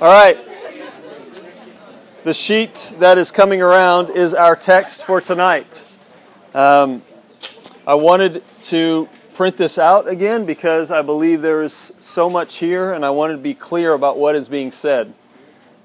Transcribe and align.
All 0.00 0.06
right. 0.06 0.38
The 2.22 2.32
sheet 2.32 2.94
that 3.00 3.18
is 3.18 3.32
coming 3.32 3.60
around 3.60 4.10
is 4.10 4.32
our 4.32 4.54
text 4.54 5.04
for 5.04 5.20
tonight. 5.20 5.84
Um, 6.54 7.02
I 7.84 7.94
wanted 7.94 8.44
to 8.62 9.08
print 9.34 9.56
this 9.56 9.76
out 9.76 10.06
again 10.06 10.46
because 10.46 10.92
I 10.92 11.02
believe 11.02 11.42
there 11.42 11.64
is 11.64 11.92
so 11.98 12.30
much 12.30 12.58
here 12.58 12.92
and 12.92 13.04
I 13.04 13.10
wanted 13.10 13.38
to 13.38 13.42
be 13.42 13.54
clear 13.54 13.92
about 13.92 14.16
what 14.18 14.36
is 14.36 14.48
being 14.48 14.70
said. 14.70 15.12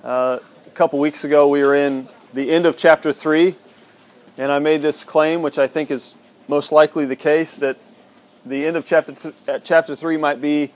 Uh, 0.04 0.38
a 0.68 0.70
couple 0.76 1.00
weeks 1.00 1.24
ago, 1.24 1.48
we 1.48 1.64
were 1.64 1.74
in 1.74 2.08
the 2.36 2.52
end 2.52 2.68
of 2.68 2.78
chapter 2.78 3.12
3, 3.12 3.56
and 4.38 4.52
I 4.52 4.60
made 4.60 4.84
this 4.84 5.04
claim, 5.04 5.42
which 5.42 5.58
I 5.58 5.66
think 5.66 5.90
is 5.90 6.18
most 6.48 6.72
likely 6.72 7.06
the 7.06 7.16
case, 7.16 7.58
that 7.58 7.78
the 8.46 8.64
end 8.64 8.78
of 8.78 8.86
chapter, 8.86 9.14
th- 9.14 9.34
uh, 9.48 9.58
chapter 9.64 9.96
3 9.96 10.18
might 10.18 10.40
be 10.40 10.72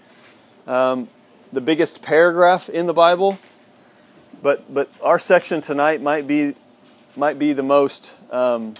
um, 0.65 1.07
the 1.51 1.61
biggest 1.61 2.01
paragraph 2.01 2.69
in 2.69 2.87
the 2.87 2.93
Bible, 2.93 3.39
but 4.41 4.73
but 4.73 4.89
our 5.01 5.19
section 5.19 5.61
tonight 5.61 6.01
might 6.01 6.27
be 6.27 6.55
might 7.15 7.39
be 7.39 7.53
the 7.53 7.63
most 7.63 8.15
um, 8.31 8.75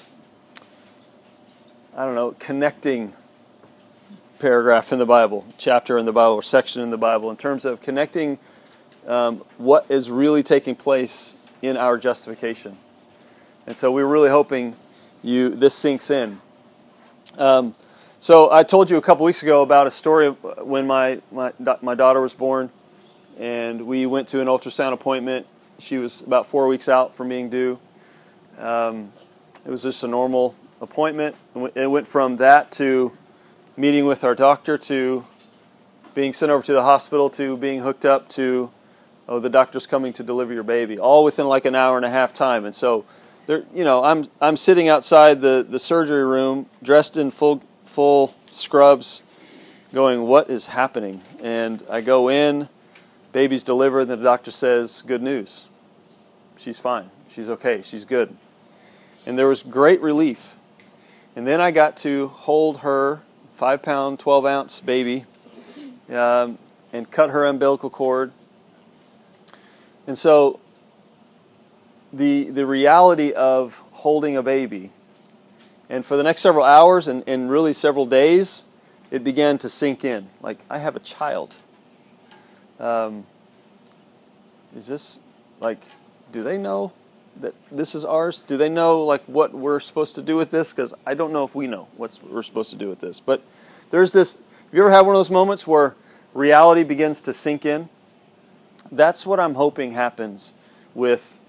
I 1.95 2.05
don't 2.05 2.15
know 2.15 2.35
connecting 2.39 3.13
paragraph 4.39 4.91
in 4.93 4.99
the 4.99 5.05
Bible, 5.05 5.45
chapter 5.57 5.97
in 5.97 6.05
the 6.05 6.11
Bible, 6.11 6.35
or 6.35 6.43
section 6.43 6.81
in 6.81 6.89
the 6.89 6.97
Bible 6.97 7.31
in 7.31 7.37
terms 7.37 7.65
of 7.65 7.81
connecting 7.81 8.37
um, 9.07 9.43
what 9.57 9.85
is 9.89 10.11
really 10.11 10.43
taking 10.43 10.75
place 10.75 11.35
in 11.61 11.77
our 11.77 11.97
justification. 11.97 12.77
And 13.65 13.75
so 13.75 13.91
we're 13.91 14.05
really 14.05 14.29
hoping 14.29 14.75
you 15.23 15.49
this 15.49 15.73
sinks 15.73 16.11
in. 16.11 16.39
Um, 17.37 17.75
so 18.19 18.51
I 18.51 18.63
told 18.63 18.89
you 18.89 18.97
a 18.97 19.01
couple 19.01 19.25
weeks 19.25 19.43
ago 19.43 19.61
about 19.61 19.85
a 19.87 19.91
story 19.91 20.29
when 20.29 20.87
my, 20.87 21.21
my, 21.31 21.53
my 21.81 21.95
daughter 21.95 22.19
was 22.19 22.33
born, 22.33 22.71
and 23.39 23.85
we 23.85 24.05
went 24.05 24.27
to 24.29 24.41
an 24.41 24.47
ultrasound 24.47 24.93
appointment. 24.93 25.45
She 25.79 25.97
was 25.97 26.21
about 26.21 26.47
four 26.47 26.67
weeks 26.67 26.89
out 26.89 27.15
from 27.15 27.29
being 27.29 27.49
due. 27.49 27.77
Um, 28.57 29.11
it 29.65 29.69
was 29.69 29.83
just 29.83 30.03
a 30.03 30.07
normal 30.07 30.55
appointment. 30.81 31.35
It 31.75 31.87
went 31.87 32.07
from 32.07 32.37
that 32.37 32.71
to 32.73 33.11
meeting 33.75 34.05
with 34.05 34.23
our 34.23 34.33
doctor 34.33 34.77
to 34.77 35.23
being 36.15 36.33
sent 36.33 36.51
over 36.51 36.65
to 36.65 36.73
the 36.73 36.81
hospital 36.81 37.29
to 37.29 37.55
being 37.57 37.81
hooked 37.81 38.03
up 38.03 38.27
to, 38.29 38.71
oh, 39.27 39.39
the 39.39 39.49
doctor's 39.49 39.85
coming 39.85 40.13
to 40.13 40.23
deliver 40.23 40.51
your 40.51 40.63
baby, 40.63 40.97
all 40.97 41.23
within 41.23 41.47
like 41.47 41.65
an 41.65 41.75
hour 41.75 41.97
and 41.97 42.05
a 42.05 42.09
half 42.09 42.33
time. 42.33 42.65
And 42.65 42.73
so, 42.73 43.05
there, 43.45 43.63
you 43.71 43.83
know, 43.83 44.03
I'm 44.03 44.27
I'm 44.41 44.57
sitting 44.57 44.89
outside 44.89 45.41
the, 45.41 45.65
the 45.67 45.77
surgery 45.77 46.25
room, 46.25 46.65
dressed 46.81 47.17
in 47.17 47.29
full 47.29 47.61
full 47.97 48.35
scrubs, 48.51 49.23
going, 49.91 50.21
What 50.21 50.51
is 50.51 50.67
happening? 50.67 51.19
And 51.41 51.83
I 51.89 52.01
go 52.01 52.29
in, 52.29 52.69
baby's 53.31 53.63
delivered, 53.63 54.01
and 54.01 54.11
the 54.11 54.17
doctor 54.17 54.51
says, 54.51 55.01
Good 55.01 55.23
news. 55.23 55.65
She's 56.57 56.77
fine. 56.77 57.09
She's 57.27 57.49
okay. 57.49 57.81
She's 57.81 58.05
good. 58.05 58.37
And 59.25 59.35
there 59.35 59.47
was 59.47 59.63
great 59.63 59.99
relief. 59.99 60.57
And 61.35 61.47
then 61.47 61.59
I 61.59 61.71
got 61.71 61.97
to 61.97 62.27
hold 62.27 62.81
her 62.81 63.23
five 63.55 63.81
pound, 63.81 64.19
12 64.19 64.45
ounce 64.45 64.79
baby 64.79 65.25
um, 66.07 66.59
and 66.93 67.09
cut 67.09 67.31
her 67.31 67.47
umbilical 67.47 67.89
cord. 67.89 68.31
And 70.05 70.15
so 70.15 70.59
the, 72.13 72.51
the 72.51 72.67
reality 72.67 73.31
of 73.31 73.83
holding 73.91 74.37
a 74.37 74.43
baby 74.43 74.91
and 75.89 76.05
for 76.05 76.17
the 76.17 76.23
next 76.23 76.41
several 76.41 76.65
hours 76.65 77.07
and, 77.07 77.23
and 77.27 77.49
really 77.49 77.73
several 77.73 78.05
days, 78.05 78.65
it 79.09 79.23
began 79.23 79.57
to 79.59 79.69
sink 79.69 80.03
in. 80.03 80.27
Like, 80.41 80.59
I 80.69 80.79
have 80.79 80.95
a 80.95 80.99
child. 80.99 81.55
Um, 82.79 83.25
is 84.75 84.87
this, 84.87 85.19
like, 85.59 85.79
do 86.31 86.43
they 86.43 86.57
know 86.57 86.91
that 87.39 87.53
this 87.71 87.95
is 87.95 88.03
ours? 88.03 88.41
Do 88.41 88.57
they 88.57 88.69
know, 88.69 89.01
like, 89.01 89.23
what 89.25 89.53
we're 89.53 89.79
supposed 89.79 90.15
to 90.15 90.21
do 90.21 90.35
with 90.35 90.51
this? 90.51 90.73
Because 90.73 90.93
I 91.05 91.13
don't 91.13 91.31
know 91.31 91.43
if 91.43 91.55
we 91.55 91.67
know 91.67 91.87
what 91.95 92.19
we're 92.29 92.43
supposed 92.43 92.69
to 92.71 92.75
do 92.75 92.89
with 92.89 92.99
this. 92.99 93.19
But 93.19 93.41
there's 93.89 94.11
this, 94.11 94.35
have 94.35 94.73
you 94.73 94.81
ever 94.81 94.91
had 94.91 95.01
one 95.01 95.15
of 95.15 95.19
those 95.19 95.31
moments 95.31 95.65
where 95.65 95.95
reality 96.33 96.83
begins 96.83 97.21
to 97.21 97.33
sink 97.33 97.65
in? 97.65 97.87
That's 98.91 99.25
what 99.25 99.39
I'm 99.39 99.55
hoping 99.55 99.93
happens 99.93 100.53
with 100.93 101.39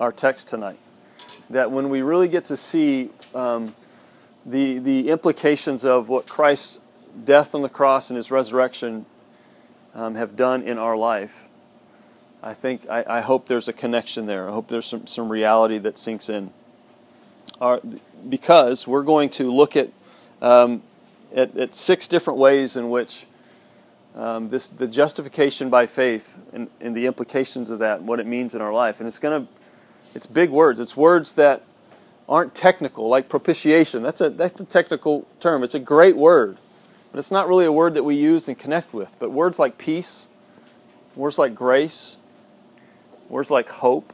our 0.00 0.12
text 0.12 0.48
tonight. 0.48 0.78
That 1.48 1.70
when 1.70 1.88
we 1.88 2.02
really 2.02 2.28
get 2.28 2.44
to 2.46 2.56
see 2.56 3.10
um, 3.34 3.74
the, 4.46 4.78
the 4.78 5.10
implications 5.10 5.84
of 5.84 6.08
what 6.08 6.28
Christ's 6.28 6.80
death 7.24 7.54
on 7.54 7.62
the 7.62 7.68
cross 7.68 8.10
and 8.10 8.16
his 8.16 8.30
resurrection 8.30 9.04
um, 9.94 10.14
have 10.14 10.36
done 10.36 10.62
in 10.62 10.78
our 10.78 10.96
life, 10.96 11.48
I 12.42 12.54
think 12.54 12.88
I, 12.88 13.04
I, 13.08 13.20
hope 13.20 13.48
there's 13.48 13.66
a 13.66 13.72
connection 13.72 14.26
there. 14.26 14.48
I 14.48 14.52
hope 14.52 14.68
there's 14.68 14.86
some, 14.86 15.06
some 15.06 15.30
reality 15.30 15.78
that 15.78 15.98
sinks 15.98 16.28
in. 16.28 16.52
Our, 17.60 17.80
because 18.28 18.86
we're 18.86 19.02
going 19.02 19.30
to 19.30 19.50
look 19.50 19.74
at, 19.74 19.90
um, 20.40 20.82
at, 21.34 21.56
at, 21.56 21.74
six 21.74 22.06
different 22.06 22.38
ways 22.38 22.76
in 22.76 22.90
which 22.90 23.26
um, 24.14 24.48
this 24.50 24.68
the 24.68 24.86
justification 24.86 25.70
by 25.70 25.86
faith 25.86 26.38
and, 26.52 26.68
and 26.80 26.94
the 26.94 27.06
implications 27.06 27.70
of 27.70 27.78
that 27.80 27.98
and 27.98 28.08
what 28.08 28.20
it 28.20 28.26
means 28.26 28.54
in 28.54 28.60
our 28.60 28.72
life. 28.72 29.00
And 29.00 29.06
it's 29.06 29.18
going 29.18 29.46
to 29.46 29.52
it's 30.14 30.26
big 30.26 30.50
words. 30.50 30.78
It's 30.78 30.96
words 30.96 31.34
that 31.34 31.62
aren't 32.28 32.54
technical, 32.54 33.08
like 33.08 33.28
propitiation. 33.28 34.02
That's 34.02 34.20
a, 34.20 34.30
that's 34.30 34.60
a 34.60 34.64
technical 34.64 35.26
term. 35.40 35.62
It's 35.62 35.74
a 35.74 35.80
great 35.80 36.16
word, 36.16 36.58
but 37.12 37.18
it's 37.18 37.30
not 37.30 37.48
really 37.48 37.66
a 37.66 37.72
word 37.72 37.94
that 37.94 38.02
we 38.02 38.16
use 38.16 38.48
and 38.48 38.58
connect 38.58 38.92
with. 38.92 39.16
But 39.18 39.30
words 39.30 39.58
like 39.58 39.78
peace, 39.78 40.28
words 41.14 41.38
like 41.38 41.54
grace, 41.54 42.18
words 43.28 43.50
like 43.50 43.68
hope 43.68 44.12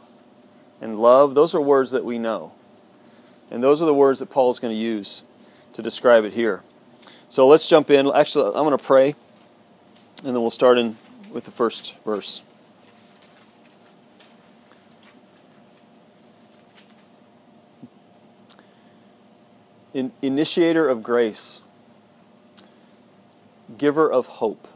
and 0.81 0.99
love, 0.99 1.34
those 1.34 1.55
are 1.55 1.61
words 1.61 1.93
that 1.93 2.05
we 2.05 2.19
know. 2.19 2.53
And 3.50 3.62
those 3.62 3.83
are 3.83 3.87
the 3.87 3.95
words 3.95 4.21
that 4.21 4.31
Paul 4.31 4.50
is 4.50 4.59
going 4.59 4.75
to 4.75 4.81
use 4.81 5.23
to 5.75 5.83
describe 5.83 6.25
it 6.25 6.33
here. 6.33 6.62
So 7.29 7.47
let's 7.47 7.67
jump 7.67 7.91
in. 7.91 8.11
Actually, 8.11 8.49
I'm 8.49 8.65
going 8.65 8.77
to 8.77 8.84
pray, 8.84 9.15
and 10.25 10.34
then 10.34 10.41
we'll 10.41 10.50
start 10.50 10.79
in 10.79 10.97
with 11.31 11.44
the 11.44 11.50
first 11.50 11.94
verse. 12.05 12.43
In, 19.95 20.13
initiator 20.23 20.89
of 20.89 21.03
grace, 21.03 21.61
giver 23.77 24.11
of 24.11 24.27
hope, 24.27 24.69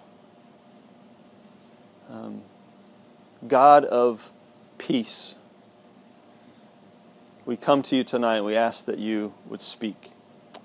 um, 2.11 2.43
God 3.47 3.85
of 3.85 4.31
peace. 4.79 5.35
We 7.45 7.57
come 7.57 7.83
to 7.85 7.97
you 7.97 8.05
tonight 8.05 8.43
we 8.43 8.57
ask 8.57 8.87
that 8.87 8.99
you 8.99 9.33
would 9.49 9.61
speak, 9.61 10.11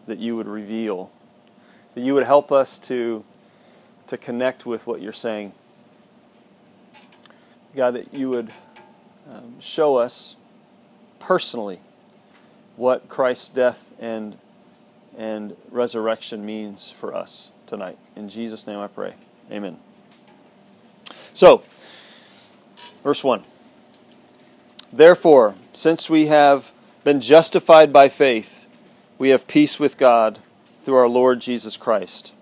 that 0.07 0.19
you 0.19 0.35
would 0.35 0.47
reveal, 0.47 1.11
that 1.93 2.03
you 2.03 2.13
would 2.13 2.25
help 2.25 2.51
us 2.51 2.79
to, 2.79 3.23
to 4.07 4.17
connect 4.17 4.65
with 4.65 4.87
what 4.87 5.01
you're 5.01 5.13
saying. 5.13 5.53
God, 7.75 7.91
that 7.91 8.13
you 8.13 8.29
would 8.29 8.51
um, 9.29 9.55
show 9.59 9.97
us 9.97 10.35
personally 11.19 11.79
what 12.81 13.07
Christ's 13.07 13.49
death 13.49 13.93
and 13.99 14.35
and 15.15 15.55
resurrection 15.69 16.43
means 16.43 16.89
for 16.89 17.13
us 17.13 17.51
tonight. 17.67 17.95
In 18.15 18.27
Jesus' 18.27 18.65
name 18.65 18.79
I 18.79 18.87
pray. 18.87 19.13
Amen. 19.51 19.77
So, 21.35 21.61
verse 23.03 23.23
1. 23.23 23.43
Therefore, 24.91 25.53
since 25.73 26.09
we 26.09 26.25
have 26.27 26.71
been 27.03 27.21
justified 27.21 27.93
by 27.93 28.09
faith, 28.09 28.65
we 29.19 29.29
have 29.29 29.45
peace 29.45 29.79
with 29.79 29.95
God 29.95 30.39
through 30.83 30.95
our 30.95 31.07
Lord 31.07 31.39
Jesus 31.39 31.77
Christ. 31.77 32.33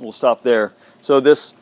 We'll 0.00 0.10
stop 0.10 0.42
there. 0.42 0.72
So 1.00 1.20
this 1.20 1.54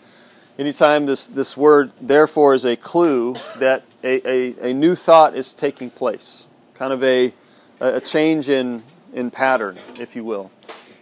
anytime 0.58 1.04
this, 1.04 1.26
this 1.28 1.58
word 1.58 1.92
therefore 2.00 2.54
is 2.54 2.64
a 2.64 2.76
clue 2.76 3.34
that 3.58 3.84
a, 4.02 4.26
a, 4.26 4.70
a 4.70 4.72
new 4.72 4.94
thought 4.94 5.36
is 5.36 5.52
taking 5.52 5.90
place. 5.90 6.46
Kind 6.72 6.94
of 6.94 7.04
a 7.04 7.34
a 7.80 8.00
change 8.00 8.48
in, 8.48 8.82
in 9.12 9.30
pattern, 9.30 9.78
if 9.98 10.14
you 10.14 10.24
will. 10.24 10.50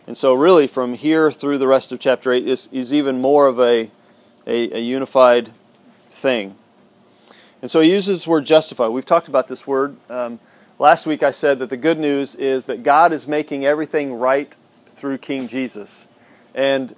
And 0.07 0.17
so, 0.17 0.33
really, 0.33 0.67
from 0.67 0.95
here 0.95 1.31
through 1.31 1.59
the 1.59 1.67
rest 1.67 1.93
of 1.93 2.01
chapter 2.01 2.33
8 2.33 2.47
is, 2.47 2.71
is 2.73 2.95
even 2.95 3.21
more 3.21 3.47
of 3.47 3.61
a, 3.61 3.91
a, 4.47 4.77
a 4.77 4.81
unified 4.81 5.51
thing. 6.11 6.55
And 7.61 7.71
so, 7.71 7.81
he 7.81 7.91
uses 7.91 8.25
the 8.25 8.31
word 8.31 8.47
justify. 8.47 8.87
We've 8.87 9.05
talked 9.05 9.29
about 9.29 9.49
this 9.49 9.67
word. 9.67 9.97
Um, 10.09 10.41
last 10.79 11.07
week, 11.07 11.23
I 11.23 11.31
said 11.31 11.59
that 11.59 11.69
the 11.69 11.77
good 11.77 11.99
news 11.99 12.35
is 12.37 12.67
that 12.67 12.83
God 12.83 13.13
is 13.13 13.27
making 13.27 13.67
everything 13.67 14.15
right 14.15 14.57
through 14.89 15.19
King 15.19 15.47
Jesus. 15.47 16.09
And, 16.55 16.95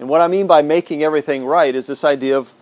and 0.00 0.08
what 0.08 0.20
I 0.20 0.26
mean 0.26 0.46
by 0.46 0.62
making 0.62 1.04
everything 1.04 1.44
right 1.44 1.74
is 1.74 1.86
this 1.86 2.02
idea 2.02 2.38
of 2.38 2.52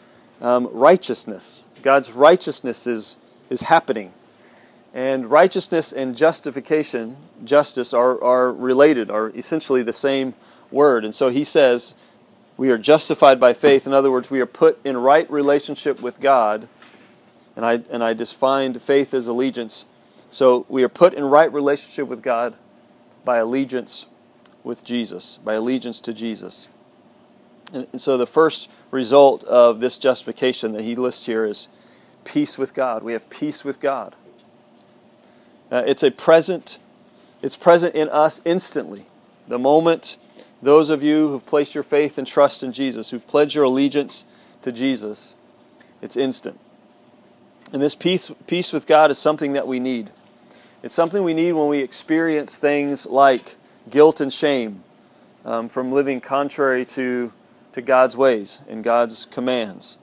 um, 0.41 0.69
righteousness. 0.73 1.63
God's 1.83 2.13
righteousness 2.13 2.87
is, 2.87 3.17
is 3.49 3.63
happening. 3.63 4.13
And 4.99 5.31
righteousness 5.31 5.93
and 5.93 6.17
justification, 6.17 7.19
justice, 7.45 7.95
are, 7.95 8.21
are 8.21 8.51
related, 8.51 9.13
are 9.13 9.31
essentially 9.31 9.85
the 9.85 9.93
same 9.93 10.35
word. 10.73 11.05
And 11.05 11.15
so 11.15 11.29
he 11.29 11.45
says, 11.45 11.95
we 12.57 12.71
are 12.71 12.79
justified 12.79 13.39
by 13.39 13.53
faith. 13.53 13.87
In 13.87 13.95
other 13.95 14.11
words, 14.11 14.29
we 14.29 14.41
are 14.41 14.47
put 14.47 14.77
in 14.85 14.97
right 14.97 15.31
relationship 15.31 16.03
with 16.03 16.19
God. 16.19 16.67
And 17.55 17.65
I, 17.65 17.75
and 17.91 18.03
I 18.03 18.13
defined 18.13 18.83
faith 18.83 19.15
as 19.15 19.29
allegiance. 19.29 19.85
So 20.31 20.67
we 20.69 20.83
are 20.83 20.89
put 20.89 21.15
in 21.15 21.23
right 21.27 21.53
relationship 21.53 22.09
with 22.09 22.21
God 22.21 22.55
by 23.25 23.37
allegiance 23.37 24.07
with 24.65 24.83
Jesus, 24.83 25.39
by 25.45 25.55
allegiance 25.55 26.01
to 26.01 26.13
Jesus. 26.13 26.67
And, 27.73 27.87
and 27.93 28.01
so 28.01 28.19
the 28.19 28.27
first 28.27 28.69
result 28.91 29.45
of 29.45 29.79
this 29.79 29.97
justification 29.97 30.73
that 30.73 30.83
he 30.83 30.97
lists 30.97 31.27
here 31.27 31.45
is 31.45 31.69
peace 32.25 32.59
with 32.59 32.75
God. 32.75 33.05
We 33.05 33.13
have 33.13 33.31
peace 33.31 33.65
with 33.65 33.79
God. 33.79 34.17
Uh, 35.71 35.83
it's 35.87 36.03
a 36.03 36.11
present, 36.11 36.79
it's 37.43 37.57
present 37.57 37.95
in 37.95 38.09
us 38.09 38.41
instantly. 38.45 39.07
The 39.47 39.59
moment 39.59 40.17
those 40.61 40.91
of 40.91 41.03
you 41.03 41.29
who've 41.29 41.47
placed 41.47 41.75
your 41.75 41.85
faith 41.85 42.19
and 42.19 42.27
trust 42.27 42.63
in 42.63 42.73
Jesus, 42.73 43.11
who've 43.11 43.27
pledged 43.27 43.55
your 43.55 43.65
allegiance 43.65 44.25
to 44.63 44.73
Jesus, 44.73 45.37
it's 46.03 46.17
instant. 46.17 46.59
And 47.73 47.83
this 47.83 47.95
peace, 47.95 48.31
peace 48.47 48.73
with 48.73 48.87
God 48.87 49.11
is 49.11 49.19
something 49.19 49.53
that 49.53 49.67
we 49.67 49.79
need. 49.79 50.11
It's 50.83 50.95
something 50.95 51.23
we 51.23 51.35
need 51.35 51.53
when 51.53 51.69
we 51.69 51.81
experience 51.81 52.59
things 52.59 53.07
like 53.07 53.57
guilt 53.91 54.21
and 54.21 54.33
shame 54.33 54.83
um, 55.45 55.69
from 55.69 55.93
living 55.93 56.21
contrary 56.21 56.85
to, 56.87 57.33
to 57.73 57.83
God's 57.83 58.17
ways 58.17 58.61
and 58.69 58.83
God's 58.83 59.27
commands. 59.27 59.99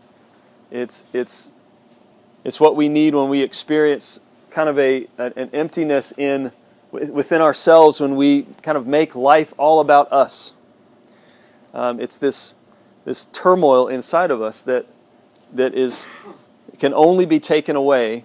It's, 0.72 1.06
it's, 1.14 1.52
it's 2.44 2.60
what 2.60 2.76
we 2.76 2.90
need 2.90 3.16
when 3.16 3.30
we 3.30 3.42
experience 3.42 4.20
kind 4.56 4.70
of 4.70 4.80
a, 4.80 5.06
an 5.18 5.50
emptiness 5.52 6.14
in 6.18 6.50
within 6.90 7.42
ourselves 7.42 8.00
when 8.00 8.16
we 8.16 8.44
kind 8.62 8.78
of 8.78 8.88
make 8.88 9.14
life 9.14 9.54
all 9.58 9.82
about 9.82 10.10
us. 10.14 10.54
Um, 11.74 12.00
it's 12.00 12.18
this 12.18 12.56
this 13.04 13.26
turmoil 13.26 13.90
inside 13.90 14.32
of 14.32 14.42
us 14.42 14.64
that 14.64 14.86
that 15.52 15.74
is 15.74 16.08
can 16.80 16.94
only 16.94 17.26
be 17.26 17.38
taken 17.38 17.76
away 17.76 18.24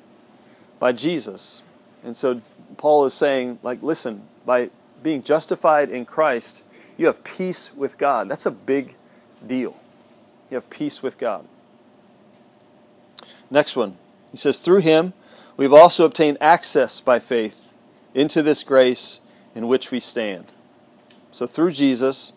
by 0.79 0.93
Jesus. 0.93 1.65
And 2.05 2.15
so 2.15 2.41
Paul 2.77 3.05
is 3.05 3.13
saying, 3.13 3.59
like, 3.65 3.83
listen, 3.83 4.23
by 4.47 4.71
being 5.03 5.25
justified 5.25 5.91
in 5.91 6.05
Christ, 6.05 6.63
you 6.97 7.07
have 7.07 7.25
peace 7.25 7.73
with 7.75 7.99
God. 7.99 8.29
That's 8.29 8.47
a 8.47 8.53
big 8.53 8.95
deal. 9.45 9.77
You 10.49 10.55
have 10.55 10.71
peace 10.71 11.03
with 11.03 11.19
God. 11.19 11.45
Next 13.51 13.75
one. 13.75 13.97
He 14.31 14.37
says, 14.37 14.61
through 14.61 14.81
him 14.81 15.13
we've 15.61 15.75
also 15.75 16.07
obtained 16.07 16.39
access 16.41 17.03
by 17.03 17.19
faith 17.19 17.75
into 18.15 18.43
this 18.43 18.63
grace 18.63 19.21
in 19.55 19.69
which 19.69 19.91
we 19.91 20.01
stand. 20.01 20.47
So 21.33 21.47
through 21.47 21.73
Jesus, 21.73 22.33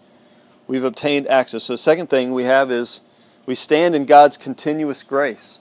we've 0.68 0.84
obtained 0.84 1.28
access. 1.28 1.64
So 1.64 1.74
the 1.74 1.78
second 1.78 2.08
thing 2.10 2.34
we 2.34 2.44
have 2.44 2.70
is 2.70 3.00
we 3.46 3.56
stand 3.56 3.96
in 3.96 4.04
God's 4.06 4.36
continuous 4.36 5.04
grace. 5.04 5.60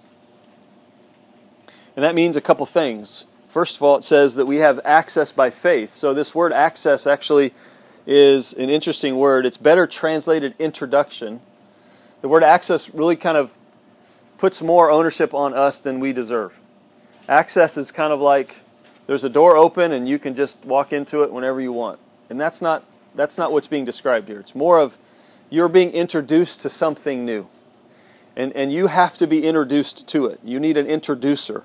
And 1.95 2.03
that 2.05 2.17
means 2.17 2.37
a 2.37 2.41
couple 2.41 2.67
things. 2.67 3.27
First 3.47 3.77
of 3.77 3.83
all, 3.85 3.97
it 3.97 4.03
says 4.03 4.35
that 4.35 4.47
we 4.47 4.57
have 4.57 4.81
access 4.85 5.31
by 5.31 5.51
faith. 5.51 5.93
So 5.93 6.13
this 6.13 6.35
word 6.35 6.53
access 6.53 7.07
actually 7.07 7.55
is 8.09 8.55
an 8.55 8.71
interesting 8.71 9.19
word. 9.19 9.47
It's 9.47 9.57
better 9.57 9.87
translated 9.87 10.57
introduction. 10.59 11.41
The 12.23 12.29
word 12.29 12.43
access 12.43 12.93
really 12.93 13.15
kind 13.15 13.37
of 13.37 13.55
puts 14.37 14.61
more 14.61 14.91
ownership 14.91 15.33
on 15.33 15.55
us 15.55 15.81
than 15.81 16.01
we 16.01 16.13
deserve. 16.13 16.59
Access 17.29 17.77
is 17.77 17.93
kind 17.93 18.13
of 18.13 18.21
like 18.21 18.57
there's 19.07 19.25
a 19.25 19.31
door 19.31 19.57
open 19.57 19.93
and 19.93 20.09
you 20.09 20.19
can 20.19 20.35
just 20.35 20.65
walk 20.65 20.93
into 20.93 21.23
it 21.23 21.33
whenever 21.33 21.61
you 21.61 21.73
want. 21.73 21.99
And 22.31 22.41
that's 22.41 22.63
not 22.63 22.85
that's 23.15 23.37
not 23.37 23.53
what's 23.53 23.67
being 23.67 23.85
described 23.85 24.29
here. 24.29 24.41
It's 24.41 24.55
more 24.55 24.81
of 24.81 24.97
you're 25.51 25.69
being 25.69 25.91
introduced 25.91 26.61
to 26.63 26.69
something 26.69 27.25
new. 27.25 27.47
And 28.35 28.53
and 28.55 28.73
you 28.73 28.87
have 28.89 29.19
to 29.19 29.27
be 29.27 29.45
introduced 29.45 30.09
to 30.09 30.27
it. 30.27 30.41
You 30.43 30.59
need 30.59 30.77
an 30.77 30.87
introducer. 30.87 31.65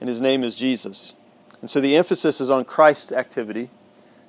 And 0.00 0.08
his 0.08 0.20
name 0.20 0.44
is 0.44 0.54
Jesus. 0.54 1.14
And 1.60 1.70
so 1.70 1.80
the 1.80 1.96
emphasis 1.96 2.40
is 2.40 2.50
on 2.50 2.64
Christ's 2.64 3.12
activity, 3.12 3.70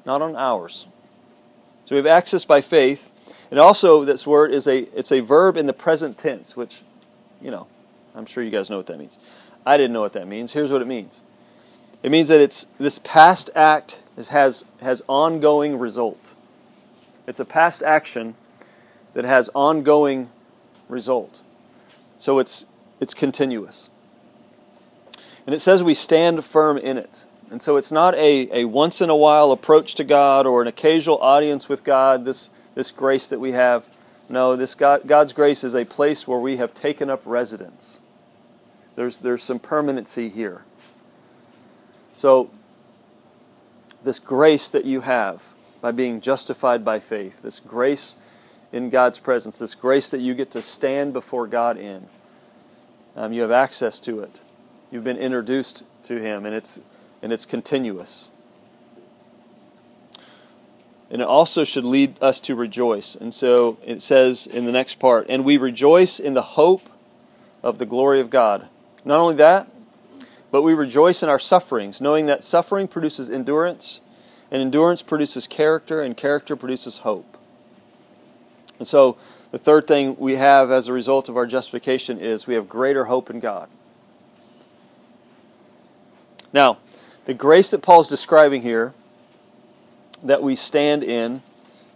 not 0.06 0.22
on 0.22 0.36
ours. 0.36 0.88
So 1.86 1.96
we 1.96 1.98
have 1.98 2.08
access 2.08 2.46
by 2.46 2.62
faith. 2.62 3.12
And 3.52 3.60
also 3.60 4.04
this 4.04 4.26
word 4.26 4.52
is 4.52 4.68
a 4.68 4.80
it's 4.98 5.12
a 5.12 5.20
verb 5.20 5.58
in 5.58 5.68
the 5.68 5.74
present 5.74 6.18
tense, 6.18 6.56
which, 6.56 6.82
you 7.42 7.52
know, 7.52 7.68
I'm 8.16 8.26
sure 8.26 8.44
you 8.44 8.50
guys 8.50 8.70
know 8.70 8.78
what 8.78 8.88
that 8.88 8.98
means. 8.98 9.18
I 9.68 9.78
didn't 9.78 9.94
know 9.94 10.02
what 10.02 10.14
that 10.14 10.28
means. 10.28 10.54
Here's 10.54 10.72
what 10.72 10.82
it 10.82 10.88
means. 10.88 11.22
It 12.02 12.10
means 12.10 12.30
that 12.30 12.40
it's 12.40 12.68
this 12.80 13.00
past 13.00 13.50
act 13.54 14.00
is, 14.16 14.30
has 14.30 14.66
has 14.82 15.02
ongoing 15.08 15.78
result. 15.78 16.34
It's 17.28 17.40
a 17.40 17.46
past 17.46 17.84
action 17.84 18.36
that 19.14 19.26
has 19.26 19.50
ongoing 19.54 20.30
result. 20.88 21.42
So 22.18 22.40
it's 22.40 22.66
it's 23.02 23.14
continuous. 23.14 23.90
And 25.46 25.54
it 25.54 25.60
says 25.60 25.84
we 25.84 25.94
stand 25.94 26.46
firm 26.46 26.78
in 26.78 26.98
it. 26.98 27.26
And 27.50 27.62
so 27.62 27.78
it's 27.78 27.92
not 27.92 28.16
a, 28.16 28.50
a 28.52 28.66
once 28.66 29.02
in 29.02 29.10
a 29.10 29.16
while 29.16 29.52
approach 29.52 29.96
to 29.96 30.04
God 30.04 30.46
or 30.46 30.62
an 30.62 30.68
occasional 30.68 31.18
audience 31.20 31.70
with 31.70 31.84
God, 31.84 32.26
this, 32.26 32.50
this 32.76 32.92
grace 32.92 33.30
that 33.30 33.40
we 33.40 33.54
have. 33.54 33.90
No, 34.28 34.58
this 34.58 34.76
God, 34.76 35.08
God's 35.08 35.32
grace 35.32 35.64
is 35.64 35.74
a 35.74 35.86
place 35.86 36.28
where 36.28 36.40
we 36.40 36.58
have 36.58 36.74
taken 36.74 37.10
up 37.10 37.22
residence. 37.26 38.02
There's, 38.98 39.20
there's 39.20 39.44
some 39.44 39.60
permanency 39.60 40.28
here. 40.28 40.64
So, 42.16 42.50
this 44.04 44.18
grace 44.18 44.72
that 44.72 44.86
you 44.86 45.02
have 45.02 45.54
by 45.82 45.92
being 45.92 46.20
justified 46.20 46.84
by 46.84 47.00
faith, 47.00 47.44
this 47.44 47.60
grace 47.60 48.16
in 48.72 48.90
God's 48.90 49.20
presence, 49.20 49.60
this 49.60 49.76
grace 49.76 50.10
that 50.10 50.20
you 50.20 50.34
get 50.34 50.50
to 50.52 50.64
stand 50.64 51.14
before 51.14 51.46
God 51.46 51.78
in, 51.78 52.08
um, 53.16 53.34
you 53.34 53.44
have 53.44 53.52
access 53.52 54.00
to 54.00 54.22
it. 54.22 54.42
You've 54.90 55.04
been 55.04 55.18
introduced 55.18 55.86
to 56.04 56.20
Him, 56.20 56.48
and 56.48 56.56
it's, 56.56 56.80
and 57.22 57.32
it's 57.32 57.46
continuous. 57.46 58.32
And 61.12 61.22
it 61.22 61.28
also 61.28 61.64
should 61.64 61.86
lead 61.86 62.16
us 62.20 62.40
to 62.42 62.56
rejoice. 62.56 63.14
And 63.14 63.32
so 63.32 63.78
it 63.86 64.02
says 64.02 64.48
in 64.48 64.66
the 64.66 64.72
next 64.72 64.98
part, 64.98 65.28
and 65.30 65.46
we 65.46 65.58
rejoice 65.58 66.20
in 66.20 66.34
the 66.34 66.42
hope 66.42 66.90
of 67.62 67.78
the 67.78 67.86
glory 67.86 68.20
of 68.20 68.32
God. 68.32 68.68
Not 69.08 69.20
only 69.20 69.36
that, 69.36 69.70
but 70.52 70.64
we 70.64 70.74
rejoice 70.74 71.24
in 71.24 71.30
our 71.30 71.40
sufferings, 71.40 72.02
knowing 72.02 72.26
that 72.26 72.44
suffering 72.44 72.90
produces 72.90 73.30
endurance, 73.30 74.02
and 74.52 74.62
endurance 74.62 75.02
produces 75.02 75.48
character, 75.48 76.02
and 76.02 76.18
character 76.18 76.58
produces 76.58 77.00
hope. 77.00 77.38
And 78.80 78.88
so, 78.88 79.16
the 79.52 79.58
third 79.58 79.88
thing 79.88 80.18
we 80.20 80.36
have 80.36 80.72
as 80.72 80.90
a 80.90 80.94
result 80.94 81.30
of 81.30 81.38
our 81.38 81.46
justification 81.46 82.20
is 82.20 82.48
we 82.48 82.56
have 82.56 82.68
greater 82.68 83.06
hope 83.06 83.30
in 83.30 83.40
God. 83.40 83.70
Now, 86.52 86.78
the 87.24 87.34
grace 87.34 87.72
that 87.72 87.82
Paul's 87.82 88.10
describing 88.10 88.62
here, 88.62 88.94
that 90.22 90.44
we 90.44 90.54
stand 90.54 91.02
in 91.02 91.44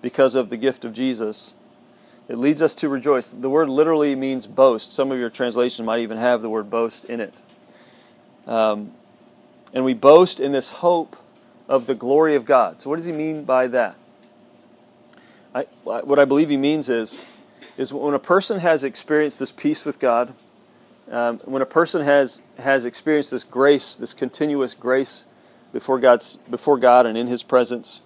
because 0.02 0.34
of 0.36 0.50
the 0.50 0.56
gift 0.56 0.86
of 0.86 0.94
Jesus, 0.94 1.56
it 2.28 2.38
leads 2.38 2.62
us 2.62 2.74
to 2.76 2.90
rejoice. 2.90 3.30
The 3.30 3.50
word 3.50 3.70
literally 3.70 4.16
means 4.16 4.48
boast. 4.48 4.94
Some 4.94 5.12
of 5.12 5.20
your 5.20 5.30
translations 5.30 5.86
might 5.86 6.00
even 6.00 6.18
have 6.18 6.42
the 6.42 6.50
word 6.50 6.70
boast 6.70 7.06
in 7.06 7.20
it. 7.20 7.42
Um, 8.48 8.92
and 9.74 9.86
we 9.86 9.94
boast 9.94 10.40
in 10.40 10.52
this 10.52 10.70
hope 10.70 11.16
of 11.68 11.88
the 11.88 11.96
glory 11.96 12.36
of 12.36 12.46
God. 12.46 12.82
So, 12.82 12.90
what 12.90 12.98
does 12.98 13.06
he 13.06 13.12
mean 13.12 13.44
by 13.44 13.68
that? 13.68 13.96
I, 15.54 15.64
what 15.84 16.20
I 16.20 16.26
believe 16.26 16.50
he 16.50 16.58
means 16.58 16.88
is, 16.88 17.20
is 17.78 17.94
when 17.94 18.14
a 18.14 18.20
person 18.20 18.60
has 18.60 18.84
experienced 18.84 19.40
this 19.40 19.52
peace 19.52 19.84
with 19.84 20.00
God, 20.00 20.34
um, 21.10 21.40
when 21.40 21.62
a 21.62 21.66
person 21.66 22.04
has 22.04 22.42
has 22.58 22.86
experienced 22.86 23.32
this 23.32 23.44
grace, 23.44 23.98
this 23.98 24.14
continuous 24.14 24.74
grace 24.74 25.26
before 25.74 26.00
God's 26.00 26.38
before 26.50 26.78
God 26.78 27.06
and 27.06 27.18
in 27.18 27.28
His 27.28 27.44
presence, 27.44 28.02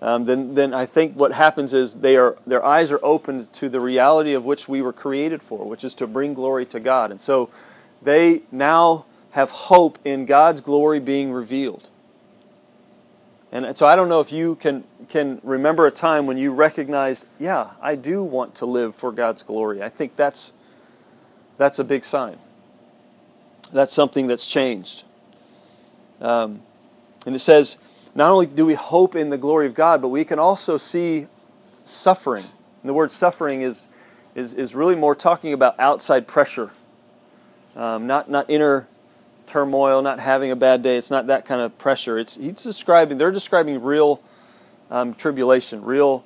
um, 0.00 0.24
then 0.24 0.54
then 0.54 0.72
I 0.74 0.86
think 0.86 1.14
what 1.14 1.32
happens 1.32 1.74
is 1.74 1.94
they 1.94 2.16
are 2.16 2.36
their 2.46 2.64
eyes 2.64 2.90
are 2.92 3.00
opened 3.02 3.52
to 3.54 3.68
the 3.68 3.80
reality 3.80 4.34
of 4.34 4.44
which 4.44 4.68
we 4.68 4.82
were 4.82 4.92
created 4.92 5.42
for, 5.42 5.64
which 5.64 5.84
is 5.84 5.94
to 5.94 6.06
bring 6.06 6.34
glory 6.34 6.66
to 6.66 6.80
God, 6.80 7.10
and 7.10 7.20
so 7.20 7.50
they 8.02 8.42
now 8.50 9.04
have 9.32 9.50
hope 9.50 9.98
in 10.04 10.26
God's 10.26 10.60
glory 10.60 11.00
being 11.00 11.32
revealed. 11.32 11.88
And 13.52 13.76
so 13.76 13.86
I 13.86 13.96
don't 13.96 14.08
know 14.08 14.20
if 14.20 14.30
you 14.30 14.54
can, 14.56 14.84
can 15.08 15.40
remember 15.42 15.86
a 15.86 15.90
time 15.90 16.26
when 16.26 16.38
you 16.38 16.52
recognized, 16.52 17.26
yeah, 17.38 17.70
I 17.82 17.96
do 17.96 18.22
want 18.22 18.54
to 18.56 18.66
live 18.66 18.94
for 18.94 19.10
God's 19.10 19.42
glory. 19.42 19.82
I 19.82 19.88
think 19.88 20.14
that's, 20.14 20.52
that's 21.58 21.80
a 21.80 21.84
big 21.84 22.04
sign. 22.04 22.38
That's 23.72 23.92
something 23.92 24.28
that's 24.28 24.46
changed. 24.46 25.02
Um, 26.20 26.62
and 27.26 27.34
it 27.34 27.40
says, 27.40 27.76
not 28.14 28.30
only 28.32 28.46
do 28.46 28.66
we 28.66 28.74
hope 28.74 29.16
in 29.16 29.30
the 29.30 29.38
glory 29.38 29.66
of 29.66 29.74
God, 29.74 30.02
but 30.02 30.08
we 30.08 30.24
can 30.24 30.38
also 30.38 30.76
see 30.78 31.26
suffering. 31.84 32.44
And 32.82 32.88
the 32.88 32.94
word 32.94 33.10
suffering 33.10 33.62
is, 33.62 33.88
is, 34.34 34.54
is 34.54 34.74
really 34.74 34.96
more 34.96 35.14
talking 35.14 35.52
about 35.52 35.78
outside 35.80 36.26
pressure, 36.28 36.70
um, 37.76 38.06
not, 38.06 38.30
not 38.30 38.50
inner 38.50 38.88
turmoil, 39.46 40.02
not 40.02 40.20
having 40.20 40.50
a 40.50 40.56
bad 40.56 40.82
day. 40.82 40.96
It's 40.96 41.10
not 41.10 41.28
that 41.28 41.44
kind 41.44 41.60
of 41.60 41.76
pressure. 41.78 42.18
It's 42.18 42.36
he's 42.36 42.62
describing. 42.62 43.18
They're 43.18 43.32
describing 43.32 43.82
real 43.82 44.22
um, 44.90 45.14
tribulation, 45.14 45.84
real 45.84 46.24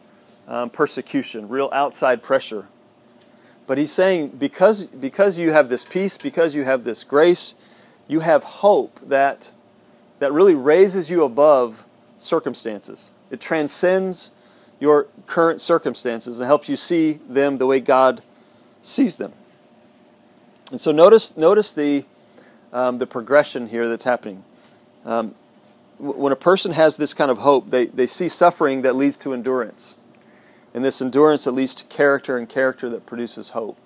um, 0.49 0.71
persecution, 0.71 1.49
real 1.49 1.71
outside 1.73 2.23
pressure 2.23 2.67
But 3.67 3.79
he's 3.79 3.93
saying 3.93 4.29
because, 4.39 4.87
because 4.87 5.39
you 5.39 5.53
have 5.53 5.69
this 5.69 5.85
peace, 5.85 6.19
because 6.19 6.55
you 6.55 6.65
have 6.65 6.85
this 6.85 7.05
grace, 7.05 7.55
you 8.09 8.21
have 8.21 8.45
hope 8.45 9.01
that, 9.09 9.53
that 10.25 10.33
really 10.33 10.55
raises 10.55 11.11
you 11.11 11.23
above 11.23 11.85
circumstances. 12.17 13.13
It 13.31 13.43
transcends 13.43 14.31
your 14.81 15.07
current 15.27 15.61
circumstances 15.61 16.39
and 16.39 16.47
helps 16.47 16.67
you 16.67 16.77
see 16.77 17.21
them 17.29 17.59
the 17.59 17.67
way 17.67 17.79
God 17.79 18.23
sees 18.81 19.19
them. 19.19 19.35
And 20.71 20.81
so 20.81 20.93
notice, 20.93 21.37
notice 21.37 21.75
the, 21.75 22.07
um, 22.73 22.97
the 22.97 23.07
progression 23.07 23.69
here 23.69 23.87
that's 23.87 24.05
happening. 24.05 24.43
Um, 25.05 25.35
when 25.99 26.33
a 26.33 26.37
person 26.37 26.73
has 26.73 26.97
this 26.97 27.13
kind 27.13 27.31
of 27.31 27.37
hope, 27.37 27.69
they, 27.69 27.85
they 27.85 28.07
see 28.07 28.31
suffering 28.31 28.81
that 28.81 28.97
leads 28.97 29.19
to 29.19 29.35
endurance. 29.35 29.95
And 30.73 30.83
this 30.83 31.03
endurance 31.03 31.45
that 31.45 31.53
leads 31.53 31.75
to 31.75 31.85
character, 31.85 32.39
and 32.39 32.49
character 32.49 32.89
that 32.89 33.05
produces 33.05 33.51
hope. 33.51 33.77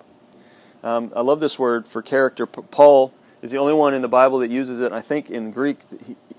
Um, 0.85 1.11
I 1.13 1.19
love 1.19 1.41
this 1.41 1.59
word 1.59 1.85
for 1.85 2.01
character. 2.01 2.45
Paul 2.45 3.13
is 3.41 3.51
the 3.51 3.57
only 3.57 3.73
one 3.73 3.93
in 3.93 4.01
the 4.01 4.09
Bible 4.09 4.39
that 4.39 4.51
uses 4.51 4.79
it. 4.79 4.91
I 4.91 5.01
think 5.01 5.29
in 5.29 5.51
Greek, 5.51 5.79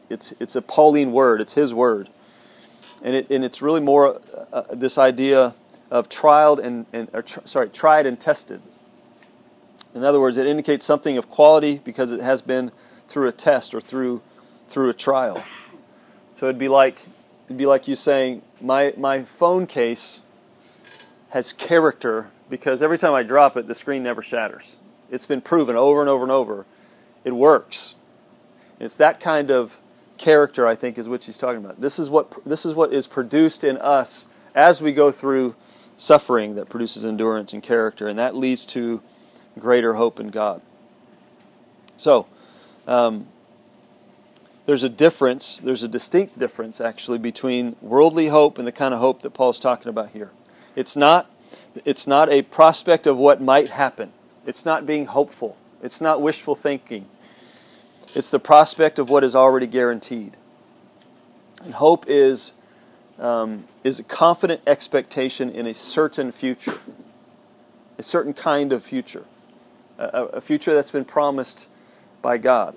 it's, 0.09 0.33
it's 0.41 0.57
a 0.57 0.63
Pauline 0.63 1.13
word, 1.13 1.41
it's 1.41 1.55
his 1.55 1.73
word. 1.73 2.09
And, 3.03 3.15
it, 3.15 3.31
and 3.31 3.45
it's 3.45 3.63
really 3.63 3.81
more 3.81 4.21
uh, 4.35 4.45
uh 4.53 4.63
this 4.73 4.99
idea 4.99 5.55
of 5.91 6.09
tried 6.09 6.59
and, 6.59 6.87
and 6.93 7.09
tr- 7.25 7.41
sorry, 7.45 7.69
tried 7.71 8.07
and 8.07 8.21
tested. 8.21 8.61
In 9.95 10.05
other 10.05 10.21
words, 10.21 10.37
it 10.37 10.47
indicates 10.47 10.85
something 10.85 11.17
of 11.19 11.29
quality 11.29 11.81
because 11.83 12.11
it 12.11 12.21
has 12.21 12.43
been 12.43 12.71
through 13.09 13.29
a 13.29 13.33
test 13.33 13.75
or 13.75 13.81
through 13.81 14.23
through 14.69 14.89
a 14.89 14.95
trial. 14.95 15.43
So 16.33 16.47
it'd 16.47 16.59
be 16.59 16.69
like 16.69 17.07
it'd 17.47 17.57
be 17.57 17.67
like 17.67 17.89
you 17.89 17.97
saying, 17.97 18.43
my 18.61 18.95
my 18.97 19.25
phone 19.25 19.67
case 19.67 20.23
has 21.31 21.53
character 21.53 22.31
because 22.49 22.83
every 22.83 22.99
time 22.99 23.15
I 23.15 23.23
drop 23.23 23.57
it, 23.57 23.67
the 23.67 23.75
screen 23.75 24.03
never 24.03 24.23
shatters. 24.23 24.77
It's 25.11 25.27
been 25.27 25.41
proven 25.41 25.75
over 25.75 26.01
and 26.01 26.09
over 26.09 26.23
and 26.23 26.33
over. 26.33 26.67
It 27.25 27.33
works. 27.33 27.97
it's 28.79 28.97
that 28.97 29.21
kind 29.21 29.51
of 29.51 29.79
character, 30.17 30.67
I 30.67 30.75
think, 30.75 30.99
is 30.99 31.09
what 31.09 31.25
he's 31.25 31.39
talking 31.39 31.65
about. 31.65 31.81
This 31.81 31.99
is 31.99 32.11
what 32.11 32.33
this 32.47 32.65
is 32.65 32.75
what 32.75 32.93
is 32.93 33.07
produced 33.07 33.65
in 33.65 33.77
us 33.79 34.27
as 34.55 34.83
we 34.83 34.93
go 34.93 35.11
through 35.11 35.55
suffering 35.97 36.55
that 36.55 36.69
produces 36.69 37.05
endurance 37.05 37.53
and 37.53 37.63
character, 37.63 38.09
and 38.09 38.19
that 38.19 38.35
leads 38.35 38.65
to 38.67 39.03
greater 39.59 39.95
hope 39.95 40.19
in 40.19 40.29
God. 40.29 40.63
So, 41.97 42.27
um, 42.87 43.27
there's 44.67 44.85
a 44.85 44.89
difference, 44.89 45.61
there's 45.63 45.83
a 45.83 45.89
distinct 45.89 46.39
difference 46.39 46.81
actually 46.81 47.19
between 47.19 47.77
worldly 47.81 48.29
hope 48.29 48.59
and 48.59 48.67
the 48.67 48.73
kind 48.73 48.95
of 48.95 49.01
hope 49.01 49.23
that 49.23 49.31
Paul's 49.31 49.61
talking 49.61 49.89
about 49.89 50.11
here. 50.11 50.31
It's 50.77 50.97
not, 50.97 51.31
it's 51.85 52.07
not 52.07 52.31
a 52.31 52.43
prospect 52.43 53.07
of 53.07 53.19
what 53.19 53.41
might 53.41 53.71
happen, 53.71 54.13
it's 54.47 54.65
not 54.65 54.87
being 54.87 55.07
hopeful, 55.07 55.57
it's 55.83 56.01
not 56.01 56.21
wishful 56.21 56.55
thinking. 56.55 57.07
It's 58.15 58.31
the 58.31 58.39
prospect 58.39 58.99
of 58.99 59.09
what 59.09 59.25
is 59.25 59.37
already 59.37 59.67
guaranteed. 59.67 60.37
And 61.65 61.75
hope 61.75 62.07
is, 62.09 62.55
um, 63.19 63.65
is 63.85 63.99
a 64.01 64.03
confident 64.03 64.63
expectation 64.67 65.51
in 65.51 65.67
a 65.67 65.75
certain 65.75 66.33
future, 66.33 66.79
a 67.99 68.03
certain 68.03 68.35
kind 68.35 68.73
of 68.73 68.83
future, 68.83 69.25
a, 69.99 70.25
a 70.25 70.41
future 70.41 70.75
that's 70.75 70.91
been 70.91 71.05
promised 71.05 71.69
by 72.21 72.39
God. 72.39 72.75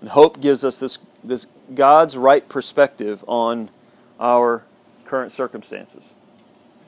And 0.00 0.10
hope 0.10 0.40
gives 0.40 0.64
us 0.64 0.80
this, 0.80 0.98
this 1.22 1.46
God's 1.74 2.16
right 2.16 2.48
perspective 2.48 3.24
on 3.26 3.70
our 4.18 4.64
current 5.04 5.32
circumstances. 5.32 6.14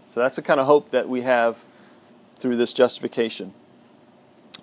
So 0.08 0.20
that's 0.20 0.36
the 0.36 0.42
kind 0.42 0.58
of 0.58 0.66
hope 0.66 0.90
that 0.90 1.08
we 1.08 1.22
have 1.22 1.64
through 2.38 2.56
this 2.56 2.72
justification 2.72 3.52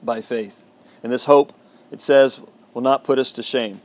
by 0.05 0.22
faith. 0.22 0.63
And 1.01 1.12
this 1.12 1.25
hope, 1.25 1.53
it 1.91 2.01
says, 2.01 2.41
will 2.74 2.81
not 2.81 3.03
put 3.03 3.19
us 3.19 3.31
to 3.33 3.43
shame. 3.43 3.81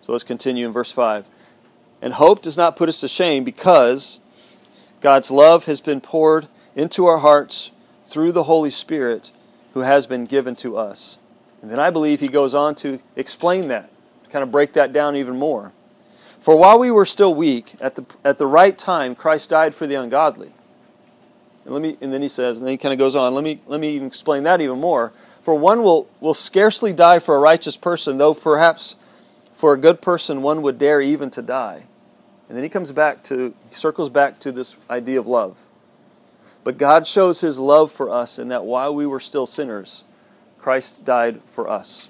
So 0.00 0.12
let's 0.12 0.24
continue 0.24 0.66
in 0.66 0.72
verse 0.72 0.92
5. 0.92 1.26
And 2.02 2.14
hope 2.14 2.42
does 2.42 2.56
not 2.56 2.76
put 2.76 2.88
us 2.88 3.00
to 3.00 3.08
shame 3.08 3.44
because 3.44 4.18
God's 5.00 5.30
love 5.30 5.64
has 5.64 5.80
been 5.80 6.00
poured 6.00 6.48
into 6.74 7.06
our 7.06 7.18
hearts 7.18 7.70
through 8.04 8.32
the 8.32 8.44
Holy 8.44 8.70
Spirit 8.70 9.32
who 9.72 9.80
has 9.80 10.06
been 10.06 10.24
given 10.24 10.54
to 10.56 10.76
us. 10.76 11.18
And 11.62 11.70
then 11.70 11.80
I 11.80 11.90
believe 11.90 12.20
he 12.20 12.28
goes 12.28 12.54
on 12.54 12.74
to 12.76 13.00
explain 13.16 13.68
that 13.68 13.90
kind 14.34 14.42
of 14.42 14.50
break 14.50 14.72
that 14.72 14.92
down 14.92 15.14
even 15.14 15.38
more. 15.38 15.72
For 16.40 16.56
while 16.56 16.78
we 16.78 16.90
were 16.90 17.06
still 17.06 17.34
weak, 17.34 17.74
at 17.80 17.94
the, 17.94 18.04
at 18.24 18.36
the 18.36 18.46
right 18.46 18.76
time, 18.76 19.14
Christ 19.14 19.50
died 19.50 19.74
for 19.74 19.86
the 19.86 19.94
ungodly. 19.94 20.52
And, 21.64 21.72
let 21.72 21.80
me, 21.80 21.96
and 22.00 22.12
then 22.12 22.20
he 22.20 22.28
says, 22.28 22.58
and 22.58 22.66
then 22.66 22.72
he 22.72 22.76
kind 22.76 22.92
of 22.92 22.98
goes 22.98 23.16
on, 23.16 23.32
let 23.32 23.44
me, 23.44 23.62
let 23.66 23.78
me 23.78 23.94
even 23.94 24.08
explain 24.08 24.42
that 24.42 24.60
even 24.60 24.80
more. 24.80 25.12
For 25.44 25.54
one 25.54 25.82
will, 25.82 26.08
will 26.20 26.32
scarcely 26.32 26.94
die 26.94 27.18
for 27.18 27.36
a 27.36 27.38
righteous 27.38 27.76
person, 27.76 28.16
though 28.16 28.32
perhaps 28.32 28.96
for 29.52 29.74
a 29.74 29.78
good 29.78 30.00
person 30.00 30.40
one 30.40 30.62
would 30.62 30.78
dare 30.78 31.02
even 31.02 31.28
to 31.32 31.42
die. 31.42 31.84
And 32.48 32.56
then 32.56 32.62
he 32.62 32.70
comes 32.70 32.92
back 32.92 33.22
to, 33.24 33.52
he 33.68 33.74
circles 33.74 34.08
back 34.08 34.40
to 34.40 34.50
this 34.50 34.74
idea 34.88 35.20
of 35.20 35.26
love. 35.26 35.66
But 36.64 36.78
God 36.78 37.06
shows 37.06 37.42
his 37.42 37.58
love 37.58 37.92
for 37.92 38.08
us 38.08 38.38
in 38.38 38.48
that 38.48 38.64
while 38.64 38.94
we 38.94 39.04
were 39.04 39.20
still 39.20 39.44
sinners, 39.44 40.04
Christ 40.58 41.04
died 41.04 41.42
for 41.44 41.68
us. 41.68 42.08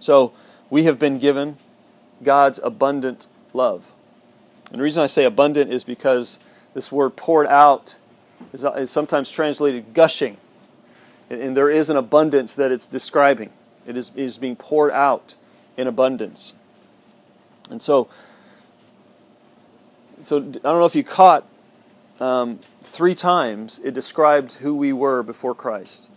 So, 0.00 0.32
we 0.70 0.82
have 0.82 0.98
been 0.98 1.20
given 1.20 1.58
God's 2.24 2.58
abundant 2.64 3.28
love. 3.54 3.92
And 4.72 4.80
the 4.80 4.82
reason 4.82 5.04
I 5.04 5.06
say 5.06 5.24
abundant 5.24 5.72
is 5.72 5.84
because 5.84 6.40
this 6.74 6.90
word 6.90 7.14
poured 7.14 7.46
out 7.46 7.98
is, 8.52 8.64
is 8.64 8.90
sometimes 8.90 9.30
translated 9.30 9.94
gushing. 9.94 10.38
And, 11.30 11.56
there 11.56 11.70
is 11.70 11.90
an 11.90 11.96
abundance 11.96 12.54
that 12.54 12.72
it's 12.72 12.86
describing. 12.86 13.50
It 13.86 13.96
is, 13.96 14.12
is 14.16 14.38
being 14.38 14.56
poured 14.56 14.92
out 14.92 15.34
in 15.76 15.86
abundance. 15.86 16.54
And 17.70 17.82
so, 17.82 18.08
so 20.22 20.38
I 20.38 20.40
don't 20.40 20.62
know 20.62 20.86
if 20.86 20.96
you 20.96 21.04
caught 21.04 21.46
um, 22.20 22.60
three 22.82 23.14
times 23.14 23.80
it 23.84 23.94
described 23.94 24.54
who 24.54 24.74
we 24.74 24.92
were 24.92 25.22
before 25.22 25.54
Christ. 25.54 26.10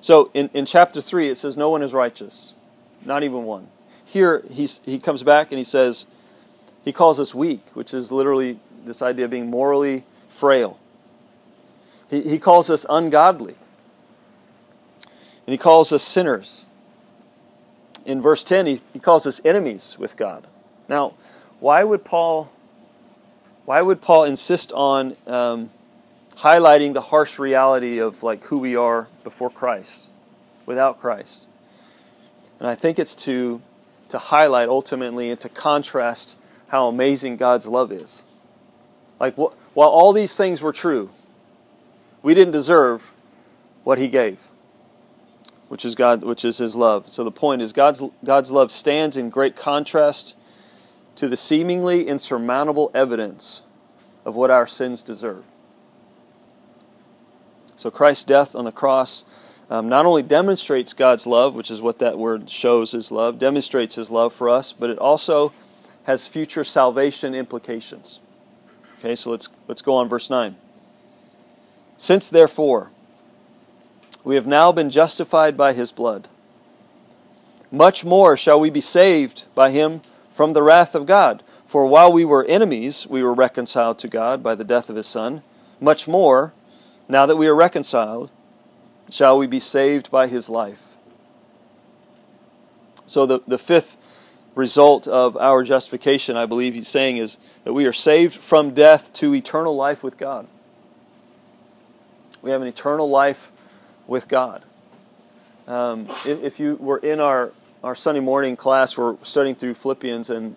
So 0.00 0.30
in, 0.34 0.50
in 0.52 0.66
chapter 0.66 1.00
3, 1.00 1.30
it 1.30 1.36
says, 1.36 1.56
No 1.56 1.70
one 1.70 1.82
is 1.82 1.92
righteous, 1.92 2.54
not 3.04 3.22
even 3.22 3.44
one 3.44 3.68
here 4.14 4.44
he's, 4.48 4.80
he 4.84 4.98
comes 4.98 5.22
back 5.22 5.50
and 5.50 5.58
he 5.58 5.64
says, 5.64 6.06
he 6.84 6.92
calls 6.92 7.18
us 7.18 7.34
weak, 7.34 7.62
which 7.74 7.92
is 7.92 8.12
literally 8.12 8.60
this 8.84 9.02
idea 9.02 9.24
of 9.24 9.30
being 9.30 9.50
morally 9.50 10.04
frail. 10.28 10.78
He, 12.08 12.22
he 12.22 12.38
calls 12.38 12.70
us 12.70 12.84
ungodly. 12.88 13.56
And 15.46 15.52
he 15.52 15.58
calls 15.58 15.92
us 15.92 16.02
sinners. 16.02 16.66
In 18.04 18.20
verse 18.20 18.44
10, 18.44 18.66
he, 18.66 18.80
he 18.92 18.98
calls 18.98 19.26
us 19.26 19.40
enemies 19.44 19.96
with 19.98 20.16
God. 20.16 20.46
Now, 20.88 21.14
why 21.60 21.84
would 21.84 22.04
Paul 22.04 22.50
why 23.64 23.80
would 23.80 24.02
Paul 24.02 24.24
insist 24.24 24.72
on 24.72 25.16
um, 25.26 25.70
highlighting 26.36 26.92
the 26.92 27.00
harsh 27.00 27.38
reality 27.38 27.98
of 27.98 28.22
like 28.22 28.44
who 28.44 28.58
we 28.58 28.76
are 28.76 29.08
before 29.22 29.48
Christ, 29.48 30.08
without 30.66 31.00
Christ? 31.00 31.46
And 32.58 32.68
I 32.68 32.74
think 32.74 32.98
it's 32.98 33.14
to 33.24 33.62
to 34.10 34.18
highlight 34.18 34.68
ultimately 34.68 35.30
and 35.30 35.40
to 35.40 35.48
contrast 35.48 36.36
how 36.68 36.88
amazing 36.88 37.36
God's 37.36 37.66
love 37.66 37.90
is. 37.90 38.24
Like, 39.18 39.34
wh- 39.34 39.54
while 39.74 39.88
all 39.88 40.12
these 40.12 40.36
things 40.36 40.62
were 40.62 40.72
true, 40.72 41.10
we 42.22 42.34
didn't 42.34 42.52
deserve 42.52 43.12
what 43.82 43.98
He 43.98 44.08
gave, 44.08 44.40
which 45.74 45.84
is 45.84 45.96
God, 45.96 46.22
which 46.22 46.44
is 46.44 46.58
His 46.58 46.76
love. 46.76 47.10
So 47.10 47.24
the 47.24 47.32
point 47.32 47.60
is, 47.60 47.72
God's 47.72 48.00
God's 48.22 48.52
love 48.52 48.70
stands 48.70 49.16
in 49.16 49.28
great 49.28 49.56
contrast 49.56 50.36
to 51.16 51.26
the 51.26 51.36
seemingly 51.36 52.06
insurmountable 52.06 52.92
evidence 52.94 53.64
of 54.24 54.36
what 54.36 54.52
our 54.52 54.68
sins 54.68 55.02
deserve. 55.02 55.42
So 57.74 57.90
Christ's 57.90 58.22
death 58.22 58.54
on 58.54 58.66
the 58.66 58.70
cross 58.70 59.24
um, 59.68 59.88
not 59.88 60.06
only 60.06 60.22
demonstrates 60.22 60.92
God's 60.92 61.26
love, 61.26 61.56
which 61.56 61.72
is 61.72 61.82
what 61.82 61.98
that 61.98 62.18
word 62.18 62.48
shows 62.48 62.92
his 62.92 63.10
love, 63.10 63.40
demonstrates 63.40 63.96
his 63.96 64.12
love 64.12 64.32
for 64.32 64.48
us, 64.48 64.72
but 64.72 64.90
it 64.90 64.98
also 65.00 65.52
has 66.04 66.28
future 66.28 66.62
salvation 66.62 67.34
implications. 67.34 68.20
Okay, 69.00 69.16
so 69.16 69.32
let's, 69.32 69.48
let's 69.66 69.82
go 69.82 69.96
on 69.96 70.08
verse 70.08 70.30
9. 70.30 70.54
Since 71.96 72.30
therefore 72.30 72.92
we 74.24 74.34
have 74.34 74.46
now 74.46 74.72
been 74.72 74.90
justified 74.90 75.56
by 75.56 75.74
his 75.74 75.92
blood, 75.92 76.28
much 77.70 78.04
more 78.04 78.36
shall 78.36 78.58
we 78.58 78.70
be 78.70 78.80
saved 78.80 79.44
by 79.54 79.70
him 79.70 80.00
from 80.32 80.52
the 80.52 80.62
wrath 80.62 80.94
of 80.94 81.06
God. 81.06 81.42
For 81.66 81.86
while 81.86 82.12
we 82.12 82.24
were 82.24 82.44
enemies, 82.44 83.06
we 83.06 83.22
were 83.22 83.34
reconciled 83.34 83.98
to 83.98 84.08
God 84.08 84.42
by 84.42 84.54
the 84.54 84.64
death 84.64 84.88
of 84.88 84.96
his 84.96 85.08
Son. 85.08 85.42
Much 85.80 86.06
more, 86.06 86.52
now 87.08 87.26
that 87.26 87.36
we 87.36 87.48
are 87.48 87.54
reconciled, 87.54 88.30
shall 89.10 89.36
we 89.36 89.46
be 89.46 89.58
saved 89.58 90.10
by 90.10 90.28
his 90.28 90.48
life. 90.48 90.80
So, 93.06 93.26
the, 93.26 93.40
the 93.46 93.58
fifth 93.58 93.96
result 94.54 95.06
of 95.08 95.36
our 95.36 95.62
justification, 95.62 96.36
I 96.36 96.46
believe 96.46 96.74
he's 96.74 96.88
saying, 96.88 97.16
is 97.16 97.38
that 97.64 97.72
we 97.72 97.84
are 97.86 97.92
saved 97.92 98.34
from 98.34 98.72
death 98.72 99.12
to 99.14 99.34
eternal 99.34 99.74
life 99.74 100.02
with 100.02 100.16
God. 100.16 100.46
We 102.40 102.50
have 102.50 102.62
an 102.62 102.68
eternal 102.68 103.10
life 103.10 103.50
with 104.06 104.28
God. 104.28 104.64
Um, 105.66 106.08
if, 106.26 106.60
you 106.60 106.76
were 106.76 106.98
in 106.98 107.20
our, 107.20 107.52
our 107.82 107.94
Sunday 107.94 108.20
morning 108.20 108.54
class, 108.54 108.98
we're 108.98 109.16
studying 109.22 109.54
through 109.54 109.74
Philippians, 109.74 110.28
and 110.30 110.56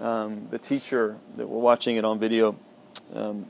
um, 0.00 0.46
the 0.50 0.58
teacher 0.58 1.16
that 1.36 1.48
we're 1.48 1.60
watching 1.60 1.96
it 1.96 2.04
on 2.04 2.18
video, 2.18 2.56
um, 3.14 3.46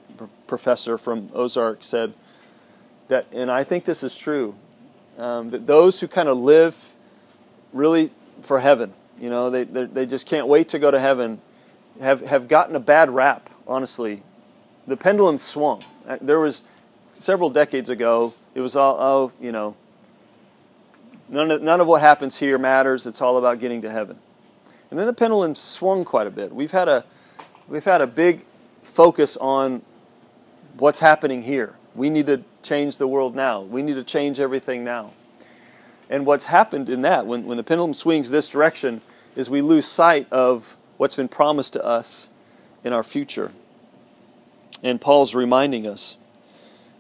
professor 0.47 0.97
from 0.97 1.31
Ozark, 1.35 1.79
said 1.83 2.15
that, 3.09 3.27
and 3.33 3.51
I 3.51 3.63
think 3.63 3.85
this 3.85 4.03
is 4.03 4.17
true, 4.17 4.55
um, 5.19 5.51
that 5.51 5.67
those 5.67 6.01
who 6.01 6.09
kind 6.09 6.29
of 6.29 6.39
live 6.39 6.95
really 7.73 8.11
for 8.43 8.61
heaven, 8.61 8.93
you 9.21 9.29
know, 9.29 9.51
they, 9.51 9.65
they 9.65 10.07
just 10.07 10.27
can't 10.27 10.47
wait 10.47 10.71
to 10.71 10.79
go 10.79 10.91
to 10.91 11.01
heaven, 11.01 11.41
have, 12.01 12.23
have 12.23 12.49
gotten 12.49 12.77
a 12.77 12.81
bad 12.81 13.11
rap, 13.11 13.51
honestly. 13.67 14.23
The 14.87 14.97
pendulum 14.97 15.39
swung. 15.39 15.85
Uh, 16.07 16.19
there 16.21 16.39
was 16.39 16.63
several 17.13 17.51
decades 17.51 17.91
ago, 17.91 18.35
it 18.57 18.61
was 18.63 18.75
all, 18.75 18.97
oh, 18.99 19.33
you 19.39 19.53
know, 19.53 19.77
none 21.29 21.51
of, 21.51 21.61
none 21.61 21.79
of 21.79 21.87
what 21.87 22.01
happens 22.01 22.39
here 22.39 22.57
matters. 22.57 23.07
It's 23.07 23.21
all 23.21 23.37
about 23.37 23.61
getting 23.61 23.83
to 23.83 23.91
heaven. 23.91 24.19
And 24.91 24.99
then 24.99 25.07
the 25.07 25.13
pendulum 25.13 25.55
swung 25.55 26.07
quite 26.07 26.27
a 26.27 26.31
bit. 26.31 26.55
We've 26.55 26.71
had 26.71 26.89
a, 26.89 27.05
we've 27.69 27.85
had 27.85 28.01
a 28.01 28.07
big 28.07 28.47
focus 28.83 29.37
on 29.37 29.83
what's 30.79 31.01
happening 31.01 31.43
here. 31.43 31.75
We 31.95 32.09
need 32.09 32.29
to 32.29 32.45
change 32.63 32.97
the 32.97 33.07
world 33.07 33.37
now. 33.37 33.61
We 33.61 33.83
need 33.83 33.95
to 33.95 34.05
change 34.05 34.41
everything 34.41 34.85
now. 34.85 35.13
And 36.09 36.25
what's 36.25 36.47
happened 36.47 36.89
in 36.89 37.03
that, 37.03 37.27
when, 37.27 37.45
when 37.45 37.59
the 37.59 37.63
pendulum 37.63 37.93
swings 37.93 38.31
this 38.31 38.49
direction, 38.49 39.03
is 39.35 39.51
we 39.51 39.61
lose 39.61 39.87
sight 39.87 40.33
of 40.33 40.79
what's 40.97 41.15
been 41.15 41.29
promised 41.29 41.75
to 41.75 41.85
us 41.85 42.31
in 42.83 42.95
our 42.95 43.03
future. 43.03 43.53
And 44.83 44.99
Paul's 44.99 45.35
reminding 45.35 45.87
us. 45.87 46.17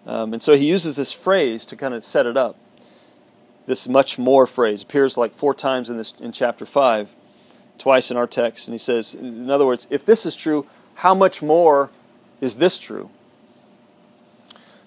Um, 0.06 0.32
and 0.32 0.42
so 0.42 0.56
he 0.56 0.66
uses 0.66 0.96
this 0.96 1.12
phrase 1.12 1.66
to 1.66 1.76
kind 1.76 1.92
of 1.92 2.04
set 2.04 2.26
it 2.26 2.36
up. 2.36 2.56
This 3.66 3.88
much 3.88 4.18
more 4.18 4.46
phrase 4.46 4.82
appears 4.82 5.18
like 5.18 5.34
four 5.34 5.52
times 5.52 5.90
in 5.90 5.96
this 5.96 6.14
in 6.20 6.30
chapter 6.30 6.64
five, 6.64 7.08
twice 7.78 8.10
in 8.10 8.16
our 8.16 8.28
text, 8.28 8.68
and 8.68 8.74
he 8.74 8.78
says, 8.78 9.14
in 9.14 9.50
other 9.50 9.66
words, 9.66 9.88
if 9.90 10.04
this 10.04 10.24
is 10.24 10.36
true, 10.36 10.66
how 10.94 11.14
much 11.14 11.42
more 11.42 11.90
is 12.40 12.58
this 12.58 12.78
true? 12.78 13.10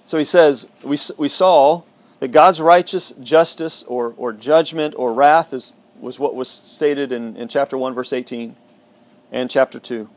So 0.06 0.18
he 0.18 0.24
says, 0.24 0.68
we, 0.84 0.98
we 1.18 1.28
saw 1.28 1.84
that 2.20 2.30
God's 2.30 2.62
righteous 2.62 3.12
justice 3.22 3.84
or, 3.84 4.14
or 4.18 4.34
judgment 4.34 4.96
or 4.98 5.14
wrath 5.14 5.54
is, 5.54 5.74
was 6.00 6.18
what 6.18 6.36
was 6.36 6.50
stated 6.50 7.12
in, 7.12 7.36
in 7.36 7.48
chapter 7.48 7.78
1, 7.78 7.94
verse 7.94 8.14
18, 8.14 8.56
and 9.32 9.50
chapter 9.52 9.80
2. 9.80 10.10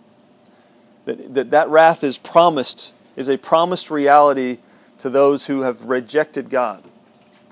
That, 1.05 1.35
that 1.35 1.51
that 1.51 1.69
wrath 1.69 2.05
is 2.05 2.17
promised, 2.17 2.95
is 3.17 3.29
a 3.29 3.37
promised 3.37 3.91
reality 3.91 4.59
to 5.03 5.11
those 5.11 5.47
who 5.47 5.63
have 5.63 5.83
rejected 5.83 6.49
God, 6.49 6.85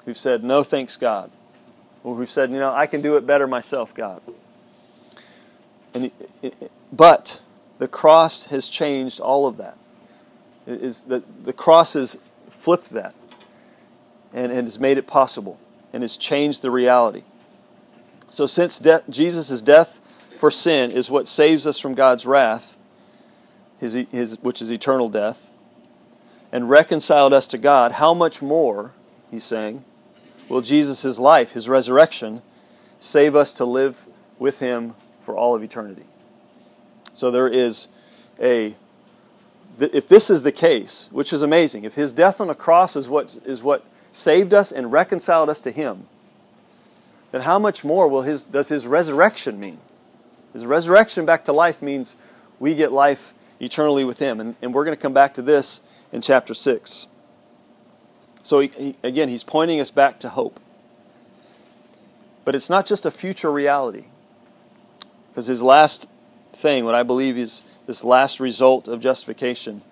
who've 0.04 0.16
said, 0.16 0.44
No 0.44 0.62
thanks, 0.62 0.96
God, 0.96 1.32
or 2.04 2.14
who've 2.14 2.30
said, 2.30 2.52
You 2.52 2.60
know, 2.60 2.72
I 2.72 2.86
can 2.86 3.02
do 3.02 3.16
it 3.16 3.26
better 3.26 3.48
myself, 3.48 3.92
God. 3.92 4.22
And 5.92 6.04
it, 6.04 6.12
it, 6.42 6.70
but 6.92 7.40
the 7.78 7.88
cross 7.88 8.44
has 8.46 8.68
changed 8.68 9.18
all 9.18 9.48
of 9.48 9.56
that. 9.56 9.76
It 10.64 10.80
is 10.80 11.02
the, 11.02 11.24
the 11.42 11.52
cross 11.52 11.94
has 11.94 12.18
flipped 12.50 12.90
that 12.90 13.16
and, 14.32 14.52
and 14.52 14.62
has 14.62 14.78
made 14.78 14.96
it 14.96 15.08
possible 15.08 15.58
and 15.92 16.04
has 16.04 16.16
changed 16.16 16.62
the 16.62 16.70
reality. 16.70 17.24
So, 18.28 18.46
since 18.46 18.78
de- 18.78 19.02
Jesus' 19.10 19.60
death 19.60 20.00
for 20.38 20.52
sin 20.52 20.92
is 20.92 21.10
what 21.10 21.26
saves 21.26 21.66
us 21.66 21.80
from 21.80 21.94
God's 21.94 22.24
wrath, 22.24 22.76
his, 23.80 23.94
his, 24.12 24.38
which 24.40 24.62
is 24.62 24.70
eternal 24.70 25.08
death, 25.08 25.49
and 26.52 26.68
reconciled 26.68 27.32
us 27.32 27.46
to 27.48 27.58
God, 27.58 27.92
how 27.92 28.14
much 28.14 28.42
more, 28.42 28.92
he's 29.30 29.44
saying, 29.44 29.84
will 30.48 30.60
Jesus' 30.60 31.18
life, 31.18 31.52
his 31.52 31.68
resurrection, 31.68 32.42
save 32.98 33.36
us 33.36 33.54
to 33.54 33.64
live 33.64 34.06
with 34.38 34.58
him 34.58 34.94
for 35.20 35.36
all 35.36 35.54
of 35.54 35.62
eternity? 35.62 36.04
So 37.12 37.30
there 37.30 37.48
is 37.48 37.88
a 38.40 38.74
if 39.78 40.08
this 40.08 40.28
is 40.28 40.42
the 40.42 40.52
case, 40.52 41.08
which 41.10 41.32
is 41.32 41.42
amazing, 41.42 41.84
if 41.84 41.94
his 41.94 42.12
death 42.12 42.40
on 42.40 42.48
the 42.48 42.54
cross 42.54 42.96
is 42.96 43.08
what 43.08 43.38
is 43.44 43.62
what 43.62 43.84
saved 44.12 44.52
us 44.52 44.72
and 44.72 44.92
reconciled 44.92 45.48
us 45.48 45.60
to 45.62 45.70
him, 45.70 46.06
then 47.32 47.42
how 47.42 47.58
much 47.58 47.84
more 47.84 48.08
will 48.08 48.22
his 48.22 48.44
does 48.44 48.68
his 48.68 48.86
resurrection 48.86 49.58
mean? 49.58 49.78
His 50.52 50.66
resurrection 50.66 51.24
back 51.24 51.44
to 51.44 51.52
life 51.52 51.80
means 51.80 52.16
we 52.58 52.74
get 52.74 52.92
life 52.92 53.32
eternally 53.60 54.04
with 54.04 54.18
him. 54.18 54.40
And, 54.40 54.56
and 54.60 54.74
we're 54.74 54.84
going 54.84 54.96
to 54.96 55.00
come 55.00 55.14
back 55.14 55.34
to 55.34 55.42
this 55.42 55.80
in 56.12 56.20
chapter 56.20 56.54
6. 56.54 57.06
So, 58.42 58.60
he, 58.60 58.68
he, 58.68 58.96
again, 59.02 59.28
he's 59.28 59.44
pointing 59.44 59.80
us 59.80 59.90
back 59.90 60.18
to 60.20 60.30
hope. 60.30 60.60
But 62.44 62.54
it's 62.54 62.70
not 62.70 62.86
just 62.86 63.04
a 63.06 63.10
future 63.10 63.52
reality. 63.52 64.04
Because 65.30 65.46
his 65.46 65.62
last 65.62 66.08
thing, 66.52 66.84
what 66.84 66.94
I 66.94 67.02
believe 67.02 67.36
is 67.38 67.62
this 67.86 68.02
last 68.02 68.40
result 68.40 68.88
of 68.88 69.00
justification, 69.00 69.82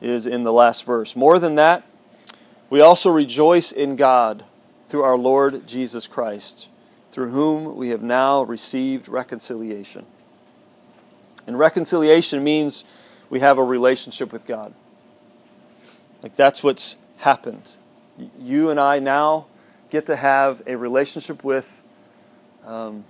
is 0.00 0.26
in 0.26 0.44
the 0.44 0.52
last 0.52 0.84
verse. 0.84 1.16
More 1.16 1.38
than 1.38 1.56
that, 1.56 1.84
we 2.70 2.80
also 2.80 3.10
rejoice 3.10 3.72
in 3.72 3.96
God 3.96 4.44
through 4.86 5.02
our 5.02 5.18
Lord 5.18 5.66
Jesus 5.66 6.06
Christ, 6.06 6.68
through 7.10 7.30
whom 7.30 7.76
we 7.76 7.88
have 7.90 8.02
now 8.02 8.42
received 8.42 9.08
reconciliation. 9.08 10.06
And 11.46 11.58
reconciliation 11.58 12.44
means 12.44 12.84
we 13.30 13.40
have 13.40 13.58
a 13.58 13.64
relationship 13.64 14.32
with 14.32 14.46
God. 14.46 14.74
Like 16.22 16.36
that's 16.36 16.62
what's 16.62 16.96
happened. 17.18 17.76
You 18.40 18.70
and 18.70 18.80
I 18.80 18.98
now 18.98 19.46
get 19.90 20.06
to 20.06 20.16
have 20.16 20.62
a 20.66 20.76
relationship 20.76 21.44
with 21.44 21.82
um, 22.66 23.04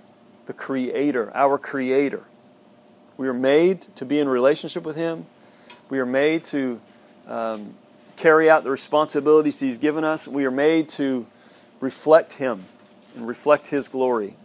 the 0.45 0.53
Creator, 0.53 1.31
our 1.35 1.57
Creator. 1.57 2.23
We 3.17 3.27
are 3.27 3.33
made 3.33 3.81
to 3.95 4.05
be 4.05 4.19
in 4.19 4.29
relationship 4.29 4.83
with 4.83 4.95
Him. 4.95 5.25
We 5.89 5.99
are 5.99 6.05
made 6.05 6.45
to 6.45 6.79
um, 7.27 7.73
carry 8.15 8.49
out 8.49 8.63
the 8.63 8.69
responsibilities 8.69 9.59
He's 9.59 9.77
given 9.77 10.03
us. 10.03 10.27
We 10.27 10.45
are 10.45 10.51
made 10.51 10.89
to 10.89 11.25
reflect 11.79 12.33
Him 12.33 12.65
and 13.15 13.27
reflect 13.27 13.67
His 13.67 13.87
glory. 13.87 14.35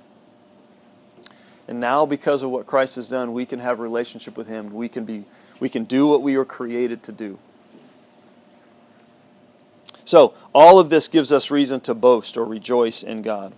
And 1.66 1.80
now, 1.80 2.04
because 2.04 2.42
of 2.42 2.50
what 2.50 2.66
Christ 2.66 2.96
has 2.96 3.08
done, 3.08 3.32
we 3.32 3.46
can 3.46 3.60
have 3.60 3.78
a 3.78 3.82
relationship 3.82 4.36
with 4.36 4.48
Him. 4.48 4.74
We 4.74 4.88
can, 4.88 5.04
be, 5.04 5.24
we 5.60 5.68
can 5.68 5.84
do 5.84 6.06
what 6.06 6.22
we 6.22 6.36
were 6.36 6.44
created 6.44 7.02
to 7.04 7.12
do. 7.12 7.38
So, 10.04 10.34
all 10.52 10.78
of 10.78 10.90
this 10.90 11.08
gives 11.08 11.32
us 11.32 11.50
reason 11.50 11.80
to 11.80 11.94
boast 11.94 12.36
or 12.36 12.44
rejoice 12.44 13.02
in 13.02 13.22
God. 13.22 13.54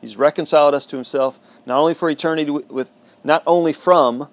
He's 0.00 0.16
reconciled 0.16 0.74
us 0.74 0.86
to 0.86 0.96
himself 0.96 1.38
not 1.66 1.78
only 1.78 1.94
for 1.94 2.10
eternity 2.10 2.50
with 2.50 2.90
not 3.22 3.42
only 3.46 3.72
from 3.72 4.28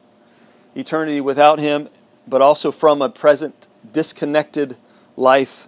eternity 0.76 1.22
without 1.22 1.60
him, 1.60 1.90
but 2.28 2.42
also 2.42 2.72
from 2.72 3.02
a 3.02 3.10
present 3.10 3.68
disconnected 3.92 4.78
life 5.16 5.68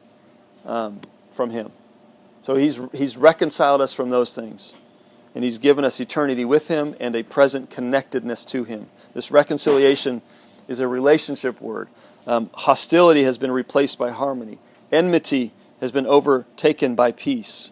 um, 0.65 1.01
from 1.31 1.51
him. 1.51 1.71
So 2.41 2.55
he's 2.55 2.79
he's 2.91 3.17
reconciled 3.17 3.81
us 3.81 3.93
from 3.93 4.09
those 4.09 4.35
things. 4.35 4.73
And 5.35 5.43
he's 5.43 5.57
given 5.57 5.83
us 5.83 5.99
eternity 5.99 6.45
with 6.45 6.67
him 6.67 6.95
and 6.99 7.15
a 7.15 7.23
present 7.23 7.71
connectedness 7.71 8.45
to 8.45 8.65
him. 8.65 8.87
This 9.13 9.31
reconciliation 9.31 10.21
is 10.67 10.79
a 10.79 10.87
relationship 10.87 11.59
word. 11.59 11.87
Um, 12.27 12.49
hostility 12.53 13.23
has 13.23 13.37
been 13.37 13.51
replaced 13.51 13.97
by 13.97 14.11
harmony. 14.11 14.59
Enmity 14.91 15.51
has 15.83 15.91
been 15.91 16.07
overtaken 16.07 16.95
by 16.95 17.11
peace. 17.11 17.69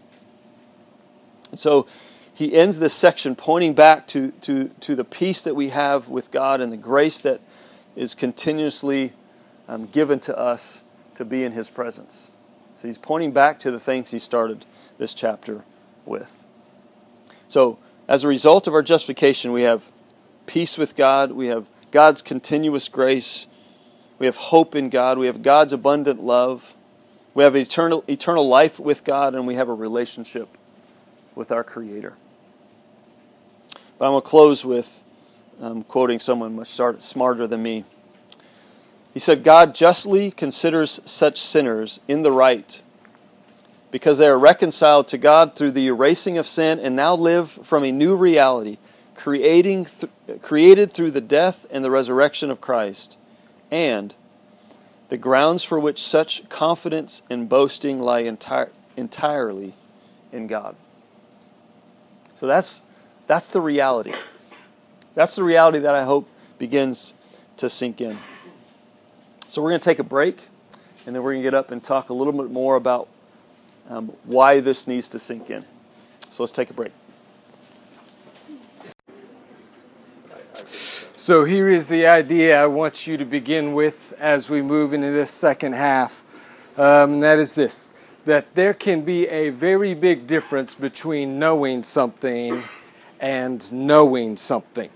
And 1.50 1.58
so 1.58 1.88
he 2.34 2.54
ends 2.54 2.78
this 2.80 2.94
section 2.94 3.38
pointing 3.38 3.74
back 3.74 4.06
to, 4.10 4.32
to, 4.42 4.68
to 4.82 4.98
the 4.98 5.06
peace 5.06 5.42
that 5.44 5.56
we 5.56 5.70
have 5.70 6.10
with 6.10 6.30
God 6.30 6.60
and 6.60 6.74
the 6.74 6.78
grace 6.78 7.22
that 7.22 7.40
is 7.96 8.14
continuously 8.14 9.14
um, 9.70 9.86
given 9.86 10.20
to 10.20 10.38
us 10.38 10.84
to 11.16 11.24
be 11.24 11.46
in 11.46 11.54
his 11.54 11.70
presence. 11.70 12.30
So 12.76 12.90
he's 12.90 12.98
pointing 12.98 13.32
back 13.32 13.62
to 13.62 13.72
the 13.72 13.80
things 13.80 14.12
he 14.12 14.20
started 14.20 14.66
this 14.98 15.14
chapter 15.14 15.64
with. 16.06 16.46
So, 17.48 17.80
as 18.10 18.26
a 18.26 18.28
result 18.28 18.68
of 18.68 18.74
our 18.74 18.82
justification, 18.82 19.54
we 19.54 19.62
have 19.62 19.90
peace 20.48 20.78
with 20.78 20.98
God, 20.98 21.32
we 21.32 21.48
have 21.48 21.70
God's 21.92 22.22
continuous 22.22 22.90
grace, 22.90 23.46
we 24.20 24.26
have 24.26 24.36
hope 24.36 24.76
in 24.76 24.90
God, 24.90 25.18
we 25.18 25.28
have 25.28 25.42
God's 25.42 25.72
abundant 25.72 26.22
love, 26.22 26.76
we 27.34 27.44
have 27.44 27.56
eternal, 27.56 28.04
eternal 28.08 28.48
life 28.48 28.80
with 28.80 29.04
God, 29.04 29.36
and 29.36 29.48
we 29.48 29.56
have 29.56 29.70
a 29.70 29.74
relationship 29.74 30.50
with 31.36 31.52
our 31.52 31.64
Creator. 31.64 32.14
But 33.98 34.06
I'm 34.06 34.12
going 34.12 34.22
to 34.22 34.28
close 34.28 34.66
with 34.66 35.04
um, 35.62 35.84
quoting 35.84 36.20
someone 36.20 36.56
much 36.56 36.80
smarter 37.00 37.48
than 37.48 37.64
me. 37.64 37.86
He 39.14 39.20
said, 39.20 39.44
God 39.44 39.76
justly 39.76 40.32
considers 40.32 41.02
such 41.06 41.40
sinners 41.40 42.00
in 42.08 42.24
the 42.24 42.32
right 42.32 42.82
because 43.92 44.18
they 44.18 44.28
are 44.28 44.40
reconciled 44.40 45.08
to 45.10 45.18
God 45.18 45.56
through 45.56 45.72
the 45.72 45.88
erasing 45.88 46.38
of 46.38 46.48
sin 46.48 46.80
and 46.80 46.96
now 46.96 47.14
live 47.14 47.52
from 47.52 47.84
a 47.84 47.92
new 47.92 48.16
reality, 48.16 48.78
creating 49.16 49.86
th- 49.86 50.42
created 50.42 50.94
through 50.94 51.12
the 51.12 51.22
death 51.22 51.66
and 51.70 51.84
the 51.84 51.92
resurrection 51.92 52.50
of 52.50 52.62
Christ. 52.62 53.18
And 53.70 54.16
the 55.12 55.18
grounds 55.18 55.62
for 55.62 55.78
which 55.78 56.02
such 56.02 56.48
confidence 56.48 57.22
and 57.30 57.50
boasting 57.50 58.00
lie 58.00 58.20
entire, 58.20 58.72
entirely 58.96 59.74
in 60.32 60.48
God. 60.48 60.74
So 62.34 62.48
that's, 62.48 62.82
that's 63.28 63.50
the 63.50 63.60
reality. 63.60 64.14
That's 65.14 65.36
the 65.36 65.44
reality 65.44 65.80
that 65.80 65.94
I 65.94 66.06
hope 66.06 66.30
begins 66.58 67.14
to 67.58 67.70
sink 67.70 68.00
in. 68.00 68.18
So 69.50 69.62
we're 69.62 69.72
going 69.72 69.82
to 69.82 69.84
take 69.84 70.00
a 70.00 70.04
break, 70.04 70.44
and 71.06 71.14
then 71.14 71.22
we're 71.24 71.34
going 71.34 71.44
to 71.44 71.46
get 71.46 71.56
up 71.56 71.72
and 71.72 71.84
talk 71.84 72.10
a 72.10 72.14
little 72.14 72.32
bit 72.32 72.50
more 72.50 72.78
about 72.78 73.10
um, 73.90 74.14
why 74.24 74.62
this 74.62 74.88
needs 74.88 75.10
to 75.10 75.20
sink 75.20 75.50
in. 75.50 75.66
So 76.30 76.42
let's 76.42 76.54
take 76.54 76.70
a 76.70 76.74
break. 76.74 76.94
So 81.22 81.44
here 81.44 81.70
is 81.70 81.88
the 81.88 82.08
idea 82.08 82.60
I 82.60 82.66
want 82.66 83.06
you 83.06 83.16
to 83.18 83.26
begin 83.26 83.76
with 83.76 84.12
as 84.18 84.50
we 84.50 84.64
move 84.64 84.92
into 84.92 85.12
this 85.12 85.30
second 85.30 85.74
half. 85.74 86.24
Um, 86.78 87.14
and 87.14 87.24
that 87.24 87.38
is 87.38 87.54
this 87.54 87.92
that 88.26 88.56
there 88.56 88.74
can 88.74 89.02
be 89.02 89.28
a 89.28 89.52
very 89.52 89.94
big 89.94 90.26
difference 90.26 90.74
between 90.74 91.38
knowing 91.38 91.84
something 91.84 92.64
and 93.20 93.72
knowing 93.72 94.36
something. 94.36 94.90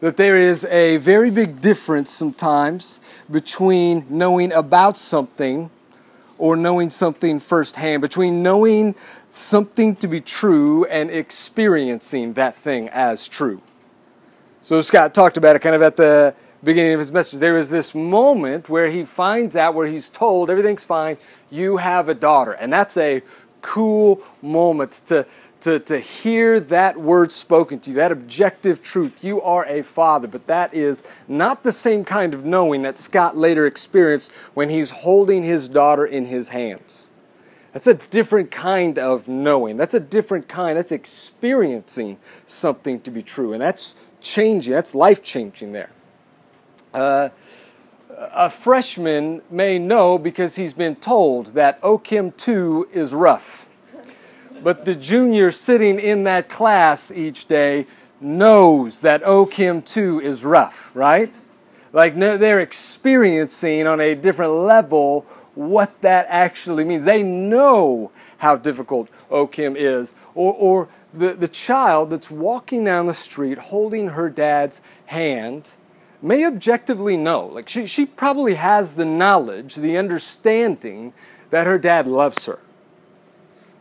That 0.00 0.16
there 0.16 0.40
is 0.40 0.64
a 0.64 0.96
very 0.96 1.30
big 1.30 1.60
difference 1.60 2.10
sometimes 2.10 2.98
between 3.30 4.06
knowing 4.08 4.52
about 4.52 4.96
something 4.96 5.68
or 6.38 6.56
knowing 6.56 6.88
something 6.88 7.40
firsthand, 7.40 8.00
between 8.00 8.42
knowing 8.42 8.94
something 9.34 9.96
to 9.96 10.08
be 10.08 10.22
true 10.22 10.86
and 10.86 11.10
experiencing 11.10 12.32
that 12.32 12.54
thing 12.56 12.88
as 12.88 13.28
true. 13.28 13.60
So 14.66 14.80
Scott 14.80 15.14
talked 15.14 15.36
about 15.36 15.54
it 15.54 15.60
kind 15.60 15.76
of 15.76 15.82
at 15.82 15.94
the 15.94 16.34
beginning 16.64 16.92
of 16.92 16.98
his 16.98 17.12
message. 17.12 17.38
There 17.38 17.56
is 17.56 17.70
this 17.70 17.94
moment 17.94 18.68
where 18.68 18.90
he 18.90 19.04
finds 19.04 19.54
out, 19.54 19.74
where 19.74 19.86
he's 19.86 20.08
told 20.08 20.50
everything's 20.50 20.82
fine, 20.82 21.18
you 21.50 21.76
have 21.76 22.08
a 22.08 22.14
daughter. 22.14 22.50
And 22.50 22.72
that's 22.72 22.96
a 22.96 23.22
cool 23.62 24.24
moment 24.42 24.90
to, 25.06 25.24
to, 25.60 25.78
to 25.78 26.00
hear 26.00 26.58
that 26.58 27.00
word 27.00 27.30
spoken 27.30 27.78
to 27.78 27.90
you, 27.90 27.96
that 27.98 28.10
objective 28.10 28.82
truth. 28.82 29.22
You 29.22 29.40
are 29.40 29.64
a 29.66 29.82
father. 29.82 30.26
But 30.26 30.48
that 30.48 30.74
is 30.74 31.04
not 31.28 31.62
the 31.62 31.70
same 31.70 32.04
kind 32.04 32.34
of 32.34 32.44
knowing 32.44 32.82
that 32.82 32.96
Scott 32.96 33.36
later 33.36 33.66
experienced 33.66 34.32
when 34.54 34.68
he's 34.68 34.90
holding 34.90 35.44
his 35.44 35.68
daughter 35.68 36.04
in 36.04 36.26
his 36.26 36.48
hands. 36.48 37.12
That's 37.72 37.86
a 37.86 37.94
different 37.94 38.50
kind 38.50 38.98
of 38.98 39.28
knowing. 39.28 39.76
That's 39.76 39.92
a 39.92 40.00
different 40.00 40.48
kind. 40.48 40.78
That's 40.78 40.92
experiencing 40.92 42.16
something 42.46 43.00
to 43.02 43.10
be 43.10 43.22
true. 43.22 43.52
And 43.52 43.60
that's 43.60 43.96
changing, 44.26 44.72
that's 44.72 44.94
life 44.94 45.22
changing 45.22 45.72
there. 45.72 45.90
Uh, 46.92 47.28
a 48.18 48.48
freshman 48.48 49.42
may 49.50 49.78
know 49.78 50.18
because 50.18 50.56
he's 50.56 50.72
been 50.72 50.96
told 50.96 51.48
that 51.48 51.80
OChem 51.82 52.34
2 52.36 52.88
is 52.92 53.12
rough. 53.12 53.68
But 54.62 54.84
the 54.84 54.94
junior 54.94 55.52
sitting 55.52 56.00
in 56.00 56.24
that 56.24 56.48
class 56.48 57.10
each 57.10 57.46
day 57.46 57.86
knows 58.20 59.00
that 59.02 59.22
OChem 59.22 59.84
2 59.84 60.20
is 60.20 60.44
rough, 60.44 60.90
right? 60.94 61.32
Like 61.92 62.18
they're 62.18 62.60
experiencing 62.60 63.86
on 63.86 64.00
a 64.00 64.14
different 64.14 64.52
level 64.52 65.26
what 65.54 66.00
that 66.02 66.26
actually 66.28 66.84
means. 66.84 67.04
They 67.04 67.22
know 67.22 68.10
how 68.38 68.56
difficult 68.56 69.08
OChem 69.30 69.76
is, 69.76 70.14
or, 70.34 70.52
or 70.54 70.88
the, 71.12 71.34
the 71.34 71.48
child 71.48 72.10
that's 72.10 72.30
walking 72.30 72.84
down 72.84 73.06
the 73.06 73.14
street 73.14 73.58
holding 73.58 74.10
her 74.10 74.28
dad's 74.28 74.80
hand 75.06 75.72
may 76.22 76.44
objectively 76.44 77.16
know. 77.16 77.46
Like 77.46 77.68
she, 77.68 77.86
she 77.86 78.06
probably 78.06 78.54
has 78.54 78.94
the 78.94 79.04
knowledge, 79.04 79.76
the 79.76 79.96
understanding 79.96 81.12
that 81.50 81.66
her 81.66 81.78
dad 81.78 82.06
loves 82.06 82.46
her. 82.46 82.58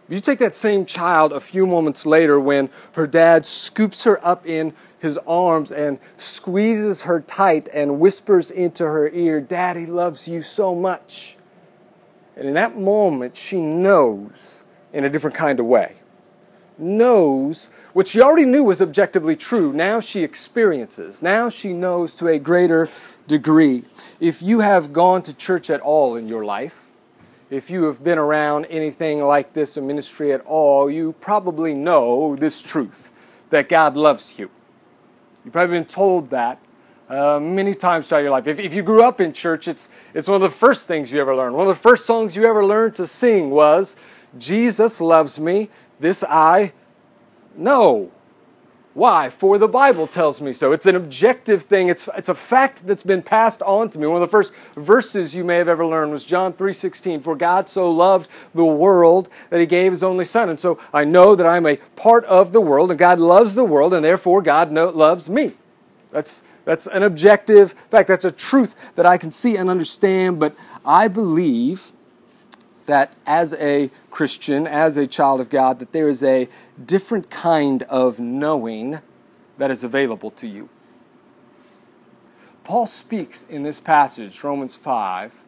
You 0.07 0.19
take 0.19 0.39
that 0.39 0.55
same 0.55 0.85
child 0.85 1.33
a 1.33 1.39
few 1.39 1.65
moments 1.65 2.05
later 2.05 2.39
when 2.39 2.69
her 2.91 3.07
dad 3.07 3.45
scoops 3.45 4.03
her 4.03 4.23
up 4.25 4.45
in 4.45 4.73
his 4.99 5.17
arms 5.27 5.71
and 5.71 5.99
squeezes 6.17 7.03
her 7.03 7.21
tight 7.21 7.67
and 7.73 7.99
whispers 7.99 8.51
into 8.51 8.85
her 8.85 9.09
ear, 9.09 9.41
Daddy 9.41 9.85
loves 9.85 10.27
you 10.27 10.41
so 10.41 10.75
much. 10.75 11.38
And 12.35 12.47
in 12.47 12.53
that 12.53 12.77
moment, 12.77 13.35
she 13.35 13.61
knows 13.61 14.63
in 14.93 15.05
a 15.05 15.09
different 15.09 15.35
kind 15.35 15.59
of 15.59 15.65
way 15.65 15.95
knows 16.77 17.69
what 17.93 18.07
she 18.07 18.21
already 18.21 18.45
knew 18.45 18.63
was 18.63 18.81
objectively 18.81 19.35
true. 19.35 19.73
Now 19.73 19.99
she 19.99 20.23
experiences. 20.23 21.21
Now 21.21 21.49
she 21.49 21.73
knows 21.73 22.13
to 22.15 22.27
a 22.27 22.39
greater 22.39 22.89
degree. 23.27 23.83
If 24.19 24.41
you 24.41 24.59
have 24.59 24.93
gone 24.93 25.21
to 25.23 25.33
church 25.33 25.69
at 25.69 25.81
all 25.81 26.15
in 26.15 26.27
your 26.27 26.45
life, 26.45 26.91
if 27.49 27.69
you 27.69 27.83
have 27.83 28.03
been 28.03 28.17
around 28.17 28.65
anything 28.65 29.21
like 29.21 29.53
this, 29.53 29.77
a 29.77 29.81
ministry 29.81 30.33
at 30.33 30.41
all, 30.45 30.89
you 30.89 31.13
probably 31.19 31.73
know 31.73 32.35
this 32.35 32.61
truth 32.61 33.11
that 33.51 33.69
God 33.69 33.95
loves 33.95 34.38
you. 34.39 34.49
You've 35.43 35.53
probably 35.53 35.77
been 35.77 35.85
told 35.85 36.31
that 36.31 36.59
uh, 37.07 37.39
many 37.39 37.75
times 37.75 38.07
throughout 38.07 38.21
your 38.21 38.31
life. 38.31 38.47
If, 38.47 38.59
if 38.59 38.73
you 38.73 38.81
grew 38.81 39.03
up 39.03 39.21
in 39.21 39.31
church, 39.31 39.67
it's, 39.67 39.89
it's 40.13 40.27
one 40.27 40.38
of 40.38 40.41
the 40.41 40.49
first 40.49 40.88
things 40.88 41.13
you 41.13 41.21
ever 41.21 41.35
learned. 41.35 41.55
One 41.55 41.67
of 41.67 41.75
the 41.75 41.81
first 41.81 42.05
songs 42.05 42.35
you 42.35 42.45
ever 42.45 42.65
learned 42.65 42.95
to 42.95 43.05
sing 43.05 43.51
was, 43.51 43.95
Jesus 44.39 44.99
loves 44.99 45.39
me, 45.39 45.69
this 45.99 46.23
I 46.23 46.73
know. 47.55 48.12
Why? 48.95 49.29
For 49.29 49.58
the 49.58 49.67
Bible 49.67 50.08
tells 50.08 50.39
me 50.39 50.53
so. 50.53 50.71
It's 50.71 50.86
an 50.86 50.95
objective 50.95 51.63
thing. 51.63 51.89
It's, 51.89 52.08
it's 52.15 52.29
a 52.29 52.34
fact 52.34 52.88
that's 52.88 53.03
been 53.03 53.21
passed 53.21 53.62
on 53.63 53.89
to 53.89 53.99
me. 53.99 54.08
One 54.08 54.21
of 54.21 54.27
the 54.27 54.31
first 54.31 54.53
verses 54.75 55.36
you 55.36 55.43
may 55.43 55.58
have 55.58 55.67
ever 55.67 55.86
learned 55.86 56.13
was 56.13 56.23
John 56.23 56.53
3.16. 56.53 57.21
For 57.21 57.36
God 57.36 57.67
so 57.67 57.91
loved 57.91 58.29
the 58.53 58.63
world 58.63 59.27
that 59.49 59.60
he 59.60 59.65
gave 59.65 59.91
his 59.91 60.01
only 60.01 60.23
son. 60.23 60.47
And 60.47 60.58
so 60.58 60.79
I 60.93 61.03
know 61.03 61.36
that 61.36 61.45
I'm 61.45 61.65
a 61.65 61.75
part 61.97 62.23
of 62.23 62.53
the 62.53 62.62
world 62.62 62.89
and 62.89 62.97
God 62.97 63.19
loves 63.19 63.53
the 63.53 63.65
world 63.65 63.93
and 63.93 64.03
therefore 64.03 64.41
God 64.41 64.71
know, 64.71 64.88
loves 64.88 65.29
me. 65.29 65.51
That's, 66.12 66.43
that's 66.63 66.88
an 66.88 67.03
objective 67.03 67.73
fact. 67.91 68.08
That's 68.08 68.23
a 68.23 68.31
truth 68.31 68.75
that 68.95 69.05
I 69.05 69.17
can 69.17 69.29
see 69.29 69.58
and 69.58 69.69
understand. 69.69 70.39
But 70.39 70.55
I 70.86 71.10
believe 71.10 71.91
that 72.86 73.13
as 73.26 73.54
a 73.56 73.89
Christian, 74.12 74.67
as 74.67 74.98
a 74.98 75.08
child 75.08 75.41
of 75.41 75.50
God, 75.50 75.80
that 75.80 75.91
there 75.91 76.10
is 76.10 76.24
a 76.24 76.48
different 76.84 77.30
kind 77.30 77.84
of 77.84 78.19
knowing 78.19 79.00
that 79.58 79.71
is 79.71 79.84
available 79.84 80.32
to 80.32 80.48
you. 80.48 80.69
Paul 82.63 82.88
speaks 82.88 83.43
in 83.43 83.63
this 83.63 83.80
passage, 83.80 84.43
Romans 84.43 84.76
5, 84.76 85.43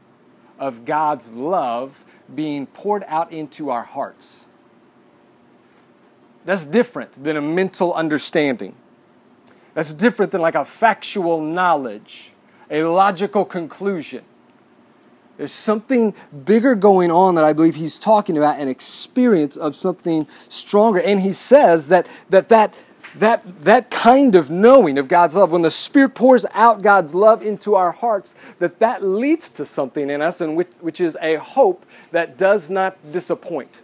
of 0.60 0.86
God's 0.86 1.32
love 1.32 2.06
being 2.34 2.65
poured 2.67 3.04
out 3.08 3.32
into 3.32 3.69
our 3.69 3.84
hearts. 3.84 4.45
That's 6.45 6.65
different 6.65 7.23
than 7.23 7.36
a 7.36 7.41
mental 7.41 7.93
understanding. 7.93 8.76
That's 9.73 9.93
different 9.93 10.32
than 10.32 10.41
like 10.41 10.56
a 10.56 10.65
factual 10.65 11.41
knowledge, 11.41 12.32
a 12.69 12.84
logical 12.84 13.45
conclusion. 13.45 14.23
There's 15.38 15.52
something 15.52 16.15
bigger 16.45 16.73
going 16.76 17.12
on 17.12 17.36
that 17.36 17.43
I 17.43 17.54
believe 17.54 17.76
he's 17.76 17.97
talking 17.97 18.38
about, 18.38 18.60
an 18.60 18.67
experience 18.67 19.56
of 19.56 19.76
something 19.76 20.28
stronger. 20.50 21.00
And 21.00 21.21
he 21.21 21.32
says 21.32 21.89
that 21.89 22.08
that, 22.30 22.50
that 22.50 22.73
that, 23.15 23.63
that 23.63 23.89
kind 23.89 24.36
of 24.36 24.50
knowing 24.50 24.97
of 24.97 25.08
God's 25.08 25.36
love, 25.36 25.52
when 25.52 25.62
the 25.63 25.71
Spirit 25.71 26.13
pours 26.13 26.45
out 26.54 26.82
God's 26.82 27.15
love 27.15 27.41
into 27.41 27.76
our 27.76 27.91
hearts, 27.91 28.36
that 28.60 28.80
that 28.80 29.04
leads 29.04 29.50
to 29.52 29.65
something 29.65 30.10
in 30.10 30.21
us, 30.21 30.41
and 30.41 30.56
which, 30.56 30.69
which 30.82 31.02
is 31.02 31.17
a 31.21 31.36
hope 31.36 31.86
that 32.12 32.38
does 32.38 32.69
not 32.69 32.97
disappoint, 33.12 33.82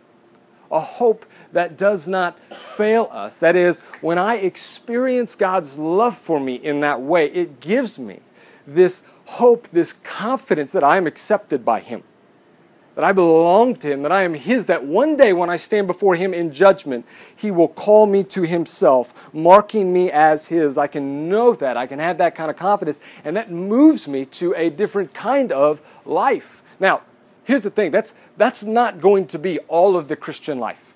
a 0.71 0.79
hope 0.79 1.25
that 1.51 1.77
does 1.77 2.07
not 2.07 2.37
fail 2.53 3.09
us. 3.11 3.37
That 3.37 3.55
is, 3.55 3.79
when 4.01 4.17
I 4.17 4.35
experience 4.35 5.35
God's 5.35 5.77
love 5.77 6.17
for 6.17 6.39
me 6.39 6.55
in 6.55 6.81
that 6.81 7.01
way, 7.01 7.27
it 7.27 7.59
gives 7.59 7.97
me 7.97 8.19
this 8.67 9.03
hope, 9.33 9.67
this 9.69 9.93
confidence 10.03 10.71
that 10.73 10.83
I 10.83 10.97
am 10.97 11.07
accepted 11.07 11.63
by 11.65 11.79
Him, 11.79 12.03
that 12.95 13.03
I 13.03 13.11
belong 13.11 13.75
to 13.77 13.91
Him, 13.91 14.03
that 14.03 14.11
I 14.11 14.23
am 14.23 14.35
His, 14.35 14.67
that 14.67 14.85
one 14.85 15.17
day 15.17 15.33
when 15.33 15.49
I 15.49 15.57
stand 15.57 15.87
before 15.87 16.15
Him 16.15 16.33
in 16.33 16.51
judgment, 16.51 17.05
He 17.35 17.49
will 17.49 17.67
call 17.67 18.05
me 18.05 18.23
to 18.25 18.43
Himself, 18.43 19.13
marking 19.33 19.91
me 19.91 20.11
as 20.11 20.47
His. 20.47 20.77
I 20.77 20.87
can 20.87 21.29
know 21.29 21.53
that. 21.55 21.77
I 21.77 21.87
can 21.87 21.99
have 21.99 22.17
that 22.19 22.35
kind 22.35 22.51
of 22.51 22.57
confidence, 22.57 22.99
and 23.23 23.35
that 23.35 23.51
moves 23.51 24.07
me 24.07 24.25
to 24.25 24.53
a 24.55 24.69
different 24.69 25.13
kind 25.13 25.51
of 25.51 25.81
life. 26.05 26.61
Now, 26.79 27.01
here's 27.43 27.63
the 27.63 27.71
thing 27.71 27.91
that's, 27.91 28.13
that's 28.37 28.63
not 28.63 29.01
going 29.01 29.27
to 29.27 29.39
be 29.39 29.59
all 29.67 29.97
of 29.97 30.07
the 30.07 30.15
Christian 30.15 30.59
life. 30.59 30.92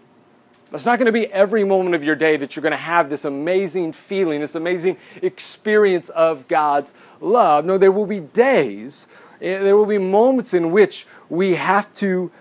It's 0.73 0.85
not 0.85 0.99
going 0.99 1.05
to 1.05 1.13
be 1.13 1.27
every 1.27 1.63
moment 1.63 1.95
of 1.95 2.03
your 2.03 2.15
day 2.15 2.35
that 2.37 2.55
you're 2.55 2.61
going 2.61 2.71
to 2.71 2.77
have 2.77 3.09
this 3.09 3.23
amazing 3.23 3.93
feeling, 3.93 4.41
this 4.41 4.55
amazing 4.55 4.97
experience 5.21 6.09
of 6.09 6.47
God's 6.47 6.93
love. 7.21 7.63
No, 7.63 7.77
there 7.77 7.91
will 7.91 8.05
be 8.05 8.19
days, 8.19 9.07
eh, 9.41 9.59
there 9.59 9.77
will 9.77 9.85
be 9.85 9.97
moments 9.97 10.53
in 10.53 10.71
which 10.71 11.07
we 11.29 11.55
have 11.55 11.93
to 11.95 12.31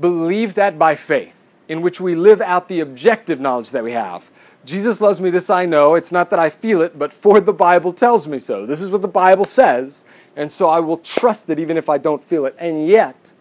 believe 0.00 0.54
that 0.54 0.78
by 0.78 0.94
faith 0.94 1.36
in 1.68 1.82
which 1.82 2.00
we 2.00 2.14
live 2.14 2.40
out 2.40 2.68
the 2.68 2.80
objective 2.80 3.40
knowledge 3.40 3.70
that 3.70 3.82
we 3.82 3.92
have. 3.92 4.30
Jesus 4.64 5.00
loves 5.00 5.20
me, 5.20 5.30
this 5.30 5.50
I 5.50 5.66
know. 5.66 5.94
It's 5.94 6.12
not 6.12 6.30
that 6.30 6.38
I 6.38 6.50
feel 6.50 6.82
it, 6.82 6.98
but 6.98 7.12
for 7.12 7.40
the 7.40 7.52
Bible 7.52 7.92
tells 7.92 8.28
me 8.28 8.38
so. 8.38 8.64
This 8.64 8.80
is 8.80 8.90
what 8.90 9.02
the 9.02 9.08
Bible 9.08 9.44
says, 9.44 10.04
and 10.36 10.52
so 10.52 10.68
I 10.68 10.78
will 10.80 10.98
trust 10.98 11.50
it 11.50 11.58
even 11.58 11.76
if 11.76 11.88
I 11.88 11.98
don't 11.98 12.22
feel 12.22 12.46
it. 12.46 12.54
And 12.58 12.86
yet, 12.86 13.32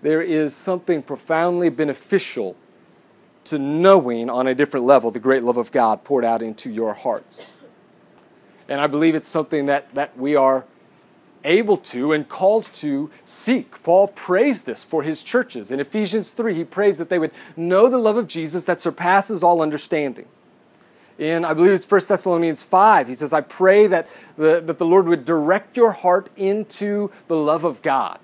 there 0.00 0.22
is 0.22 0.56
something 0.56 1.02
profoundly 1.02 1.68
beneficial 1.68 2.56
to 3.44 3.58
knowing 3.58 4.30
on 4.30 4.46
a 4.46 4.54
different 4.54 4.86
level 4.86 5.10
the 5.10 5.18
great 5.18 5.42
love 5.42 5.56
of 5.56 5.72
God 5.72 6.04
poured 6.04 6.24
out 6.24 6.42
into 6.42 6.70
your 6.70 6.94
hearts. 6.94 7.56
And 8.68 8.80
I 8.80 8.86
believe 8.86 9.14
it's 9.14 9.28
something 9.28 9.66
that, 9.66 9.92
that 9.94 10.16
we 10.16 10.36
are 10.36 10.64
able 11.44 11.76
to 11.76 12.12
and 12.12 12.28
called 12.28 12.70
to 12.74 13.10
seek. 13.24 13.82
Paul 13.82 14.08
prays 14.08 14.62
this 14.62 14.84
for 14.84 15.02
his 15.02 15.22
churches. 15.22 15.70
In 15.70 15.80
Ephesians 15.80 16.30
3, 16.30 16.54
he 16.54 16.64
prays 16.64 16.98
that 16.98 17.08
they 17.08 17.18
would 17.18 17.32
know 17.56 17.88
the 17.88 17.98
love 17.98 18.16
of 18.16 18.28
Jesus 18.28 18.64
that 18.64 18.80
surpasses 18.80 19.42
all 19.42 19.60
understanding. 19.60 20.26
In, 21.18 21.44
I 21.44 21.52
believe 21.52 21.72
it's 21.72 21.90
1 21.90 22.00
Thessalonians 22.08 22.62
5, 22.62 23.08
he 23.08 23.14
says, 23.14 23.32
I 23.32 23.42
pray 23.42 23.86
that 23.86 24.08
the, 24.36 24.60
that 24.60 24.78
the 24.78 24.86
Lord 24.86 25.06
would 25.06 25.24
direct 25.24 25.76
your 25.76 25.92
heart 25.92 26.30
into 26.36 27.10
the 27.28 27.36
love 27.36 27.64
of 27.64 27.82
God. 27.82 28.18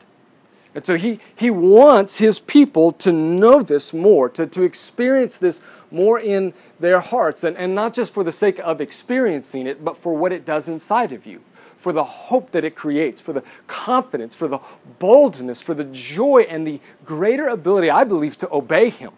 And 0.75 0.85
so 0.85 0.97
he, 0.97 1.19
he 1.35 1.51
wants 1.51 2.19
his 2.19 2.39
people 2.39 2.93
to 2.93 3.13
know 3.13 3.63
this 3.63 3.93
more, 3.93 4.29
to, 4.31 4.47
to 4.47 4.63
experience 4.63 5.39
this 5.39 5.61
more 5.91 6.21
in 6.21 6.53
their 6.79 7.01
hearts, 7.01 7.43
and, 7.45 7.57
and 7.57 7.75
not 7.75 7.95
just 7.95 8.13
for 8.13 8.23
the 8.23 8.33
sake 8.33 8.59
of 8.61 8.81
experiencing 8.81 9.67
it, 9.67 9.85
but 9.85 9.97
for 9.97 10.15
what 10.15 10.33
it 10.33 10.45
does 10.45 10.69
inside 10.69 11.13
of 11.13 11.27
you. 11.27 11.43
For 11.77 11.93
the 11.93 12.05
hope 12.05 12.51
that 12.51 12.65
it 12.65 12.75
creates, 12.75 13.21
for 13.21 13.33
the 13.33 13.43
confidence, 13.67 14.35
for 14.35 14.49
the 14.49 14.59
boldness, 14.99 15.63
for 15.63 15.75
the 15.75 15.85
joy, 15.85 16.43
and 16.43 16.67
the 16.67 16.81
greater 17.05 17.49
ability, 17.49 17.91
I 17.91 18.05
believe, 18.05 18.37
to 18.39 18.53
obey 18.53 18.91
Him 18.91 19.13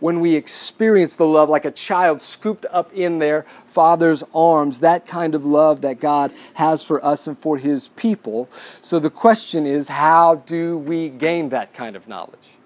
when 0.00 0.20
we 0.20 0.34
experience 0.34 1.16
the 1.16 1.26
love 1.26 1.48
like 1.48 1.64
a 1.64 1.70
child 1.70 2.20
scooped 2.20 2.66
up 2.70 2.92
in 2.92 3.18
their 3.18 3.46
father's 3.66 4.24
arms, 4.34 4.80
that 4.80 5.06
kind 5.06 5.34
of 5.34 5.44
love 5.44 5.82
that 5.82 6.00
God 6.00 6.32
has 6.54 6.82
for 6.82 7.04
us 7.04 7.26
and 7.26 7.38
for 7.38 7.58
His 7.58 7.88
people. 7.88 8.48
So 8.80 8.98
the 8.98 9.10
question 9.10 9.66
is 9.66 9.88
how 9.88 10.36
do 10.36 10.78
we 10.78 11.10
gain 11.10 11.50
that 11.50 11.72
kind 11.74 11.94
of 11.94 12.08
knowledge? 12.08 12.56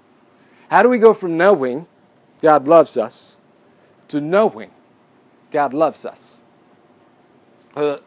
How 0.71 0.83
do 0.83 0.89
we 0.89 0.99
go 0.99 1.13
from 1.13 1.37
knowing 1.37 1.87
God 2.41 2.67
loves 2.67 2.97
us 2.97 3.41
to 4.09 4.21
knowing 4.21 4.71
God 5.51 5.75
loves 5.75 6.05
us? 6.05 6.41
Uh, 7.77 7.99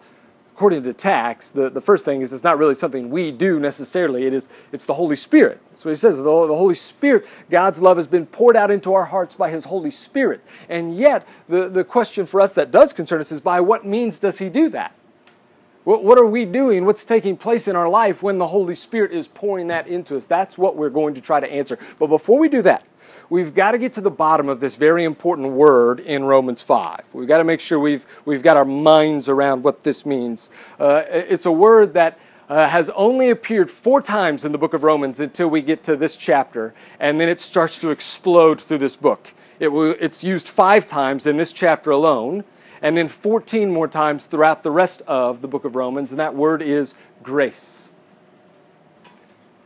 according 0.58 0.82
to 0.82 0.92
text, 0.92 1.54
the, 1.54 1.70
the 1.70 1.80
first 1.80 2.04
thing 2.04 2.20
is 2.20 2.34
it's 2.34 2.44
not 2.44 2.58
really 2.58 2.74
something 2.74 3.12
we 3.12 3.30
do 3.30 3.60
necessarily. 3.60 4.26
It 4.26 4.34
is 4.34 4.50
it's 4.72 4.86
the 4.86 4.96
Holy 4.96 5.16
Spirit. 5.16 5.62
That's 5.70 5.86
what 5.86 5.92
he 5.92 5.96
says. 5.96 6.18
The, 6.18 6.24
the 6.24 6.30
Holy 6.30 6.74
Spirit, 6.74 7.28
God's 7.52 7.80
love 7.80 7.98
has 7.98 8.08
been 8.08 8.26
poured 8.26 8.58
out 8.58 8.72
into 8.72 8.96
our 8.96 9.06
hearts 9.06 9.36
by 9.36 9.52
his 9.52 9.66
Holy 9.66 9.92
Spirit. 9.92 10.44
And 10.68 10.98
yet, 10.98 11.28
the, 11.48 11.70
the 11.70 11.84
question 11.84 12.26
for 12.26 12.42
us 12.42 12.56
that 12.56 12.72
does 12.72 12.92
concern 12.92 13.20
us 13.20 13.32
is 13.32 13.40
by 13.40 13.62
what 13.62 13.86
means 13.86 14.18
does 14.18 14.40
he 14.40 14.50
do 14.50 14.68
that? 14.70 14.96
What, 15.84 16.04
what 16.04 16.18
are 16.18 16.26
we 16.26 16.44
doing? 16.44 16.86
What's 16.86 17.06
taking 17.06 17.38
place 17.38 17.68
in 17.68 17.76
our 17.76 17.88
life 17.88 18.24
when 18.24 18.40
the 18.40 18.48
Holy 18.48 18.74
Spirit 18.74 19.12
is 19.12 19.28
pouring 19.28 19.68
that 19.68 19.86
into 19.86 20.18
us? 20.18 20.26
That's 20.26 20.58
what 20.58 20.76
we're 20.76 20.90
going 20.90 21.14
to 21.14 21.22
try 21.22 21.40
to 21.40 21.48
answer. 21.48 21.78
But 22.00 22.08
before 22.08 22.40
we 22.40 22.50
do 22.50 22.64
that, 22.64 22.84
we've 23.30 23.54
got 23.54 23.72
to 23.72 23.78
get 23.78 23.94
to 23.94 24.02
the 24.02 24.12
bottom 24.12 24.50
of 24.50 24.60
this 24.60 24.76
very 24.76 25.04
important 25.04 25.50
word 25.50 26.00
in 26.00 26.24
Romans 26.24 26.62
5. 26.62 27.06
We've 27.14 27.28
got 27.28 27.38
to 27.38 27.44
make 27.44 27.60
sure 27.60 27.80
we've, 27.80 28.06
we've 28.26 28.44
got 28.44 28.58
our 28.58 28.66
minds 28.66 29.30
around 29.30 29.64
what 29.64 29.84
this 29.84 30.06
means. 30.06 30.52
Uh, 30.80 31.04
it's 31.08 31.46
a 31.46 31.52
word 31.52 31.94
that 31.94 32.20
uh, 32.50 32.68
has 32.68 32.90
only 32.92 33.30
appeared 33.30 33.70
four 33.70 34.02
times 34.02 34.46
in 34.46 34.52
the 34.52 34.58
book 34.58 34.74
of 34.74 34.84
Romans 34.84 35.20
until 35.20 35.50
we 35.50 35.62
get 35.62 35.84
to 35.84 35.96
this 35.96 36.16
chapter, 36.16 36.74
and 37.00 37.20
then 37.20 37.28
it 37.28 37.42
starts 37.42 37.78
to 37.80 37.92
explode 37.92 38.62
through 38.62 38.78
this 38.78 38.96
book. 38.96 39.34
It 39.60 39.70
will, 39.70 39.96
it's 40.00 40.24
used 40.24 40.48
five 40.48 40.88
times 40.88 41.28
in 41.28 41.36
this 41.36 41.52
chapter 41.52 41.92
alone, 41.92 42.46
and 42.82 42.96
then 42.96 43.08
14 43.08 43.72
more 43.72 43.88
times 43.88 44.26
throughout 44.26 44.64
the 44.64 44.72
rest 44.72 45.02
of 45.08 45.42
the 45.42 45.48
book 45.48 45.66
of 45.66 45.76
Romans, 45.76 46.12
and 46.12 46.20
that 46.20 46.36
word 46.36 46.62
is 46.62 46.96
grace. 47.24 47.87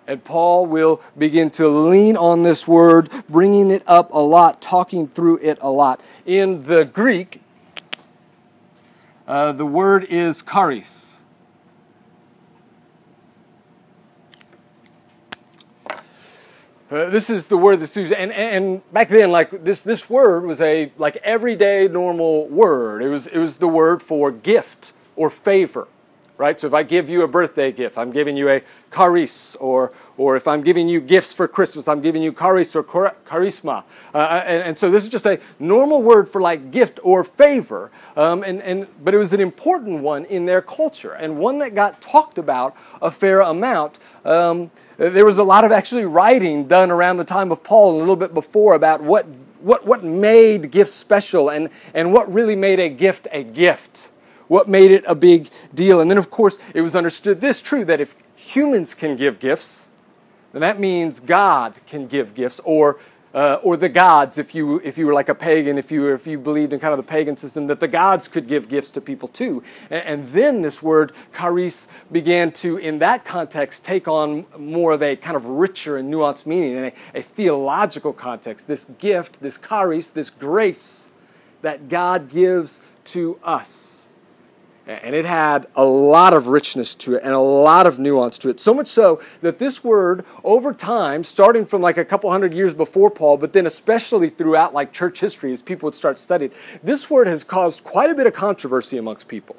And 0.08 0.24
Paul 0.24 0.66
will 0.66 1.02
begin 1.18 1.50
to 1.52 1.68
lean 1.68 2.18
on 2.18 2.44
this 2.44 2.68
word, 2.68 3.10
bringing 3.30 3.72
it 3.72 3.84
up 3.86 4.12
a 4.12 4.20
lot, 4.20 4.62
talking 4.62 5.08
through 5.08 5.38
it 5.42 5.58
a 5.62 5.70
lot. 5.70 6.02
In 6.26 6.64
the 6.66 6.86
Greek, 6.86 7.42
uh, 9.28 9.52
the 9.52 9.66
word 9.66 10.06
is 10.06 10.42
charis. 10.42 11.20
Uh, 16.90 17.10
this 17.10 17.30
is 17.30 17.48
the 17.48 17.56
word 17.56 17.80
that's 17.80 17.96
used, 17.96 18.12
and, 18.12 18.34
and 18.34 18.82
back 18.92 19.08
then, 19.08 19.32
like 19.32 19.64
this, 19.64 19.82
this 19.82 20.10
word 20.10 20.44
was 20.44 20.60
a 20.60 20.92
like 20.98 21.16
everyday 21.18 21.88
normal 21.88 22.48
word. 22.50 23.02
It 23.02 23.08
was 23.08 23.28
it 23.28 23.38
was 23.38 23.58
the 23.58 23.68
word 23.70 24.02
for 24.02 24.30
gift 24.30 24.92
or 25.16 25.30
favor 25.30 25.88
right? 26.38 26.60
So 26.60 26.68
if 26.68 26.74
I 26.74 26.84
give 26.84 27.10
you 27.10 27.24
a 27.24 27.28
birthday 27.28 27.72
gift, 27.72 27.98
I'm 27.98 28.12
giving 28.12 28.36
you 28.36 28.50
a 28.50 28.62
charis, 28.94 29.56
or, 29.56 29.94
or 30.18 30.36
if 30.36 30.48
I'm 30.48 30.62
giving 30.62 30.90
you 30.90 31.00
gifts 31.00 31.34
for 31.34 31.48
Christmas, 31.48 31.88
I'm 31.88 32.02
giving 32.02 32.24
you 32.24 32.32
charis 32.34 32.76
or 32.76 32.84
charisma. 32.84 33.84
Uh, 34.14 34.18
and, 34.18 34.64
and, 34.64 34.78
so 34.78 34.90
this 34.90 35.04
is 35.04 35.10
just 35.10 35.26
a 35.26 35.40
normal 35.60 36.02
word 36.02 36.28
for 36.28 36.42
like 36.42 36.72
gift 36.72 37.00
or 37.04 37.24
favor, 37.24 37.92
um, 38.16 38.44
and, 38.44 38.62
and, 38.62 38.88
but 39.04 39.14
it 39.14 39.18
was 39.18 39.34
an 39.34 39.40
important 39.40 40.02
one 40.02 40.26
in 40.26 40.46
their 40.46 40.62
culture, 40.62 41.14
and 41.14 41.38
one 41.38 41.60
that 41.60 41.76
got 41.76 42.02
talked 42.02 42.38
about 42.38 42.76
a 43.02 43.12
fair 43.12 43.42
amount. 43.42 44.00
Um, 44.26 44.72
there 44.98 45.26
was 45.26 45.38
a 45.38 45.44
lot 45.44 45.64
of 45.64 45.72
actually 45.72 46.06
writing 46.06 46.68
done 46.68 46.92
around 46.92 47.18
the 47.18 47.24
time 47.24 47.52
of 47.52 47.64
Paul, 47.64 47.92
and 47.92 47.98
a 47.98 48.00
little 48.02 48.16
bit 48.16 48.34
before, 48.34 48.74
about 48.76 49.02
what, 49.02 49.26
what, 49.60 49.86
what 49.86 50.04
made 50.04 50.72
gifts 50.72 50.94
special 50.94 51.50
and, 51.50 51.70
and 51.94 52.14
what 52.14 52.32
really 52.34 52.56
made 52.56 52.80
a 52.80 52.90
gift 52.90 53.28
a 53.32 53.44
gift 53.44 54.10
what 54.52 54.68
made 54.68 54.92
it 54.92 55.02
a 55.08 55.16
big 55.16 55.50
deal. 55.74 56.02
And 56.02 56.12
then, 56.12 56.18
of 56.18 56.30
course, 56.30 56.60
it 56.74 56.82
was 56.82 56.94
understood 56.94 57.40
this 57.40 57.62
true 57.62 57.86
that 57.86 58.02
if 58.02 58.16
humans 58.36 58.94
can 58.94 59.16
give 59.16 59.40
gifts, 59.40 59.88
then 60.52 60.60
that 60.60 60.78
means 60.78 61.22
God 61.22 61.76
can 61.88 62.06
give 62.06 62.36
gifts, 62.36 62.60
or 62.66 63.00
uh, 63.34 63.60
or 63.64 63.78
the 63.78 63.88
gods, 63.88 64.38
if 64.38 64.54
you 64.54 64.82
if 64.84 64.98
you 64.98 65.06
were 65.06 65.14
like 65.14 65.30
a 65.30 65.36
pagan, 65.36 65.78
if 65.78 65.90
you 65.90 66.14
if 66.14 66.28
you 66.28 66.38
believed 66.38 66.74
in 66.74 66.82
kind 66.82 66.92
of 66.92 66.98
the 66.98 67.10
pagan 67.10 67.38
system, 67.38 67.68
that 67.68 67.80
the 67.80 67.88
gods 67.88 68.28
could 68.28 68.50
give 68.50 68.68
gifts 68.68 68.92
to 68.92 69.00
people 69.00 69.30
too. 69.30 69.64
And, 69.90 70.04
and 70.06 70.30
then 70.34 70.62
this 70.64 70.84
word 70.84 71.14
charis 71.34 71.88
began 72.12 72.52
to, 72.64 72.76
in 72.76 73.00
that 73.00 73.24
context, 73.24 73.86
take 73.86 74.10
on 74.10 74.46
more 74.58 74.92
of 74.92 75.02
a 75.02 75.16
kind 75.16 75.38
of 75.38 75.46
richer 75.46 75.96
and 75.96 76.14
nuanced 76.14 76.46
meaning 76.46 76.76
in 76.76 76.84
a, 76.84 76.94
a 77.16 77.22
theological 77.22 78.12
context. 78.12 78.68
This 78.68 78.84
gift, 79.00 79.40
this 79.40 79.58
charis, 79.58 80.10
this 80.10 80.30
grace 80.30 81.08
that 81.62 81.88
God 81.88 82.30
gives 82.30 82.82
to 83.06 83.40
us. 83.46 84.01
And 84.88 85.16
it 85.16 85.26
had 85.26 85.68
a 85.76 85.86
lot 85.86 86.34
of 86.34 86.48
richness 86.48 86.96
to 86.96 87.14
it 87.16 87.24
and 87.24 87.34
a 87.34 87.40
lot 87.40 87.86
of 87.86 88.00
nuance 88.00 88.38
to 88.40 88.50
it. 88.50 88.60
So 88.60 88.74
much 88.74 88.88
so 88.88 89.22
that 89.42 89.60
this 89.60 89.84
word, 89.84 90.26
over 90.44 90.74
time, 90.74 91.24
starting 91.24 91.66
from 91.66 91.82
like 91.82 91.98
a 91.98 92.06
couple 92.06 92.32
hundred 92.32 92.54
years 92.54 92.74
before 92.74 93.12
Paul, 93.12 93.38
but 93.38 93.54
then 93.54 93.68
especially 93.68 94.30
throughout 94.30 94.74
like 94.74 94.92
church 94.92 95.20
history 95.20 95.52
as 95.52 95.62
people 95.62 95.88
would 95.88 95.96
start 95.96 96.18
studying, 96.18 96.52
this 96.84 97.10
word 97.10 97.28
has 97.28 97.44
caused 97.44 97.84
quite 97.84 98.10
a 98.10 98.16
bit 98.16 98.26
of 98.26 98.34
controversy 98.34 98.98
amongst 98.98 99.28
people. 99.28 99.56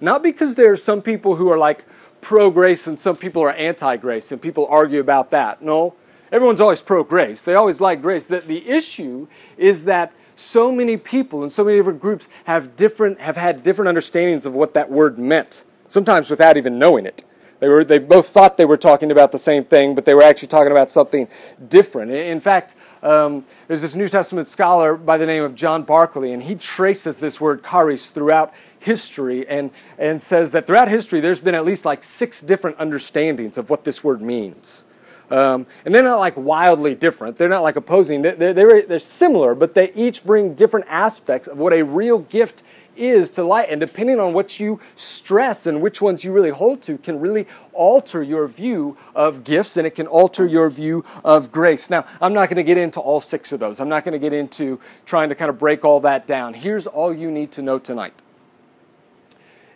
Not 0.00 0.22
because 0.22 0.56
there 0.56 0.72
are 0.72 0.76
some 0.76 1.00
people 1.00 1.36
who 1.36 1.50
are 1.50 1.58
like 1.58 1.84
pro 2.20 2.50
grace 2.50 2.86
and 2.86 2.98
some 2.98 3.16
people 3.16 3.42
are 3.42 3.52
anti 3.52 3.96
grace 3.96 4.32
and 4.32 4.42
people 4.42 4.66
argue 4.68 5.00
about 5.00 5.30
that. 5.30 5.62
No, 5.62 5.94
everyone's 6.32 6.60
always 6.60 6.80
pro 6.80 7.04
grace. 7.04 7.44
They 7.44 7.54
always 7.54 7.80
like 7.80 8.02
grace. 8.02 8.26
That 8.26 8.48
the 8.48 8.68
issue 8.68 9.28
is 9.56 9.84
that 9.84 10.12
so 10.40 10.72
many 10.72 10.96
people 10.96 11.42
and 11.42 11.52
so 11.52 11.64
many 11.64 11.76
different 11.76 12.00
groups 12.00 12.28
have 12.44 12.74
different 12.76 13.20
have 13.20 13.36
had 13.36 13.62
different 13.62 13.88
understandings 13.88 14.46
of 14.46 14.54
what 14.54 14.74
that 14.74 14.90
word 14.90 15.18
meant 15.18 15.64
sometimes 15.86 16.30
without 16.30 16.56
even 16.56 16.78
knowing 16.78 17.04
it. 17.04 17.24
They 17.58 17.68
were 17.68 17.84
they 17.84 17.98
both 17.98 18.28
thought 18.28 18.56
they 18.56 18.64
were 18.64 18.78
talking 18.78 19.10
about 19.10 19.32
the 19.32 19.38
same 19.38 19.64
thing 19.64 19.94
but 19.94 20.06
they 20.06 20.14
were 20.14 20.22
actually 20.22 20.48
talking 20.48 20.72
about 20.72 20.90
something 20.90 21.28
different. 21.68 22.10
In 22.10 22.40
fact 22.40 22.74
um, 23.02 23.44
there's 23.68 23.82
this 23.82 23.94
new 23.94 24.08
testament 24.08 24.48
scholar 24.48 24.96
by 24.96 25.18
the 25.18 25.26
name 25.26 25.42
of 25.42 25.54
john 25.54 25.82
barclay 25.82 26.32
and 26.32 26.42
he 26.42 26.54
traces 26.54 27.18
this 27.18 27.40
word 27.40 27.62
charis 27.62 28.08
throughout 28.08 28.54
history 28.78 29.46
and, 29.46 29.70
and 29.98 30.22
says 30.22 30.52
that 30.52 30.66
throughout 30.66 30.88
history 30.88 31.20
there's 31.20 31.40
been 31.40 31.54
at 31.54 31.66
least 31.66 31.84
like 31.84 32.02
six 32.02 32.40
different 32.40 32.78
understandings 32.78 33.58
of 33.58 33.68
what 33.68 33.84
this 33.84 34.02
word 34.02 34.22
means 34.22 34.86
um, 35.30 35.66
and 35.84 35.94
they're 35.94 36.02
not 36.02 36.18
like 36.18 36.36
wildly 36.36 36.94
different. 36.94 37.38
They're 37.38 37.48
not 37.48 37.62
like 37.62 37.76
opposing. 37.76 38.22
They're, 38.22 38.52
they're, 38.52 38.82
they're 38.82 38.98
similar, 38.98 39.54
but 39.54 39.74
they 39.74 39.92
each 39.92 40.24
bring 40.24 40.54
different 40.54 40.86
aspects 40.88 41.46
of 41.46 41.58
what 41.58 41.72
a 41.72 41.82
real 41.82 42.18
gift 42.18 42.62
is 42.96 43.30
to 43.30 43.44
light. 43.44 43.68
And 43.70 43.80
depending 43.80 44.18
on 44.18 44.32
what 44.32 44.58
you 44.58 44.80
stress 44.96 45.66
and 45.66 45.80
which 45.80 46.02
ones 46.02 46.24
you 46.24 46.32
really 46.32 46.50
hold 46.50 46.82
to, 46.82 46.98
can 46.98 47.20
really 47.20 47.46
alter 47.72 48.22
your 48.22 48.48
view 48.48 48.96
of 49.14 49.44
gifts 49.44 49.76
and 49.76 49.86
it 49.86 49.94
can 49.94 50.08
alter 50.08 50.44
your 50.46 50.68
view 50.68 51.04
of 51.24 51.52
grace. 51.52 51.90
Now, 51.90 52.04
I'm 52.20 52.34
not 52.34 52.48
going 52.48 52.56
to 52.56 52.64
get 52.64 52.76
into 52.76 53.00
all 53.00 53.20
six 53.20 53.52
of 53.52 53.60
those. 53.60 53.78
I'm 53.78 53.88
not 53.88 54.04
going 54.04 54.12
to 54.12 54.18
get 54.18 54.32
into 54.32 54.80
trying 55.06 55.28
to 55.28 55.36
kind 55.36 55.48
of 55.48 55.58
break 55.58 55.84
all 55.84 56.00
that 56.00 56.26
down. 56.26 56.54
Here's 56.54 56.86
all 56.86 57.14
you 57.14 57.30
need 57.30 57.52
to 57.52 57.62
know 57.62 57.78
tonight 57.78 58.14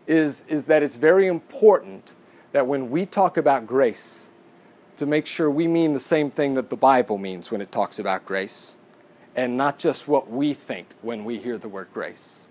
is, 0.06 0.44
is 0.48 0.66
that 0.66 0.82
it's 0.82 0.96
very 0.96 1.28
important 1.28 2.12
that 2.52 2.66
when 2.66 2.90
we 2.90 3.06
talk 3.06 3.36
about 3.36 3.66
grace, 3.66 4.30
to 4.96 5.06
make 5.06 5.26
sure 5.26 5.50
we 5.50 5.66
mean 5.66 5.92
the 5.92 6.00
same 6.00 6.30
thing 6.30 6.54
that 6.54 6.70
the 6.70 6.76
Bible 6.76 7.18
means 7.18 7.50
when 7.50 7.60
it 7.60 7.72
talks 7.72 7.98
about 7.98 8.24
grace, 8.24 8.76
and 9.34 9.56
not 9.56 9.78
just 9.78 10.06
what 10.06 10.30
we 10.30 10.54
think 10.54 10.88
when 11.02 11.24
we 11.24 11.38
hear 11.38 11.58
the 11.58 11.68
word 11.68 11.88
grace, 11.92 12.42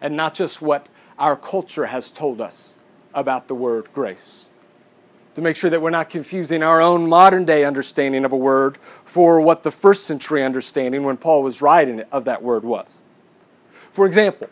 and 0.00 0.16
not 0.16 0.34
just 0.34 0.62
what 0.62 0.88
our 1.18 1.36
culture 1.36 1.86
has 1.86 2.10
told 2.10 2.40
us 2.40 2.76
about 3.14 3.48
the 3.48 3.54
word 3.54 3.88
grace. 3.92 4.48
To 5.34 5.42
make 5.42 5.56
sure 5.56 5.70
that 5.70 5.80
we're 5.80 5.90
not 5.90 6.10
confusing 6.10 6.62
our 6.62 6.82
own 6.82 7.08
modern 7.08 7.44
day 7.44 7.64
understanding 7.64 8.24
of 8.24 8.32
a 8.32 8.36
word 8.36 8.78
for 9.04 9.40
what 9.40 9.62
the 9.62 9.70
first 9.70 10.04
century 10.04 10.44
understanding 10.44 11.04
when 11.04 11.16
Paul 11.16 11.42
was 11.42 11.62
writing 11.62 11.98
it 12.00 12.08
of 12.12 12.24
that 12.26 12.42
word 12.42 12.64
was. 12.64 13.02
For 13.90 14.06
example, 14.06 14.48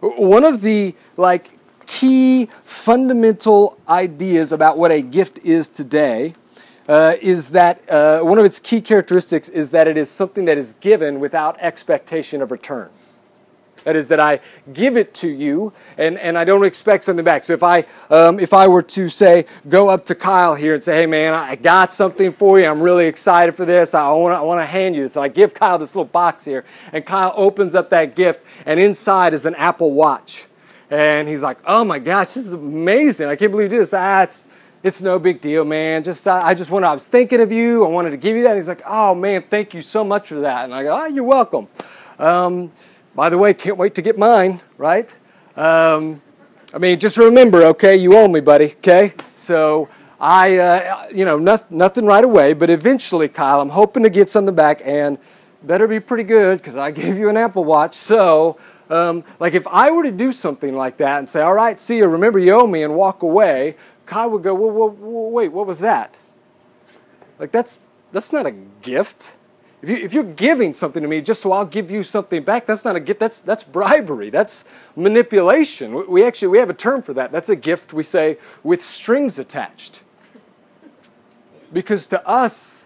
one 0.00 0.44
of 0.44 0.60
the 0.60 0.94
like 1.16 1.58
key 1.86 2.46
fundamental 2.62 3.78
ideas 3.88 4.52
about 4.52 4.78
what 4.78 4.90
a 4.90 5.02
gift 5.02 5.38
is 5.40 5.68
today 5.68 6.34
uh, 6.88 7.16
is 7.20 7.50
that 7.50 7.88
uh, 7.90 8.20
one 8.20 8.38
of 8.38 8.44
its 8.44 8.58
key 8.58 8.80
characteristics 8.80 9.48
is 9.48 9.70
that 9.70 9.88
it 9.88 9.96
is 9.96 10.10
something 10.10 10.44
that 10.44 10.58
is 10.58 10.74
given 10.74 11.20
without 11.20 11.58
expectation 11.60 12.42
of 12.42 12.50
return. 12.50 12.88
That 13.84 13.94
is, 13.94 14.08
that 14.08 14.18
I 14.18 14.40
give 14.72 14.96
it 14.96 15.14
to 15.14 15.28
you 15.28 15.72
and, 15.96 16.18
and 16.18 16.36
I 16.36 16.42
don't 16.42 16.64
expect 16.64 17.04
something 17.04 17.24
back. 17.24 17.44
So 17.44 17.52
if 17.52 17.62
I, 17.62 17.84
um, 18.10 18.40
if 18.40 18.52
I 18.52 18.66
were 18.66 18.82
to 18.82 19.08
say, 19.08 19.46
go 19.68 19.88
up 19.88 20.04
to 20.06 20.16
Kyle 20.16 20.56
here 20.56 20.74
and 20.74 20.82
say, 20.82 20.96
hey 20.96 21.06
man, 21.06 21.34
I 21.34 21.54
got 21.54 21.92
something 21.92 22.32
for 22.32 22.58
you. 22.58 22.66
I'm 22.66 22.82
really 22.82 23.06
excited 23.06 23.54
for 23.54 23.64
this. 23.64 23.94
I 23.94 24.10
want 24.10 24.32
to 24.32 24.38
I 24.38 24.40
wanna 24.40 24.66
hand 24.66 24.96
you 24.96 25.02
this. 25.02 25.14
And 25.14 25.24
I 25.24 25.28
give 25.28 25.54
Kyle 25.54 25.78
this 25.78 25.94
little 25.94 26.04
box 26.04 26.44
here. 26.44 26.64
And 26.92 27.06
Kyle 27.06 27.32
opens 27.36 27.76
up 27.76 27.90
that 27.90 28.16
gift 28.16 28.40
and 28.64 28.80
inside 28.80 29.32
is 29.32 29.46
an 29.46 29.54
Apple 29.54 29.92
Watch. 29.92 30.46
And 30.90 31.28
he's 31.28 31.42
like, 31.42 31.58
oh 31.66 31.84
my 31.84 31.98
gosh, 31.98 32.34
this 32.34 32.46
is 32.46 32.52
amazing. 32.52 33.28
I 33.28 33.36
can't 33.36 33.50
believe 33.50 33.72
you 33.72 33.78
did 33.78 33.80
this. 33.80 33.94
Ah, 33.94 34.22
it's, 34.22 34.48
it's 34.82 35.02
no 35.02 35.18
big 35.18 35.40
deal, 35.40 35.64
man. 35.64 36.04
Just 36.04 36.26
I 36.28 36.54
just 36.54 36.70
wanted, 36.70 36.86
I 36.86 36.94
was 36.94 37.08
thinking 37.08 37.40
of 37.40 37.50
you. 37.50 37.84
I 37.84 37.88
wanted 37.88 38.10
to 38.10 38.16
give 38.16 38.36
you 38.36 38.44
that. 38.44 38.50
And 38.50 38.58
he's 38.58 38.68
like, 38.68 38.82
oh 38.86 39.14
man, 39.14 39.44
thank 39.50 39.74
you 39.74 39.82
so 39.82 40.04
much 40.04 40.28
for 40.28 40.40
that. 40.40 40.64
And 40.64 40.74
I 40.74 40.84
go, 40.84 40.96
oh, 40.96 41.06
you're 41.06 41.24
welcome. 41.24 41.66
Um, 42.18 42.70
by 43.14 43.28
the 43.30 43.38
way, 43.38 43.52
can't 43.54 43.76
wait 43.76 43.94
to 43.96 44.02
get 44.02 44.16
mine, 44.16 44.60
right? 44.78 45.14
Um, 45.56 46.22
I 46.72 46.78
mean, 46.78 46.98
just 46.98 47.16
remember, 47.16 47.62
okay, 47.64 47.96
you 47.96 48.14
owe 48.16 48.28
me, 48.28 48.40
buddy, 48.40 48.72
okay? 48.72 49.14
So 49.34 49.88
I, 50.20 50.58
uh, 50.58 51.08
you 51.12 51.24
know, 51.24 51.38
nothing, 51.38 51.78
nothing 51.78 52.04
right 52.06 52.24
away, 52.24 52.52
but 52.52 52.70
eventually, 52.70 53.28
Kyle, 53.28 53.60
I'm 53.60 53.70
hoping 53.70 54.02
to 54.02 54.10
get 54.10 54.30
something 54.30 54.54
back 54.54 54.82
and 54.84 55.18
better 55.62 55.88
be 55.88 56.00
pretty 56.00 56.24
good 56.24 56.58
because 56.58 56.76
I 56.76 56.90
gave 56.90 57.16
you 57.16 57.28
an 57.28 57.36
Apple 57.36 57.64
Watch. 57.64 57.94
So, 57.94 58.58
um, 58.88 59.24
like, 59.40 59.54
if 59.54 59.66
I 59.66 59.90
were 59.90 60.02
to 60.04 60.10
do 60.10 60.32
something 60.32 60.74
like 60.76 60.96
that 60.98 61.18
and 61.18 61.28
say, 61.28 61.40
all 61.40 61.54
right, 61.54 61.78
see 61.78 61.98
you, 61.98 62.06
remember 62.06 62.38
you 62.38 62.52
owe 62.52 62.66
me, 62.66 62.82
and 62.82 62.94
walk 62.94 63.22
away, 63.22 63.76
Kyle 64.06 64.30
would 64.30 64.42
go, 64.42 64.54
well, 64.54 64.90
wait, 64.90 65.48
what 65.48 65.66
was 65.66 65.80
that? 65.80 66.16
Like, 67.38 67.52
that's, 67.52 67.80
that's 68.12 68.32
not 68.32 68.46
a 68.46 68.52
gift. 68.82 69.34
If, 69.82 69.90
you, 69.90 69.96
if 69.96 70.14
you're 70.14 70.24
giving 70.24 70.72
something 70.72 71.02
to 71.02 71.08
me 71.08 71.20
just 71.20 71.42
so 71.42 71.52
I'll 71.52 71.66
give 71.66 71.90
you 71.90 72.02
something 72.02 72.42
back, 72.42 72.66
that's 72.66 72.84
not 72.84 72.96
a 72.96 73.00
gift. 73.00 73.20
That's, 73.20 73.40
that's 73.40 73.62
bribery. 73.62 74.30
That's 74.30 74.64
manipulation. 74.96 75.94
We, 75.94 76.04
we 76.04 76.24
actually 76.24 76.48
we 76.48 76.58
have 76.58 76.70
a 76.70 76.74
term 76.74 77.02
for 77.02 77.12
that. 77.14 77.30
That's 77.30 77.48
a 77.48 77.56
gift 77.56 77.92
we 77.92 78.02
say 78.02 78.38
with 78.62 78.80
strings 78.80 79.38
attached. 79.38 80.02
Because 81.72 82.06
to 82.08 82.26
us, 82.26 82.85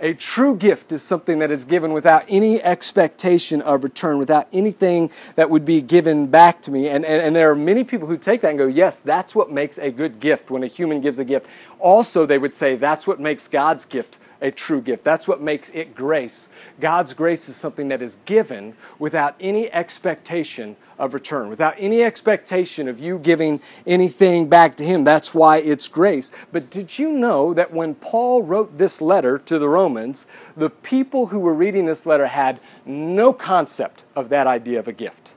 a 0.00 0.14
true 0.14 0.54
gift 0.54 0.92
is 0.92 1.02
something 1.02 1.38
that 1.38 1.50
is 1.50 1.64
given 1.64 1.92
without 1.92 2.24
any 2.28 2.62
expectation 2.62 3.62
of 3.62 3.82
return, 3.82 4.18
without 4.18 4.46
anything 4.52 5.10
that 5.36 5.48
would 5.48 5.64
be 5.64 5.80
given 5.80 6.26
back 6.26 6.60
to 6.62 6.70
me. 6.70 6.88
And, 6.88 7.04
and, 7.04 7.22
and, 7.22 7.34
there 7.34 7.50
are 7.50 7.56
many 7.56 7.84
people 7.84 8.06
who 8.06 8.18
take 8.18 8.42
that 8.42 8.50
and 8.50 8.58
go, 8.58 8.66
yes, 8.66 8.98
that's 8.98 9.34
what 9.34 9.50
makes 9.50 9.78
a 9.78 9.90
good 9.90 10.20
gift 10.20 10.50
when 10.50 10.62
a 10.62 10.66
human 10.66 11.00
gives 11.00 11.18
a 11.18 11.24
gift. 11.24 11.46
Also, 11.78 12.26
they 12.26 12.38
would 12.38 12.54
say 12.54 12.76
that's 12.76 13.06
what 13.06 13.20
makes 13.20 13.48
God's 13.48 13.84
gift 13.84 14.18
a 14.40 14.50
true 14.50 14.80
gift. 14.80 15.04
That's 15.04 15.26
what 15.26 15.40
makes 15.40 15.70
it 15.70 15.94
grace. 15.94 16.48
God's 16.80 17.14
grace 17.14 17.48
is 17.48 17.56
something 17.56 17.88
that 17.88 18.02
is 18.02 18.18
given 18.24 18.74
without 18.98 19.34
any 19.40 19.70
expectation 19.72 20.76
of 20.98 21.14
return, 21.14 21.48
without 21.48 21.74
any 21.78 22.02
expectation 22.02 22.88
of 22.88 22.98
you 22.98 23.18
giving 23.18 23.60
anything 23.86 24.48
back 24.48 24.76
to 24.76 24.84
Him. 24.84 25.04
That's 25.04 25.34
why 25.34 25.58
it's 25.58 25.88
grace. 25.88 26.32
But 26.52 26.70
did 26.70 26.98
you 26.98 27.12
know 27.12 27.52
that 27.54 27.72
when 27.72 27.94
Paul 27.94 28.42
wrote 28.42 28.78
this 28.78 29.00
letter 29.00 29.38
to 29.38 29.58
the 29.58 29.68
Romans, 29.68 30.26
the 30.56 30.70
people 30.70 31.26
who 31.26 31.38
were 31.38 31.54
reading 31.54 31.86
this 31.86 32.06
letter 32.06 32.26
had 32.26 32.60
no 32.84 33.32
concept 33.32 34.04
of 34.14 34.28
that 34.30 34.46
idea 34.46 34.78
of 34.78 34.88
a 34.88 34.92
gift? 34.92 35.32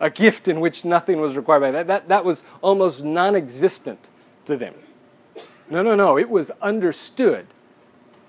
A 0.00 0.10
gift 0.10 0.46
in 0.48 0.60
which 0.60 0.84
nothing 0.84 1.20
was 1.20 1.36
required 1.36 1.60
by 1.60 1.70
that. 1.70 1.86
That, 1.86 2.08
that 2.08 2.24
was 2.24 2.42
almost 2.60 3.02
non 3.02 3.34
existent 3.34 4.10
to 4.44 4.56
them. 4.56 4.74
No, 5.68 5.82
no, 5.82 5.94
no. 5.94 6.18
It 6.18 6.30
was 6.30 6.50
understood 6.62 7.46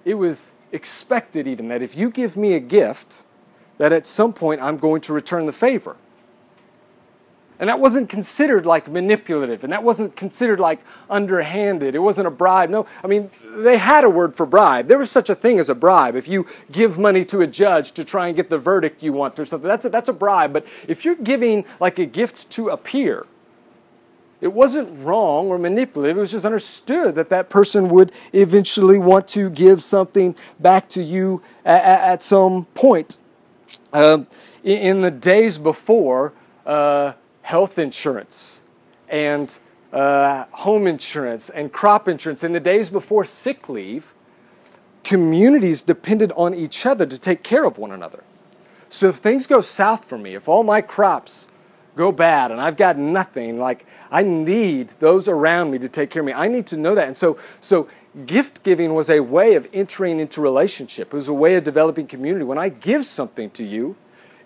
it 0.08 0.14
was 0.14 0.54
expected 0.72 1.48
even 1.48 1.68
that 1.68 1.84
if 1.84 1.98
you 1.98 2.10
give 2.10 2.38
me 2.38 2.54
a 2.54 2.62
gift, 2.62 3.24
that 3.78 3.92
at 3.92 4.08
some 4.08 4.32
point 4.32 4.62
I'm 4.62 4.78
going 4.78 5.02
to 5.02 5.14
return 5.14 5.46
the 5.46 5.52
favor. 5.52 5.98
And 7.60 7.68
that 7.68 7.80
wasn't 7.82 8.08
considered 8.08 8.66
like 8.66 8.88
manipulative, 8.88 9.66
and 9.66 9.74
that 9.74 9.84
wasn't 9.84 10.16
considered 10.16 10.62
like 10.62 10.80
underhanded. 11.10 11.94
It 11.94 12.00
wasn't 12.00 12.28
a 12.28 12.32
bribe. 12.32 12.70
No, 12.70 12.86
I 13.04 13.08
mean, 13.08 13.32
they 13.58 13.78
had 13.78 14.06
a 14.06 14.10
word 14.10 14.34
for 14.34 14.46
bribe. 14.46 14.88
There 14.88 14.98
was 14.98 15.12
such 15.12 15.30
a 15.30 15.36
thing 15.36 15.60
as 15.60 15.68
a 15.68 15.76
bribe. 15.76 16.16
If 16.16 16.30
you 16.30 16.46
give 16.72 16.98
money 16.98 17.26
to 17.26 17.42
a 17.42 17.48
judge 17.48 17.92
to 17.94 18.06
try 18.06 18.28
and 18.28 18.36
get 18.36 18.50
the 18.50 18.60
verdict 18.60 19.04
you 19.04 19.12
want 19.12 19.38
or 19.40 19.46
something, 19.46 19.68
that's 19.68 19.86
a, 19.86 19.90
that's 19.90 20.08
a 20.08 20.14
bribe. 20.14 20.54
But 20.54 20.66
if 20.88 21.04
you're 21.04 21.16
giving 21.16 21.66
like 21.82 22.00
a 22.00 22.06
gift 22.06 22.50
to 22.52 22.70
a 22.70 22.78
peer, 22.78 23.26
it 24.40 24.54
wasn't 24.54 25.04
wrong 25.04 25.50
or 25.50 25.58
manipulative. 25.58 26.18
It 26.18 26.20
was 26.20 26.32
just 26.32 26.46
understood 26.46 27.16
that 27.16 27.30
that 27.30 27.50
person 27.50 27.90
would 27.90 28.12
eventually 28.34 29.00
want 29.00 29.28
to 29.30 29.50
give 29.50 29.82
something 29.82 30.36
back 30.60 30.88
to 30.90 31.02
you 31.02 31.42
at, 31.66 31.84
at 31.84 32.24
some 32.24 32.66
point. 32.76 33.18
Uh, 33.92 34.24
in, 34.64 35.02
the 35.02 35.12
days 35.12 35.58
before, 35.58 36.34
uh, 36.66 37.14
health 37.42 37.80
insurance 37.80 38.62
and 39.10 39.60
uh, 39.94 40.46
home 40.52 40.86
insurance 40.86 41.50
and 41.50 41.72
crop 41.72 42.08
insurance, 42.08 42.44
in 42.44 42.52
the 42.52 42.60
days 42.60 42.90
before 42.90 43.24
sick 43.24 43.70
leave, 43.70 44.14
communities 45.04 45.82
depended 45.82 46.32
on 46.34 46.54
each 46.54 46.86
other 46.86 47.06
to 47.06 47.18
take 47.18 47.42
care 47.42 47.64
of 47.64 47.78
one 47.78 47.92
another. 47.92 48.24
So 48.90 49.08
if 49.08 49.16
things 49.16 49.48
go 49.48 49.62
south 49.62 50.06
for 50.06 50.18
me, 50.18 50.36
if 50.36 50.48
all 50.48 50.64
my 50.64 50.82
crops 50.82 51.48
go 51.98 52.12
bad 52.12 52.52
and 52.52 52.62
I've 52.62 52.78
got 52.78 52.98
nothing, 52.98 53.60
like 53.60 53.86
I 54.10 54.24
need 54.24 54.90
those 55.00 55.28
around 55.28 55.72
me 55.72 55.80
to 55.80 55.90
take 55.90 56.10
care 56.10 56.22
of 56.22 56.26
me. 56.26 56.34
I 56.34 56.48
need 56.48 56.68
to 56.68 56.78
know 56.78 56.96
that. 56.96 57.08
And 57.08 57.18
so, 57.18 57.38
so 57.60 57.88
gift 58.26 58.64
giving 58.64 58.94
was 58.94 59.10
a 59.10 59.20
way 59.20 59.56
of 59.56 59.68
entering 59.74 60.20
into 60.20 60.40
relationship. 60.42 61.14
It 61.14 61.14
was 61.14 61.28
a 61.28 61.34
way 61.34 61.56
of 61.56 61.64
developing 61.64 62.08
community. 62.08 62.46
When 62.46 62.58
I 62.58 62.70
give 62.70 63.06
something 63.06 63.50
to 63.52 63.64
you, 63.64 63.96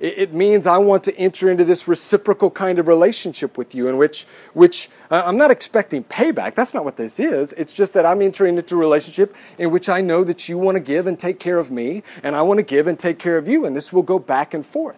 it, 0.02 0.34
means 0.34 0.66
I 0.66 0.80
want 0.80 1.04
to 1.04 1.16
enter 1.16 1.52
into 1.52 1.64
this 1.64 1.88
reciprocal 1.88 2.50
kind 2.50 2.80
of 2.80 2.88
relationship 2.88 3.56
with 3.56 3.76
you 3.76 3.88
in 3.88 3.98
which, 3.98 4.26
which 4.54 4.90
uh, 5.12 5.22
I'm 5.24 5.38
not 5.38 5.52
expecting 5.52 6.04
payback. 6.04 6.56
That's 6.56 6.74
not 6.74 6.84
what 6.84 6.98
this 6.98 7.20
is. 7.20 7.54
It's 7.54 7.72
just 7.72 7.94
that 7.94 8.04
I'm 8.04 8.22
entering 8.22 8.58
into 8.58 8.76
a 8.76 8.80
relationship 8.80 9.36
in 9.60 9.70
which 9.70 9.90
I 9.90 10.02
know 10.02 10.24
that 10.24 10.50
you 10.50 10.58
want 10.58 10.76
to 10.76 10.80
give 10.80 11.06
and 11.06 11.20
take 11.20 11.40
care 11.40 11.60
of 11.60 11.70
me, 11.70 12.02
and 12.24 12.36
I 12.36 12.42
want 12.42 12.58
to 12.58 12.64
give 12.64 12.88
and 12.88 12.98
take 12.98 13.20
care 13.20 13.38
of 13.38 13.48
you, 13.48 13.64
and 13.66 13.76
this 13.76 13.94
will 13.94 14.02
go 14.02 14.18
back 14.18 14.56
and 14.56 14.66
forth. 14.66 14.98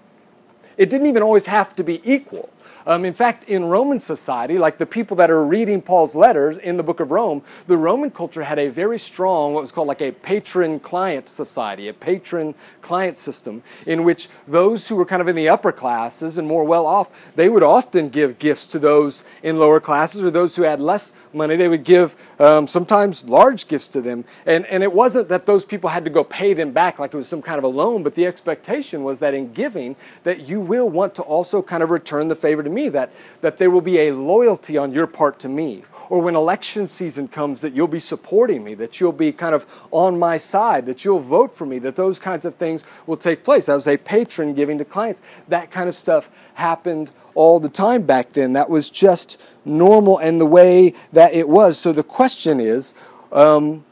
It 0.78 0.90
didn't 0.90 1.08
even 1.08 1.24
always 1.24 1.46
have 1.46 1.76
to 1.76 1.84
be 1.84 2.02
equal. 2.04 2.50
Um, 2.86 3.06
in 3.06 3.14
fact, 3.14 3.48
in 3.48 3.66
Roman 3.66 4.00
society, 4.00 4.58
like 4.58 4.78
the 4.78 4.86
people 4.86 5.16
that 5.18 5.32
are 5.32 5.46
reading 5.46 5.82
Paul's 5.82 6.16
letters 6.16 6.58
in 6.58 6.78
the 6.78 6.84
book 6.84 7.00
of 7.00 7.12
Rome, 7.12 7.42
the 7.68 7.78
Roman 7.78 8.12
culture 8.12 8.44
had 8.44 8.60
a 8.60 8.68
very 8.68 9.00
strong, 9.00 9.54
what 9.54 9.62
was 9.62 9.72
called 9.72 9.88
like 9.88 10.02
a 10.02 10.12
patron 10.12 10.80
client 10.80 11.30
society, 11.30 11.88
a 11.88 11.94
patron 11.94 12.54
client 12.82 13.18
system, 13.18 13.64
in 13.86 14.04
which 14.04 14.28
those 14.48 14.88
who 14.88 14.96
were 14.96 15.06
kind 15.06 15.22
of 15.22 15.28
in 15.28 15.36
the 15.36 15.48
upper 15.48 15.72
classes 15.72 16.38
and 16.38 16.48
more 16.48 16.64
well 16.64 16.86
off, 16.86 17.10
they 17.36 17.48
would 17.48 17.64
often 17.64 18.10
give 18.10 18.38
gifts 18.38 18.68
to 18.68 18.80
those 18.80 19.24
in 19.44 19.58
lower 19.58 19.80
classes 19.80 20.26
or 20.26 20.32
those 20.32 20.56
who 20.56 20.64
had 20.64 20.82
less 20.82 21.14
money. 21.32 21.56
They 21.56 21.70
would 21.70 21.84
give 21.84 22.16
um, 22.40 22.68
sometimes 22.68 23.24
large 23.26 23.68
gifts 23.68 23.88
to 23.88 24.02
them. 24.02 24.26
And, 24.46 24.66
and 24.66 24.84
it 24.84 24.92
wasn't 24.92 25.30
that 25.30 25.46
those 25.46 25.64
people 25.64 25.90
had 25.90 26.04
to 26.04 26.10
go 26.10 26.24
pay 26.24 26.54
them 26.54 26.72
back 26.72 27.00
like 27.00 27.14
it 27.14 27.18
was 27.18 27.30
some 27.30 27.42
kind 27.42 27.58
of 27.58 27.64
a 27.64 27.68
loan, 27.68 28.04
but 28.04 28.16
the 28.16 28.26
expectation 28.26 29.04
was 29.04 29.20
that 29.20 29.34
in 29.34 29.54
giving, 29.54 29.96
that 30.24 30.42
you 30.42 30.60
will 30.68 30.90
want 30.90 31.16
to 31.16 31.22
also 31.22 31.62
kind 31.62 31.84
of 31.84 31.90
return 31.90 32.28
the 32.28 32.36
favor 32.36 32.64
to 32.64 32.70
me, 32.70 32.90
that, 32.90 33.12
that 33.42 33.58
there 33.58 33.70
will 33.70 33.82
be 33.82 34.00
a 34.00 34.12
loyalty 34.12 34.78
on 34.78 34.92
your 34.92 35.08
part 35.08 35.40
to 35.40 35.50
me. 35.50 35.84
Or 36.10 36.22
when 36.22 36.36
election 36.36 36.88
season 36.88 37.28
comes, 37.28 37.62
that 37.62 37.74
you'll 37.74 37.88
be 37.88 38.00
supporting 38.00 38.64
me, 38.64 38.74
that 38.76 39.00
you'll 39.00 39.12
be 39.12 39.32
kind 39.32 39.54
of 39.54 39.66
on 39.92 40.18
my 40.18 40.38
side, 40.38 40.86
that 40.86 41.06
you'll 41.06 41.20
vote 41.20 41.56
for 41.56 41.66
me, 41.66 41.80
that 41.80 41.96
those 41.96 42.20
kinds 42.20 42.46
of 42.46 42.56
things 42.56 42.84
will 43.06 43.18
take 43.18 43.44
place. 43.44 43.68
That 43.68 43.76
was 43.76 43.88
a 43.88 43.98
patron 43.98 44.54
giving 44.54 44.78
to 44.80 44.86
clients. 44.86 45.22
That 45.48 45.72
kind 45.72 45.88
of 45.88 45.96
stuff 45.96 46.30
happened 46.56 47.12
all 47.36 47.60
the 47.60 47.70
time 47.70 48.04
back 48.04 48.34
then. 48.34 48.54
That 48.54 48.70
was 48.70 48.90
just 48.90 49.40
normal 49.66 50.18
and 50.18 50.40
the 50.40 50.46
way 50.46 50.94
that 51.12 51.34
it 51.34 51.48
was. 51.48 51.78
So 51.78 51.92
the 51.94 52.04
question 52.04 52.60
is 52.60 52.94
um, 53.32 53.86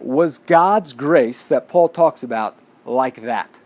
was 0.00 0.38
God's 0.38 0.92
grace 0.92 1.48
that 1.48 1.68
Paul 1.68 1.88
talks 1.88 2.22
about 2.22 2.56
like 2.84 3.22
that? 3.22 3.58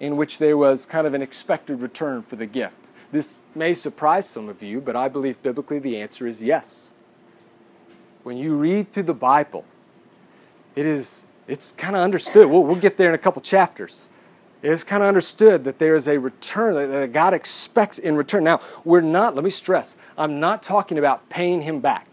In 0.00 0.16
which 0.16 0.38
there 0.38 0.56
was 0.56 0.86
kind 0.86 1.06
of 1.06 1.14
an 1.14 1.22
expected 1.22 1.80
return 1.80 2.22
for 2.22 2.36
the 2.36 2.46
gift. 2.46 2.88
This 3.12 3.38
may 3.54 3.74
surprise 3.74 4.28
some 4.28 4.48
of 4.48 4.62
you, 4.62 4.80
but 4.80 4.96
I 4.96 5.08
believe 5.08 5.42
biblically 5.42 5.78
the 5.78 6.00
answer 6.00 6.26
is 6.26 6.42
yes. 6.42 6.94
when 8.22 8.36
you 8.36 8.56
read 8.56 8.92
through 8.92 9.04
the 9.04 9.14
Bible, 9.14 9.64
it 10.76 10.86
is 10.86 11.26
it's 11.48 11.72
kind 11.72 11.96
of 11.96 12.02
understood. 12.02 12.48
We'll, 12.48 12.62
we'll 12.62 12.76
get 12.76 12.96
there 12.96 13.08
in 13.08 13.14
a 13.14 13.18
couple 13.18 13.42
chapters. 13.42 14.08
It's 14.62 14.84
kind 14.84 15.02
of 15.02 15.08
understood 15.08 15.64
that 15.64 15.78
there 15.78 15.96
is 15.96 16.06
a 16.06 16.18
return 16.18 16.74
that 16.74 17.12
God 17.12 17.34
expects 17.34 17.98
in 17.98 18.14
return. 18.14 18.44
Now, 18.44 18.60
we're 18.84 19.00
not, 19.00 19.34
let 19.34 19.42
me 19.42 19.50
stress, 19.50 19.96
I'm 20.16 20.38
not 20.38 20.62
talking 20.62 20.98
about 20.98 21.28
paying 21.28 21.62
Him 21.62 21.80
back. 21.80 22.09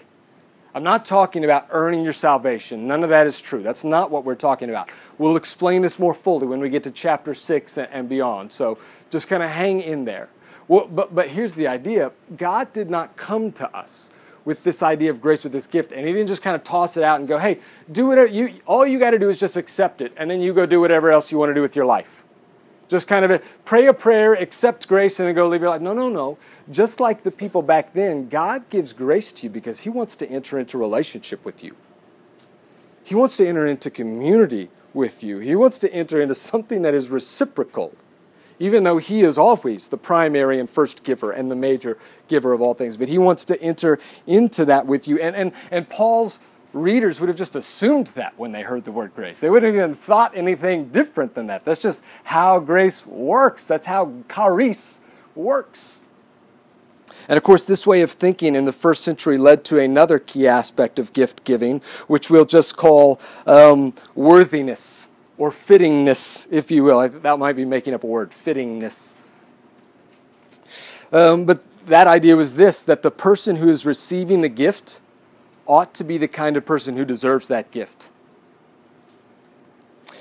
I'm 0.77 0.83
not 0.83 1.05
talking 1.05 1.43
about 1.43 1.65
earning 1.71 2.03
your 2.03 2.13
salvation. 2.13 2.85
None 2.85 3.03
of 3.03 3.09
that 3.09 3.25
is 3.25 3.41
true. 3.41 3.63
That's 3.63 3.83
not 3.83 4.11
what 4.11 4.25
we're 4.25 4.35
talking 4.35 4.69
about. 4.69 4.91
We'll 5.17 5.35
explain 5.35 5.81
this 5.81 5.97
more 5.97 6.13
fully 6.13 6.45
when 6.45 6.59
we 6.59 6.69
get 6.69 6.83
to 6.83 6.91
chapter 6.91 7.33
6 7.33 7.79
and 7.79 8.07
beyond. 8.07 8.51
So 8.51 8.77
just 9.09 9.27
kind 9.27 9.41
of 9.41 9.49
hang 9.49 9.81
in 9.81 10.05
there. 10.05 10.29
Well, 10.67 10.85
but, 10.85 11.15
but 11.15 11.29
here's 11.29 11.55
the 11.55 11.65
idea 11.65 12.11
God 12.37 12.73
did 12.73 12.91
not 12.91 13.15
come 13.15 13.51
to 13.53 13.75
us 13.75 14.11
with 14.45 14.63
this 14.63 14.83
idea 14.83 15.09
of 15.09 15.19
grace 15.19 15.43
with 15.43 15.51
this 15.51 15.65
gift 15.65 15.91
and 15.91 16.05
he 16.05 16.13
didn't 16.13 16.27
just 16.27 16.43
kind 16.43 16.55
of 16.55 16.63
toss 16.63 16.95
it 16.95 17.01
out 17.01 17.19
and 17.19 17.27
go 17.27 17.39
hey 17.39 17.59
do 17.91 18.05
whatever 18.05 18.27
you 18.27 18.61
all 18.65 18.85
you 18.85 18.97
got 18.97 19.09
to 19.09 19.19
do 19.19 19.29
is 19.29 19.37
just 19.39 19.57
accept 19.57 19.99
it 19.99 20.13
and 20.15 20.31
then 20.31 20.39
you 20.39 20.53
go 20.53 20.65
do 20.65 20.79
whatever 20.79 21.11
else 21.11 21.33
you 21.33 21.37
want 21.37 21.49
to 21.49 21.53
do 21.53 21.61
with 21.61 21.75
your 21.75 21.85
life 21.85 22.23
just 22.87 23.07
kind 23.07 23.25
of 23.25 23.31
a, 23.31 23.41
pray 23.65 23.87
a 23.87 23.93
prayer 23.93 24.33
accept 24.33 24.87
grace 24.87 25.19
and 25.19 25.27
then 25.27 25.35
go 25.35 25.47
live 25.47 25.61
your 25.61 25.69
life 25.69 25.81
no 25.81 25.93
no 25.93 26.09
no 26.09 26.37
just 26.71 26.99
like 26.99 27.23
the 27.23 27.31
people 27.31 27.61
back 27.61 27.93
then 27.93 28.27
god 28.29 28.67
gives 28.69 28.93
grace 28.93 29.31
to 29.31 29.43
you 29.43 29.49
because 29.49 29.81
he 29.81 29.89
wants 29.89 30.15
to 30.15 30.29
enter 30.29 30.59
into 30.59 30.77
relationship 30.77 31.43
with 31.45 31.63
you 31.63 31.75
he 33.03 33.15
wants 33.15 33.37
to 33.37 33.47
enter 33.47 33.67
into 33.67 33.89
community 33.89 34.69
with 34.93 35.23
you 35.23 35.39
he 35.39 35.55
wants 35.55 35.77
to 35.79 35.91
enter 35.93 36.21
into 36.21 36.35
something 36.35 36.81
that 36.81 36.93
is 36.93 37.09
reciprocal 37.09 37.93
even 38.59 38.83
though 38.83 38.97
he 38.97 39.21
is 39.21 39.37
always 39.37 39.87
the 39.87 39.97
primary 39.97 40.59
and 40.59 40.69
first 40.69 41.03
giver 41.03 41.31
and 41.31 41.51
the 41.51 41.55
major 41.55 41.97
giver 42.27 42.53
of 42.53 42.61
all 42.61 42.73
things. 42.73 42.97
But 42.97 43.07
he 43.07 43.17
wants 43.17 43.45
to 43.45 43.61
enter 43.61 43.99
into 44.25 44.65
that 44.65 44.85
with 44.85 45.07
you. 45.07 45.19
And, 45.19 45.35
and, 45.35 45.51
and 45.71 45.87
Paul's 45.87 46.39
readers 46.77 47.19
would 47.19 47.29
have 47.29 47.37
just 47.37 47.55
assumed 47.55 48.07
that 48.07 48.37
when 48.37 48.51
they 48.51 48.61
heard 48.61 48.83
the 48.83 48.91
word 48.91 49.13
grace. 49.15 49.39
They 49.39 49.49
wouldn't 49.49 49.73
have 49.73 49.83
even 49.83 49.95
thought 49.95 50.35
anything 50.35 50.89
different 50.89 51.33
than 51.33 51.47
that. 51.47 51.65
That's 51.65 51.81
just 51.81 52.01
how 52.23 52.59
grace 52.59 53.05
works, 53.05 53.67
that's 53.67 53.87
how 53.87 54.13
charis 54.33 55.01
works. 55.35 56.01
And 57.29 57.37
of 57.37 57.43
course, 57.43 57.65
this 57.65 57.85
way 57.85 58.01
of 58.01 58.11
thinking 58.11 58.55
in 58.55 58.65
the 58.65 58.71
first 58.71 59.03
century 59.03 59.37
led 59.37 59.65
to 59.65 59.79
another 59.79 60.19
key 60.19 60.47
aspect 60.47 60.97
of 60.97 61.11
gift 61.13 61.43
giving, 61.43 61.81
which 62.07 62.29
we'll 62.29 62.45
just 62.45 62.77
call 62.77 63.19
um, 63.45 63.93
worthiness 64.15 65.09
or 65.37 65.51
fittingness, 65.51 66.47
if 66.49 66.71
you 66.71 66.83
will. 66.83 67.07
That 67.09 67.37
might 67.37 67.55
be 67.55 67.65
making 67.65 67.93
up 67.93 68.03
a 68.03 68.07
word, 68.07 68.31
fittingness. 68.31 69.15
Um, 71.11 71.45
but 71.45 71.63
that 71.85 72.07
idea 72.07 72.35
was 72.35 72.55
this 72.55 72.83
that 72.83 73.01
the 73.01 73.11
person 73.11 73.57
who 73.57 73.69
is 73.69 73.85
receiving 73.85 74.41
the 74.41 74.49
gift 74.49 74.99
ought 75.67 75.93
to 75.95 76.03
be 76.03 76.17
the 76.17 76.27
kind 76.27 76.57
of 76.57 76.65
person 76.65 76.97
who 76.97 77.05
deserves 77.05 77.47
that 77.47 77.71
gift. 77.71 78.09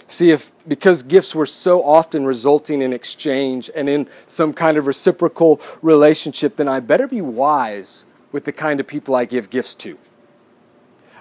See, 0.08 0.30
if 0.30 0.52
because 0.68 1.02
gifts 1.02 1.34
were 1.34 1.46
so 1.46 1.82
often 1.82 2.24
resulting 2.24 2.80
in 2.80 2.92
exchange 2.92 3.70
and 3.74 3.88
in 3.88 4.08
some 4.26 4.52
kind 4.52 4.76
of 4.76 4.86
reciprocal 4.86 5.60
relationship, 5.82 6.56
then 6.56 6.68
I 6.68 6.80
better 6.80 7.08
be 7.08 7.20
wise 7.20 8.04
with 8.30 8.44
the 8.44 8.52
kind 8.52 8.78
of 8.78 8.86
people 8.86 9.14
I 9.14 9.24
give 9.24 9.50
gifts 9.50 9.74
to. 9.76 9.98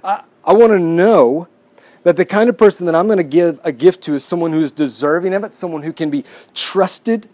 I, 0.04 0.24
I 0.44 0.54
want 0.54 0.72
to 0.74 0.80
know 0.80 1.48
that 2.04 2.16
the 2.16 2.26
kind 2.26 2.50
of 2.50 2.58
person 2.58 2.86
that 2.86 2.94
I'm 2.94 3.08
going 3.08 3.18
to 3.18 3.24
give 3.24 3.60
a 3.64 3.72
gift 3.72 4.04
to 4.04 4.14
is 4.14 4.24
someone 4.24 4.52
who 4.52 4.62
is 4.62 4.72
deserving 4.72 5.34
of 5.34 5.44
it, 5.44 5.56
someone 5.56 5.82
who 5.82 5.92
can 5.92 6.12
be 6.12 6.24
trusted, 6.54 7.28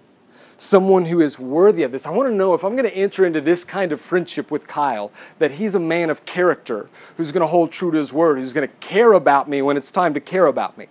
someone 0.61 1.05
who 1.05 1.21
is 1.21 1.39
worthy 1.39 1.81
of 1.83 1.91
this. 1.91 2.05
I 2.05 2.11
want 2.11 2.29
to 2.29 2.35
know 2.35 2.53
if 2.53 2.63
I'm 2.63 2.75
going 2.75 2.89
to 2.89 2.95
enter 2.95 3.25
into 3.25 3.41
this 3.41 3.63
kind 3.63 3.91
of 3.91 3.99
friendship 3.99 4.51
with 4.51 4.67
Kyle, 4.67 5.11
that 5.39 5.53
he's 5.53 5.73
a 5.73 5.79
man 5.79 6.09
of 6.11 6.23
character, 6.25 6.87
who's 7.17 7.31
going 7.31 7.41
to 7.41 7.47
hold 7.47 7.71
true 7.71 7.91
to 7.91 7.97
his 7.97 8.13
word, 8.13 8.37
who's 8.37 8.53
going 8.53 8.67
to 8.67 8.75
care 8.75 9.13
about 9.13 9.49
me 9.49 9.61
when 9.61 9.75
it's 9.75 9.89
time 9.89 10.13
to 10.13 10.19
care 10.19 10.45
about 10.45 10.77
me. 10.77 10.87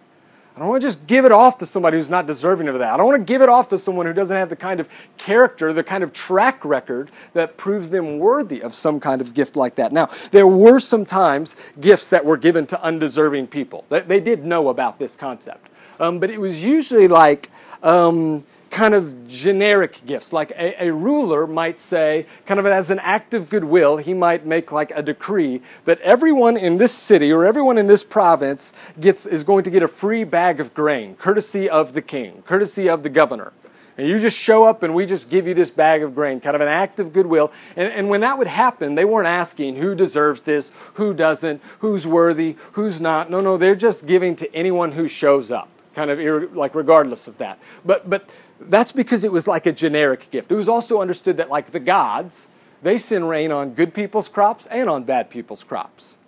I 0.56 0.58
don't 0.58 0.68
want 0.68 0.82
to 0.82 0.88
just 0.88 1.06
give 1.06 1.24
it 1.24 1.30
off 1.30 1.58
to 1.58 1.66
somebody 1.66 1.96
who's 1.96 2.10
not 2.10 2.26
deserving 2.26 2.66
of 2.66 2.80
that. 2.80 2.92
I 2.92 2.96
don't 2.96 3.06
want 3.06 3.18
to 3.20 3.24
give 3.24 3.40
it 3.40 3.48
off 3.48 3.68
to 3.68 3.78
someone 3.78 4.06
who 4.06 4.12
doesn't 4.12 4.36
have 4.36 4.48
the 4.48 4.56
kind 4.56 4.80
of 4.80 4.88
character, 5.16 5.72
the 5.72 5.84
kind 5.84 6.02
of 6.02 6.12
track 6.12 6.64
record 6.64 7.12
that 7.32 7.56
proves 7.56 7.90
them 7.90 8.18
worthy 8.18 8.60
of 8.60 8.74
some 8.74 8.98
kind 8.98 9.20
of 9.20 9.32
gift 9.32 9.54
like 9.54 9.76
that. 9.76 9.92
Now, 9.92 10.10
there 10.32 10.48
were 10.48 10.80
sometimes 10.80 11.54
gifts 11.80 12.08
that 12.08 12.24
were 12.24 12.36
given 12.36 12.66
to 12.66 12.82
undeserving 12.82 13.46
people. 13.46 13.84
They, 13.88 14.20
did 14.20 14.44
know 14.44 14.68
about 14.68 14.98
this 14.98 15.14
concept. 15.14 15.68
Um, 16.00 16.18
but 16.18 16.28
it 16.28 16.40
was 16.40 16.62
usually 16.62 17.08
like, 17.08 17.50
um, 17.82 18.44
kind 18.70 18.94
of 18.94 19.26
generic 19.26 20.00
gifts. 20.06 20.32
Like 20.32 20.52
a, 20.52 20.84
a, 20.84 20.92
ruler 20.92 21.46
might 21.46 21.80
say, 21.80 22.26
kind 22.46 22.60
of 22.60 22.66
as 22.66 22.90
an 22.90 23.00
act 23.00 23.34
of 23.34 23.50
goodwill, 23.50 23.96
he 23.96 24.14
might 24.14 24.46
make 24.46 24.72
like 24.72 24.92
a 24.94 25.02
decree 25.02 25.60
that 25.84 26.00
everyone 26.00 26.56
in 26.56 26.76
this 26.76 26.92
city 26.92 27.32
or 27.32 27.44
everyone 27.44 27.78
in 27.78 27.88
this 27.88 28.04
province 28.04 28.72
gets 28.98 29.26
is 29.26 29.44
going 29.44 29.64
to 29.64 29.70
get 29.70 29.82
a 29.82 29.88
free 29.88 30.24
bag 30.24 30.60
of 30.60 30.72
grain, 30.72 31.16
courtesy 31.16 31.68
of 31.68 31.92
the 31.92 32.02
king, 32.02 32.42
courtesy 32.46 32.88
of 32.88 33.02
the 33.02 33.08
governor. 33.08 33.52
And 33.98 34.08
you 34.08 34.18
just 34.18 34.38
show 34.38 34.64
up 34.64 34.82
and 34.82 34.94
we 34.94 35.04
just 35.04 35.28
give 35.28 35.46
you 35.46 35.52
this 35.52 35.70
bag 35.70 36.02
of 36.02 36.14
grain, 36.14 36.40
kind 36.40 36.54
of 36.54 36.62
an 36.62 36.68
act 36.68 37.00
of 37.00 37.12
goodwill. 37.12 37.52
And, 37.76 37.92
and 37.92 38.08
when 38.08 38.22
that 38.22 38.38
would 38.38 38.46
happen, 38.46 38.94
they 38.94 39.04
weren't 39.04 39.26
asking 39.26 39.76
who 39.76 39.94
deserves 39.94 40.42
this, 40.42 40.72
who 40.94 41.12
doesn't, 41.12 41.60
who's 41.80 42.06
worthy, 42.06 42.56
who's 42.72 43.00
not. 43.00 43.30
No, 43.30 43.40
no, 43.40 43.58
they're 43.58 43.74
just 43.74 44.06
giving 44.06 44.36
to 44.36 44.54
anyone 44.54 44.92
who 44.92 45.06
shows 45.06 45.50
up 45.50 45.68
kind 45.94 46.10
of 46.10 46.54
like 46.54 46.74
regardless 46.74 47.26
of 47.26 47.38
that. 47.38 47.58
But 47.84 48.08
but 48.08 48.30
that's 48.60 48.92
because 48.92 49.24
it 49.24 49.32
was 49.32 49.48
like 49.48 49.66
a 49.66 49.72
generic 49.72 50.30
gift. 50.30 50.52
It 50.52 50.54
was 50.54 50.68
also 50.68 51.00
understood 51.00 51.36
that 51.38 51.48
like 51.48 51.72
the 51.72 51.80
gods, 51.80 52.48
they 52.82 52.98
send 52.98 53.28
rain 53.28 53.52
on 53.52 53.74
good 53.74 53.94
people's 53.94 54.28
crops 54.28 54.66
and 54.66 54.88
on 54.88 55.04
bad 55.04 55.30
people's 55.30 55.64
crops. 55.64 56.18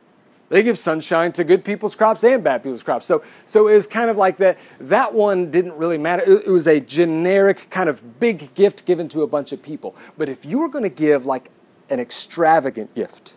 They 0.49 0.63
give 0.63 0.77
sunshine 0.77 1.33
to 1.33 1.45
good 1.45 1.65
people's 1.65 1.97
crops 1.97 2.23
and 2.25 2.45
bad 2.45 2.63
people's 2.63 2.83
crops. 2.83 3.07
So 3.07 3.23
so 3.47 3.69
it 3.69 3.75
was 3.75 3.87
kind 3.87 4.11
of 4.11 4.17
like 4.17 4.37
that 4.39 4.59
that 4.81 5.15
one 5.15 5.51
didn't 5.51 5.75
really 5.77 5.99
matter. 5.99 6.23
It, 6.23 6.47
it 6.47 6.51
was 6.51 6.67
a 6.67 6.79
generic 6.79 7.69
kind 7.71 7.89
of 7.89 8.21
big 8.21 8.55
gift 8.55 8.85
given 8.85 9.09
to 9.09 9.23
a 9.23 9.27
bunch 9.27 9.53
of 9.53 9.63
people. 9.63 9.97
But 10.19 10.29
if 10.29 10.45
you 10.45 10.59
were 10.59 10.69
going 10.69 10.85
to 10.85 10.91
give 10.91 11.25
like 11.25 11.51
an 11.89 12.01
extravagant 12.01 12.95
gift, 12.95 13.37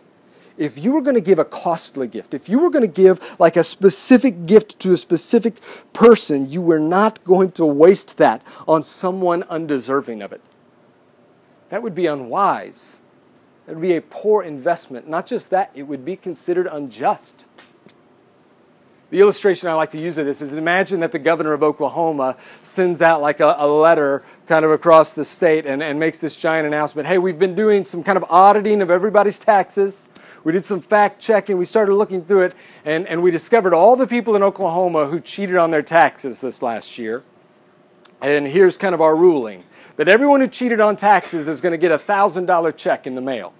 if 0.58 0.82
you 0.82 0.92
were 0.92 1.02
going 1.02 1.14
to 1.14 1.20
give 1.20 1.38
a 1.38 1.44
costly 1.44 2.06
gift, 2.06 2.34
if 2.34 2.48
you 2.48 2.58
were 2.58 2.70
going 2.70 2.82
to 2.82 2.88
give 2.88 3.38
like 3.38 3.56
a 3.56 3.64
specific 3.64 4.46
gift 4.46 4.78
to 4.80 4.92
a 4.92 4.96
specific 4.96 5.60
person, 5.92 6.50
you 6.50 6.62
were 6.62 6.78
not 6.78 7.22
going 7.24 7.52
to 7.52 7.66
waste 7.66 8.16
that 8.18 8.42
on 8.66 8.82
someone 8.82 9.42
undeserving 9.44 10.22
of 10.22 10.32
it. 10.32 10.40
That 11.68 11.82
would 11.82 11.94
be 11.94 12.06
unwise. 12.06 13.00
It 13.66 13.72
would 13.72 13.82
be 13.82 13.96
a 13.96 14.00
poor 14.00 14.42
investment. 14.42 15.08
Not 15.08 15.26
just 15.26 15.50
that, 15.50 15.70
it 15.74 15.82
would 15.84 16.04
be 16.04 16.16
considered 16.16 16.68
unjust. 16.70 17.46
The 19.10 19.20
illustration 19.20 19.68
I 19.68 19.74
like 19.74 19.90
to 19.92 20.00
use 20.00 20.18
of 20.18 20.26
this 20.26 20.42
is 20.42 20.54
imagine 20.54 20.98
that 21.00 21.12
the 21.12 21.20
governor 21.20 21.52
of 21.52 21.62
Oklahoma 21.62 22.36
sends 22.60 23.00
out 23.00 23.20
like 23.22 23.38
a, 23.38 23.54
a, 23.58 23.66
letter 23.66 24.24
kind 24.46 24.64
of 24.64 24.72
across 24.72 25.12
the 25.12 25.24
state 25.24 25.64
and, 25.64 25.80
and 25.80 26.00
makes 26.00 26.18
this 26.18 26.34
giant 26.34 26.66
announcement 26.66 27.06
hey, 27.06 27.18
we've 27.18 27.38
been 27.38 27.54
doing 27.54 27.84
some 27.84 28.02
kind 28.02 28.16
of 28.16 28.24
auditing 28.28 28.82
of 28.82 28.90
everybody's 28.90 29.38
taxes. 29.38 30.08
We 30.46 30.52
did 30.52 30.64
some 30.64 30.80
fact 30.80 31.20
checking. 31.20 31.58
We 31.58 31.64
started 31.64 31.96
looking 31.96 32.24
through 32.24 32.42
it, 32.42 32.54
and, 32.84 33.04
and 33.08 33.20
we 33.20 33.32
discovered 33.32 33.74
all 33.74 33.96
the 33.96 34.06
people 34.06 34.36
in 34.36 34.44
Oklahoma 34.44 35.06
who 35.06 35.18
cheated 35.18 35.56
on 35.56 35.72
their 35.72 35.82
taxes 35.82 36.40
this 36.40 36.62
last 36.62 36.98
year. 36.98 37.24
And 38.22 38.46
here's 38.46 38.78
kind 38.78 38.94
of 38.94 39.00
our 39.00 39.16
ruling 39.16 39.64
that 39.96 40.06
everyone 40.06 40.40
who 40.40 40.46
cheated 40.46 40.80
on 40.80 40.94
taxes 40.94 41.48
is 41.48 41.60
going 41.60 41.72
to 41.72 41.76
get 41.76 41.90
a 41.90 41.98
$1,000 41.98 42.76
check 42.76 43.08
in 43.08 43.16
the 43.16 43.20
mail. 43.20 43.54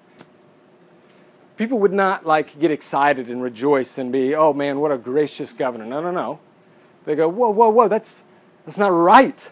People 1.56 1.80
would 1.80 1.92
not 1.92 2.24
like 2.24 2.56
get 2.60 2.70
excited 2.70 3.30
and 3.30 3.42
rejoice 3.42 3.98
and 3.98 4.12
be, 4.12 4.36
oh 4.36 4.52
man, 4.52 4.78
what 4.78 4.92
a 4.92 4.98
gracious 4.98 5.52
governor. 5.52 5.86
No, 5.86 6.00
no, 6.00 6.12
no. 6.12 6.38
They 7.04 7.16
go, 7.16 7.28
whoa, 7.28 7.50
whoa, 7.50 7.68
whoa, 7.68 7.88
that's, 7.88 8.22
that's 8.64 8.78
not 8.78 8.92
right. 8.92 9.50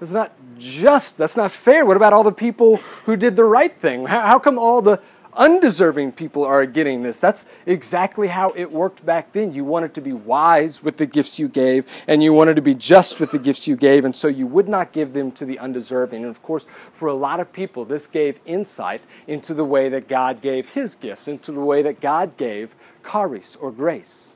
That's 0.00 0.12
not 0.12 0.34
just. 0.58 1.16
That's 1.16 1.38
not 1.38 1.50
fair. 1.50 1.86
What 1.86 1.96
about 1.96 2.12
all 2.12 2.24
the 2.24 2.30
people 2.30 2.76
who 3.06 3.16
did 3.16 3.36
the 3.36 3.44
right 3.44 3.74
thing? 3.74 4.04
How, 4.04 4.26
how 4.26 4.38
come 4.38 4.58
all 4.58 4.82
the 4.82 5.00
undeserving 5.36 6.12
people 6.12 6.44
are 6.44 6.66
getting 6.66 7.02
this. 7.02 7.20
That's 7.20 7.46
exactly 7.66 8.28
how 8.28 8.50
it 8.50 8.70
worked 8.70 9.04
back 9.04 9.32
then. 9.32 9.52
You 9.52 9.64
wanted 9.64 9.94
to 9.94 10.00
be 10.00 10.12
wise 10.12 10.82
with 10.82 10.96
the 10.96 11.06
gifts 11.06 11.38
you 11.38 11.48
gave, 11.48 11.86
and 12.06 12.22
you 12.22 12.32
wanted 12.32 12.56
to 12.56 12.62
be 12.62 12.74
just 12.74 13.20
with 13.20 13.30
the 13.30 13.38
gifts 13.38 13.66
you 13.66 13.76
gave, 13.76 14.04
and 14.04 14.14
so 14.14 14.28
you 14.28 14.46
would 14.46 14.68
not 14.68 14.92
give 14.92 15.12
them 15.12 15.30
to 15.32 15.44
the 15.44 15.58
undeserving. 15.58 16.22
And 16.22 16.30
of 16.30 16.42
course, 16.42 16.66
for 16.92 17.08
a 17.08 17.14
lot 17.14 17.40
of 17.40 17.52
people, 17.52 17.84
this 17.84 18.06
gave 18.06 18.38
insight 18.46 19.02
into 19.26 19.54
the 19.54 19.64
way 19.64 19.88
that 19.88 20.08
God 20.08 20.40
gave 20.40 20.70
his 20.70 20.94
gifts, 20.94 21.28
into 21.28 21.52
the 21.52 21.60
way 21.60 21.82
that 21.82 22.00
God 22.00 22.36
gave 22.36 22.74
charis 23.10 23.56
or 23.56 23.70
grace. 23.70 24.34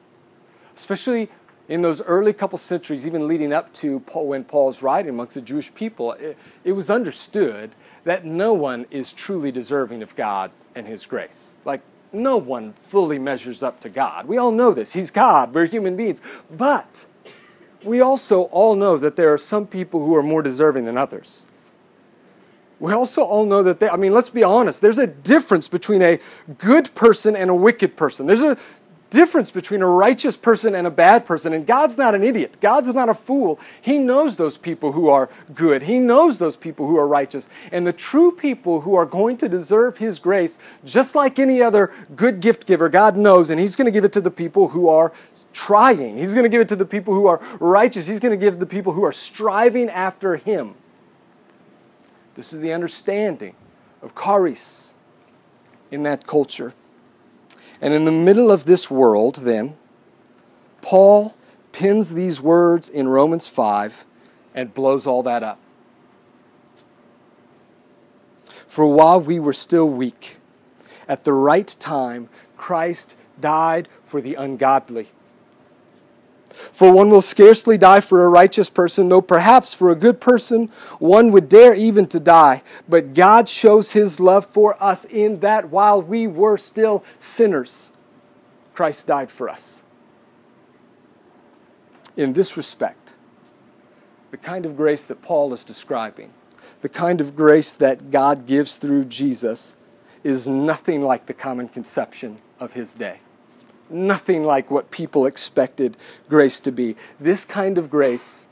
Especially 0.77 1.29
in 1.69 1.83
those 1.83 2.01
early 2.03 2.33
couple 2.33 2.59
centuries, 2.59 3.07
even 3.07 3.29
leading 3.29 3.53
up 3.53 3.73
to 3.75 4.01
Paul, 4.01 4.29
when 4.29 4.45
Paul's 4.45 4.83
writing 4.83 5.11
amongst 5.11 5.35
the 5.35 5.43
Jewish 5.43 5.73
people, 5.75 6.13
it, 6.13 6.39
it 6.65 6.73
was 6.73 6.89
understood 6.89 7.75
that 8.09 8.25
no 8.25 8.55
one 8.55 8.87
is 8.91 9.13
truly 9.13 9.53
deserving 9.53 10.03
of 10.03 10.17
God 10.17 10.51
and 10.75 10.87
His 10.87 11.05
grace. 11.05 11.53
Like, 11.67 11.83
no 12.11 12.39
one 12.39 12.73
fully 12.73 13.19
measures 13.19 13.63
up 13.63 13.81
to 13.81 13.91
God. 13.91 14.27
We 14.27 14.39
all 14.39 14.51
know 14.51 14.73
this. 14.73 14.95
He's 14.95 15.11
God. 15.11 15.55
We're 15.55 15.67
human 15.67 15.95
beings. 15.95 16.23
But 16.51 17.05
we 17.85 18.01
also 18.01 18.45
all 18.45 18.77
know 18.77 18.97
that 18.97 19.17
there 19.17 19.31
are 19.31 19.37
some 19.37 19.67
people 19.67 20.07
who 20.07 20.17
are 20.17 20.23
more 20.23 20.41
deserving 20.41 20.87
than 20.87 20.97
others. 20.97 21.45
we 22.81 22.95
also 22.95 23.25
all 23.25 23.45
know 23.45 23.63
that 23.63 23.79
they, 23.79 23.91
I 23.91 23.97
mean, 23.97 24.15
let's 24.15 24.31
be 24.31 24.43
honest, 24.43 24.81
there's 24.81 24.97
a 24.97 25.07
difference 25.07 25.69
between 25.69 26.01
a 26.01 26.19
good 26.57 26.95
person 26.95 27.37
and 27.37 27.51
a 27.51 27.55
wicked 27.55 27.95
person. 27.95 28.25
There's 28.25 28.43
a 28.43 28.57
difference 29.11 29.51
between 29.51 29.83
a 29.83 29.87
righteous 29.87 30.37
person 30.37 30.75
and 30.75 30.87
a 30.87 30.91
bad 30.91 31.25
person. 31.25 31.53
And 31.53 31.67
God's 31.67 31.97
not 31.97 32.15
an 32.15 32.23
idiot. 32.23 32.59
God's 32.61 32.95
not 32.95 33.09
a 33.09 33.15
fool. 33.15 33.59
He 33.81 33.99
knows 33.99 34.37
those 34.37 34.57
people 34.57 34.93
who 34.93 35.09
are 35.09 35.29
good. 35.55 35.83
He 35.83 35.99
knows 35.99 36.39
those 36.39 36.57
people 36.57 36.87
who 36.87 36.97
are 36.99 37.07
righteous. 37.07 37.49
And 37.73 37.87
the 37.87 37.93
true 37.93 38.33
people 38.33 38.83
who 38.83 38.95
are 38.95 39.07
going 39.07 39.37
to 39.39 39.49
deserve 39.49 39.99
His 39.99 40.19
grace, 40.19 40.59
just 40.85 41.15
like 41.15 41.39
any 41.39 41.63
other 41.63 41.93
good 42.17 42.41
gift 42.41 42.67
giver, 42.67 42.89
God 42.89 43.17
knows, 43.17 43.51
and 43.51 43.61
He's 43.61 43.77
going 43.77 43.87
to 43.87 43.91
give 43.91 44.05
it 44.05 44.13
to 44.13 44.21
the 44.21 44.31
people 44.31 44.69
who 44.69 44.89
are 44.89 45.13
trying. 45.53 46.19
He's 46.19 46.35
going 46.35 46.45
to 46.45 46.51
give 46.51 46.61
it 46.61 46.69
to 46.69 46.77
the 46.77 46.85
people 46.85 47.15
who 47.15 47.27
are 47.27 47.41
righteous. 47.59 48.07
He's 48.07 48.21
going 48.21 48.39
to 48.39 48.45
give 48.45 48.59
the 48.59 48.67
people 48.67 48.93
who 48.93 49.05
are 49.05 49.13
striving 49.13 49.89
after 49.89 50.37
Him. 50.37 50.75
This 52.35 52.53
is 52.53 52.61
the 52.61 52.73
understanding 52.73 53.55
of 54.03 54.15
charis 54.15 54.95
in 55.91 56.03
that 56.05 56.27
culture. 56.27 56.75
And 57.81 57.95
in 57.95 58.05
the 58.05 58.13
middle 58.13 58.51
of 58.51 58.65
this 58.65 58.91
world, 58.91 59.37
then, 59.37 59.77
Paul 60.83 61.35
pins 61.73 62.15
these 62.15 62.41
words 62.41 62.89
in 62.89 63.09
Romans 63.09 63.49
5 63.49 64.05
and 64.55 64.75
blows 64.75 65.07
all 65.07 65.23
that 65.23 65.43
up. 65.43 65.59
For 68.67 68.87
while 68.87 69.21
we 69.21 69.39
were 69.39 69.53
still 69.53 69.89
weak, 69.89 70.39
at 71.09 71.25
the 71.25 71.33
right 71.33 71.75
time, 71.79 72.29
Christ 72.57 73.17
died 73.41 73.89
for 74.03 74.21
the 74.21 74.35
ungodly. 74.35 75.09
For 76.73 76.93
one 76.93 77.09
will 77.09 77.23
scarcely 77.23 77.79
die 77.79 78.01
for 78.01 78.25
a 78.25 78.29
righteous 78.29 78.69
person, 78.69 79.09
though 79.09 79.21
perhaps 79.21 79.75
for 79.75 79.91
a 79.91 79.95
good 79.95 80.21
person 80.21 80.71
one 80.99 81.31
would 81.31 81.49
dare 81.49 81.73
even 81.75 82.07
to 82.09 82.19
die. 82.19 82.63
But 82.89 83.15
God 83.15 83.49
shows 83.49 83.93
his 83.93 84.19
love 84.19 84.45
for 84.45 84.83
us 84.83 85.05
in 85.05 85.41
that 85.41 85.71
while 85.71 86.03
we 86.03 86.27
were 86.27 86.57
still 86.57 87.05
sinners, 87.19 87.93
Christ 88.75 89.07
died 89.07 89.31
for 89.31 89.49
us. 89.49 89.85
In 92.17 92.33
this 92.33 92.57
respect, 92.57 93.15
the 94.33 94.37
kind 94.37 94.67
of 94.67 94.77
grace 94.77 95.05
that 95.05 95.23
Paul 95.23 95.53
is 95.53 95.63
describing, 95.63 96.33
the 96.81 96.89
kind 96.89 97.21
of 97.21 97.37
grace 97.37 97.75
that 97.75 98.11
God 98.11 98.47
gives 98.47 98.77
through 98.77 99.05
Jesus, 99.05 99.77
is 100.25 100.49
nothing 100.49 101.03
like 101.03 101.27
the 101.27 101.35
common 101.35 101.69
conception 101.69 102.39
of 102.59 102.73
his 102.73 102.95
day 102.95 103.21
nothing 103.91 104.45
like 104.45 104.71
what 104.71 104.91
people 104.91 105.27
expected 105.27 105.97
grace 106.29 106.61
to 106.61 106.73
be. 106.73 106.97
This 107.19 107.45
kind 107.45 107.79
of 107.79 107.91
grace 107.91 108.49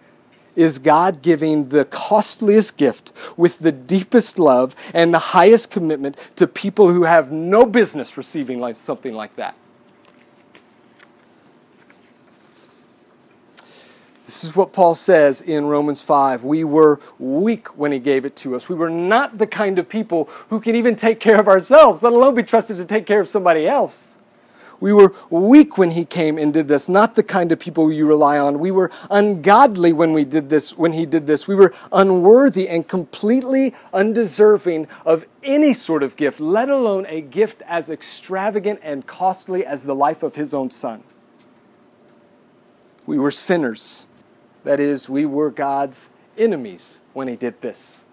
is 0.57 0.79
God 0.79 1.23
giving 1.23 1.69
the 1.69 1.85
costliest 1.85 2.77
gift 2.77 3.13
with 3.37 3.59
the 3.59 3.73
deepest 3.73 4.39
love 4.39 4.75
and 4.95 5.13
the 5.13 5.19
highest 5.19 5.71
commitment 5.71 6.17
to 6.37 6.47
people 6.47 6.91
who 6.91 7.05
have 7.05 7.31
no 7.31 7.67
business 7.67 8.17
receiving 8.17 8.59
like 8.59 8.75
something 8.75 9.15
like 9.15 9.37
that. 9.37 9.55
This 14.25 14.43
is 14.43 14.57
what 14.57 14.73
Paul 14.73 14.97
says 14.97 15.41
in 15.41 15.67
Romans 15.67 16.03
5. 16.03 16.43
We 16.43 16.65
were 16.65 16.99
weak 17.21 17.79
when 17.79 17.93
he 17.93 18.01
gave 18.01 18.25
it 18.25 18.35
to 18.37 18.57
us. 18.57 18.69
We 18.69 18.75
were 18.75 18.91
not 18.91 19.39
the 19.39 19.47
kind 19.47 19.79
of 19.79 19.89
people 19.89 20.29
who 20.49 20.59
can 20.59 20.75
even 20.75 20.97
take 20.97 21.21
care 21.21 21.39
of 21.39 21.47
ourselves, 21.47 22.03
let 22.03 22.13
alone 22.13 22.35
be 22.35 22.43
trusted 22.43 22.77
to 22.79 22.85
take 22.85 23.07
care 23.07 23.21
of 23.21 23.29
somebody 23.29 23.69
else. 23.69 24.19
We 24.81 24.93
were 24.93 25.15
weak 25.31 25.79
when 25.79 25.93
he 25.93 26.05
came 26.05 26.39
and 26.39 26.53
did 26.53 26.69
this, 26.69 26.89
not 26.89 27.15
the 27.15 27.23
kind 27.23 27.53
of 27.53 27.59
people 27.59 27.91
you 27.91 28.07
rely 28.07 28.39
on. 28.39 28.59
We 28.59 28.71
were 28.71 28.91
ungodly 29.11 29.93
when 29.93 30.13
we 30.13 30.25
did 30.25 30.49
this, 30.49 30.77
when 30.77 30.93
he 30.93 31.07
did 31.07 31.27
this. 31.27 31.49
We 31.49 31.55
were 31.55 31.73
unworthy 31.93 32.69
and 32.69 32.87
completely 32.87 33.75
undeserving 33.93 34.89
of 35.05 35.25
any 35.43 35.73
sort 35.73 36.03
of 36.03 36.17
gift, 36.17 36.41
let 36.41 36.69
alone 36.69 37.07
a 37.09 37.21
gift 37.21 37.63
as 37.67 37.89
extravagant 37.89 38.81
and 38.83 39.07
costly 39.07 39.65
as 39.65 39.85
the 39.85 39.95
life 39.95 40.23
of 40.23 40.35
his 40.35 40.53
own 40.53 40.71
son. 40.71 41.03
We 43.07 43.19
were 43.19 43.31
sinners. 43.31 44.07
That 44.65 44.81
is, 44.81 45.09
we 45.09 45.27
were 45.27 45.51
God's 45.51 46.11
enemies 46.37 47.01
when 47.13 47.29
he 47.29 47.37
did 47.37 47.61
this 47.61 48.07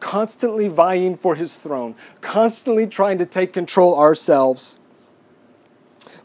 constantly 0.00 0.68
vying 0.68 1.16
for 1.16 1.34
his 1.34 1.56
throne, 1.56 1.94
constantly 2.20 2.86
trying 2.86 3.18
to 3.18 3.26
take 3.26 3.52
control 3.52 3.98
ourselves. 3.98 4.78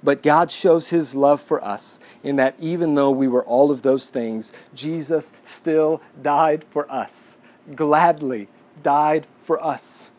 But 0.04 0.22
God 0.22 0.51
shows 0.51 0.89
his 0.89 1.16
love 1.16 1.39
for 1.39 1.64
us 1.64 1.99
in 2.24 2.36
that 2.36 2.56
even 2.60 2.95
though 2.95 3.12
we 3.12 3.28
were 3.28 3.43
all 3.43 3.72
of 3.72 3.84
those 3.84 4.10
things, 4.10 4.51
Jesus 4.76 5.32
still 5.43 6.01
died 6.22 6.66
for 6.70 6.91
us, 6.91 7.38
gladly 7.74 8.49
died 8.82 9.26
for 9.39 9.64
us. 9.64 10.12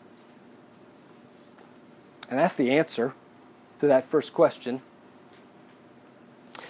And 2.29 2.39
that's 2.39 2.55
the 2.55 2.71
answer 2.71 3.13
to 3.79 3.87
that 3.87 4.03
first 4.03 4.33
question. 4.33 4.81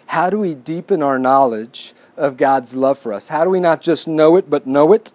How 0.08 0.30
do 0.30 0.40
we 0.40 0.54
deepen 0.54 1.02
our 1.02 1.18
knowledge 1.18 1.94
of 2.18 2.38
God's 2.38 2.76
love 2.76 2.98
for 2.98 3.14
us? 3.14 3.30
How 3.30 3.44
do 3.44 3.50
we 3.50 3.60
not 3.60 3.82
just 3.82 4.08
know 4.08 4.36
it, 4.36 4.50
but 4.50 4.68
know 4.68 4.92
it? 4.94 5.14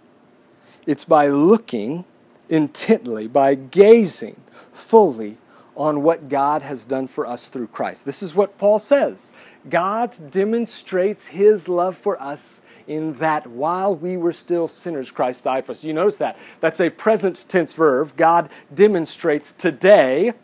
It's 0.86 1.05
by 1.05 1.28
looking 1.28 2.05
intently, 2.48 3.28
by 3.28 3.55
gazing 3.55 4.40
fully 4.72 5.36
on 5.81 6.03
what 6.03 6.28
God 6.28 6.61
has 6.61 6.85
done 6.85 7.07
for 7.07 7.26
us 7.26 7.49
through 7.49 7.68
Christ. 7.68 8.05
This 8.05 8.22
is 8.22 8.35
what 8.35 8.59
Paul 8.59 8.78
says 8.78 9.33
God 9.70 10.14
demonstrates 10.31 11.28
his 11.28 11.68
love 11.68 11.97
for 11.97 12.20
us 12.20 12.61
in 12.87 13.14
that 13.14 13.47
while 13.47 13.97
we 13.97 14.18
were 14.18 14.35
still 14.35 14.68
sinners, 14.68 15.11
Christ 15.11 15.45
died 15.45 15.64
for 15.64 15.72
us. 15.72 15.83
You 15.83 15.95
notice 15.95 16.16
that? 16.16 16.37
That's 16.61 16.83
a 16.83 16.91
present 16.91 17.47
tense 17.49 17.72
verb. 17.72 18.12
God 18.18 18.51
demonstrates 18.74 19.53
today, 19.53 20.35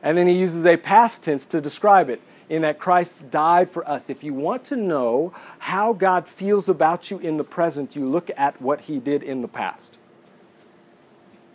and 0.00 0.16
then 0.16 0.28
he 0.28 0.34
uses 0.34 0.64
a 0.64 0.76
past 0.76 1.24
tense 1.24 1.44
to 1.46 1.60
describe 1.60 2.08
it 2.08 2.20
in 2.48 2.62
that 2.62 2.78
Christ 2.78 3.30
died 3.32 3.68
for 3.68 3.88
us. 3.88 4.08
If 4.08 4.22
you 4.22 4.32
want 4.32 4.62
to 4.66 4.76
know 4.76 5.32
how 5.58 5.92
God 5.92 6.28
feels 6.28 6.68
about 6.68 7.10
you 7.10 7.18
in 7.18 7.36
the 7.36 7.44
present, 7.44 7.96
you 7.96 8.08
look 8.08 8.30
at 8.36 8.62
what 8.62 8.82
he 8.82 9.00
did 9.00 9.24
in 9.24 9.42
the 9.42 9.48
past. 9.48 9.98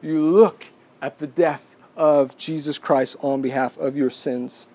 You 0.02 0.22
look 0.22 0.66
at 1.02 1.20
the 1.20 1.28
death 1.28 1.75
of 1.96 2.38
Jesus 2.38 2.78
Christ 2.78 3.16
on 3.22 3.42
behalf 3.42 3.78
of 3.78 3.96
your 3.96 4.10
sins. 4.10 4.68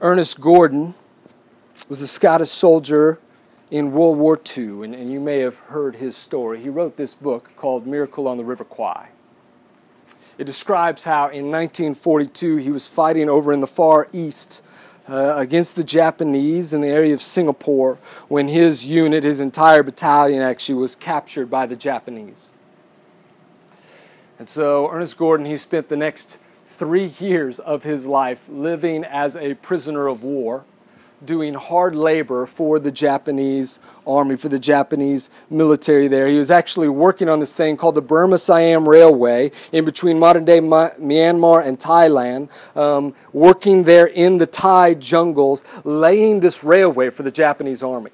Ernest 0.00 0.40
Gordon 0.40 0.94
was 1.88 2.02
a 2.02 2.08
Scottish 2.08 2.50
soldier 2.50 3.18
in 3.70 3.92
World 3.92 4.18
War 4.18 4.38
II, 4.56 4.84
and, 4.84 4.94
and, 4.94 5.10
you 5.10 5.18
may 5.18 5.38
have 5.40 5.58
heard 5.58 5.96
his 5.96 6.16
story. 6.16 6.60
He 6.60 6.68
wrote 6.68 6.96
this 6.96 7.14
book 7.14 7.50
called 7.56 7.86
Miracle 7.86 8.28
on 8.28 8.36
the 8.36 8.44
River 8.44 8.64
Kwai. 8.64 9.08
It 10.38 10.44
describes 10.44 11.04
how 11.04 11.24
in 11.24 11.50
1942 11.50 12.56
he 12.56 12.70
was 12.70 12.86
fighting 12.86 13.28
over 13.28 13.52
in 13.52 13.60
the 13.60 13.66
Far 13.66 14.08
East 14.12 14.62
uh, 15.08 15.34
against 15.36 15.76
the 15.76 15.84
Japanese 15.84 16.72
in 16.72 16.80
the 16.80 16.88
area 16.88 17.14
of 17.14 17.22
Singapore 17.22 17.98
when 18.28 18.48
his 18.48 18.86
unit, 18.86 19.24
his 19.24 19.40
entire 19.40 19.82
battalion, 19.82 20.42
actually 20.42 20.74
was 20.74 20.94
captured 20.94 21.50
by 21.50 21.66
the 21.66 21.76
Japanese. 21.76 22.52
And 24.38 24.48
so 24.48 24.90
Ernest 24.90 25.16
Gordon, 25.16 25.46
he 25.46 25.56
spent 25.56 25.88
the 25.88 25.96
next 25.96 26.38
three 26.64 27.06
years 27.18 27.58
of 27.58 27.84
his 27.84 28.06
life 28.06 28.48
living 28.50 29.04
as 29.04 29.34
a 29.34 29.54
prisoner 29.54 30.08
of 30.08 30.22
war, 30.22 30.64
doing 31.24 31.54
hard 31.54 31.94
labor 31.96 32.44
for 32.44 32.78
the 32.78 32.90
Japanese 32.90 33.78
army, 34.06 34.36
for 34.36 34.50
the 34.50 34.58
Japanese 34.58 35.30
military 35.48 36.06
there. 36.06 36.28
He 36.28 36.38
was 36.38 36.50
actually 36.50 36.88
working 36.88 37.30
on 37.30 37.40
this 37.40 37.56
thing 37.56 37.78
called 37.78 37.94
the 37.94 38.02
Burma 38.02 38.36
Siam 38.36 38.86
Railway 38.86 39.52
in 39.72 39.86
between 39.86 40.18
modern 40.18 40.44
day 40.44 40.60
Myanmar 40.60 41.64
and 41.64 41.78
Thailand, 41.78 42.50
um, 42.76 43.14
working 43.32 43.84
there 43.84 44.06
in 44.06 44.36
the 44.36 44.46
Thai 44.46 44.94
jungles, 44.94 45.64
laying 45.82 46.40
this 46.40 46.62
railway 46.62 47.08
for 47.08 47.22
the 47.22 47.30
Japanese 47.30 47.82
army 47.82 48.10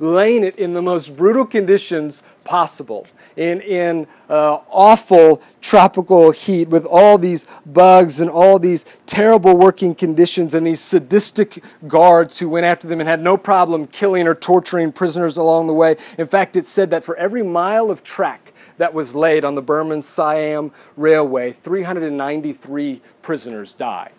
laying 0.00 0.44
it 0.44 0.56
in 0.56 0.72
the 0.72 0.82
most 0.82 1.16
brutal 1.16 1.44
conditions 1.44 2.22
possible, 2.44 3.06
in, 3.36 3.60
in 3.60 4.06
uh, 4.30 4.58
awful 4.70 5.42
tropical 5.60 6.30
heat 6.30 6.68
with 6.68 6.86
all 6.86 7.18
these 7.18 7.46
bugs 7.66 8.20
and 8.20 8.30
all 8.30 8.58
these 8.58 8.86
terrible 9.04 9.54
working 9.56 9.94
conditions 9.94 10.54
and 10.54 10.66
these 10.66 10.80
sadistic 10.80 11.62
guards 11.86 12.38
who 12.38 12.48
went 12.48 12.64
after 12.64 12.88
them 12.88 13.00
and 13.00 13.08
had 13.08 13.20
no 13.20 13.36
problem 13.36 13.86
killing 13.86 14.26
or 14.26 14.34
torturing 14.34 14.90
prisoners 14.90 15.36
along 15.36 15.66
the 15.66 15.74
way. 15.74 15.96
In 16.16 16.26
fact, 16.26 16.56
it 16.56 16.66
said 16.66 16.90
that 16.90 17.04
for 17.04 17.16
every 17.16 17.42
mile 17.42 17.90
of 17.90 18.02
track 18.02 18.54
that 18.78 18.94
was 18.94 19.14
laid 19.14 19.44
on 19.44 19.54
the 19.54 19.62
Burma 19.62 20.02
Siam 20.02 20.72
Railway, 20.96 21.52
393 21.52 23.02
prisoners 23.20 23.74
died, 23.74 24.12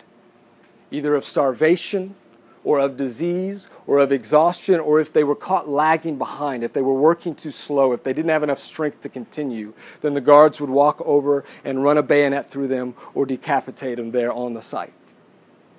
either 0.90 1.14
of 1.14 1.24
starvation 1.24 2.14
or 2.64 2.78
of 2.78 2.96
disease 2.96 3.68
or 3.86 3.98
of 3.98 4.12
exhaustion, 4.12 4.80
or 4.80 5.00
if 5.00 5.12
they 5.12 5.24
were 5.24 5.34
caught 5.34 5.68
lagging 5.68 6.18
behind, 6.18 6.62
if 6.62 6.72
they 6.72 6.82
were 6.82 6.94
working 6.94 7.34
too 7.34 7.50
slow, 7.50 7.92
if 7.92 8.02
they 8.02 8.12
didn't 8.12 8.30
have 8.30 8.42
enough 8.42 8.58
strength 8.58 9.00
to 9.00 9.08
continue, 9.08 9.72
then 10.02 10.14
the 10.14 10.20
guards 10.20 10.60
would 10.60 10.70
walk 10.70 11.00
over 11.04 11.44
and 11.64 11.82
run 11.82 11.96
a 11.96 12.02
bayonet 12.02 12.48
through 12.48 12.68
them 12.68 12.94
or 13.14 13.24
decapitate 13.26 13.96
them 13.96 14.10
there 14.10 14.32
on 14.32 14.54
the 14.54 14.62
site. 14.62 14.92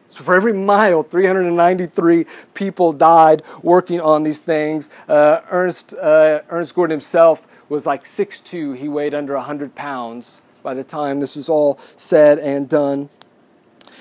So 0.10 0.26
for 0.26 0.36
every 0.36 0.52
mile, 0.52 1.04
393 1.04 2.26
people 2.54 2.92
died 2.92 3.44
working 3.64 4.02
on 4.02 4.24
these 4.24 4.42
things. 4.42 4.90
Uh, 5.08 5.40
Ernest, 5.50 5.94
uh, 5.94 6.42
Ernest 6.50 6.76
Gordon 6.76 6.92
himself 6.92 7.48
was 7.70 7.86
like 7.86 8.04
6'2". 8.04 8.76
He 8.76 8.90
weighed 8.90 9.14
under 9.14 9.36
100 9.36 9.74
pounds 9.74 10.42
by 10.62 10.74
the 10.74 10.84
time 10.84 11.22
this 11.22 11.38
was 11.38 11.48
all 11.48 11.80
said 11.96 12.40
and 12.40 12.68
done. 12.68 13.10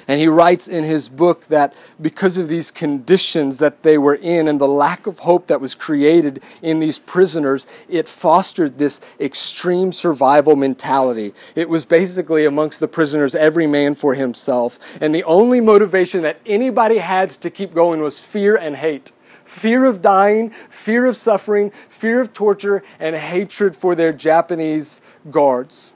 And 0.08 0.20
he 0.20 0.28
writes 0.28 0.68
in 0.68 0.84
his 0.84 1.08
book 1.08 1.46
that 1.46 1.74
because 2.00 2.36
of 2.36 2.48
these 2.48 2.70
conditions 2.70 3.58
that 3.58 3.82
they 3.82 3.98
were 3.98 4.14
in 4.14 4.48
and 4.48 4.60
the 4.60 4.68
lack 4.68 5.06
of 5.06 5.20
hope 5.20 5.46
that 5.48 5.60
was 5.60 5.74
created 5.74 6.42
in 6.62 6.80
these 6.80 6.98
prisoners, 6.98 7.66
it 7.88 8.08
fostered 8.08 8.78
this 8.78 9.00
extreme 9.18 9.92
survival 9.92 10.56
mentality. 10.56 11.34
It 11.54 11.68
was 11.68 11.84
basically 11.84 12.44
amongst 12.44 12.80
the 12.80 12.88
prisoners, 12.88 13.34
every 13.34 13.66
man 13.66 13.94
for 13.94 14.14
himself. 14.14 14.78
And 15.00 15.14
the 15.14 15.24
only 15.24 15.60
motivation 15.60 16.22
that 16.22 16.40
anybody 16.46 16.98
had 16.98 17.30
to 17.30 17.50
keep 17.50 17.74
going 17.74 18.00
was 18.00 18.18
fear 18.18 18.56
and 18.56 18.76
hate 18.76 19.12
fear 19.44 19.84
of 19.84 20.00
dying, 20.00 20.50
fear 20.70 21.06
of 21.06 21.16
suffering, 21.16 21.72
fear 21.88 22.20
of 22.20 22.32
torture, 22.32 22.84
and 23.00 23.16
hatred 23.16 23.74
for 23.74 23.96
their 23.96 24.12
Japanese 24.12 25.00
guards 25.28 25.92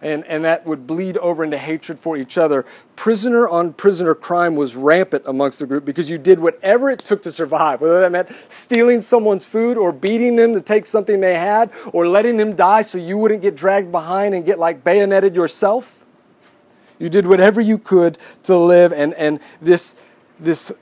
and, 0.00 0.24
and 0.26 0.44
that 0.44 0.64
would 0.64 0.86
bleed 0.86 1.16
over 1.18 1.42
into 1.42 1.58
hatred 1.58 1.98
for 1.98 2.16
each 2.16 2.38
other. 2.38 2.64
Prisoner 2.94 3.48
on 3.48 3.72
prisoner 3.72 4.14
crime 4.14 4.54
was 4.54 4.76
rampant 4.76 5.24
amongst 5.26 5.58
the 5.58 5.66
group 5.66 5.84
because 5.84 6.08
you 6.08 6.18
did 6.18 6.38
whatever 6.38 6.90
it 6.90 7.00
took 7.00 7.22
to 7.22 7.32
survive, 7.32 7.80
whether 7.80 8.00
that 8.00 8.12
meant 8.12 8.28
stealing 8.48 9.00
someone's 9.00 9.44
food 9.44 9.76
or 9.76 9.92
beating 9.92 10.36
them 10.36 10.52
to 10.52 10.60
take 10.60 10.86
something 10.86 11.20
they 11.20 11.34
had 11.34 11.70
or 11.92 12.06
letting 12.06 12.36
them 12.36 12.54
die 12.54 12.82
so 12.82 12.98
you 12.98 13.18
wouldn't 13.18 13.42
get 13.42 13.56
dragged 13.56 13.90
behind 13.90 14.34
and 14.34 14.44
get 14.44 14.58
like 14.58 14.84
bayoneted 14.84 15.34
yourself. 15.34 16.04
You 16.98 17.08
did 17.08 17.26
whatever 17.26 17.60
you 17.60 17.78
could 17.78 18.18
to 18.44 18.56
live, 18.56 18.92
and, 18.92 19.14
and 19.14 19.38
this, 19.60 19.94
this 20.40 20.72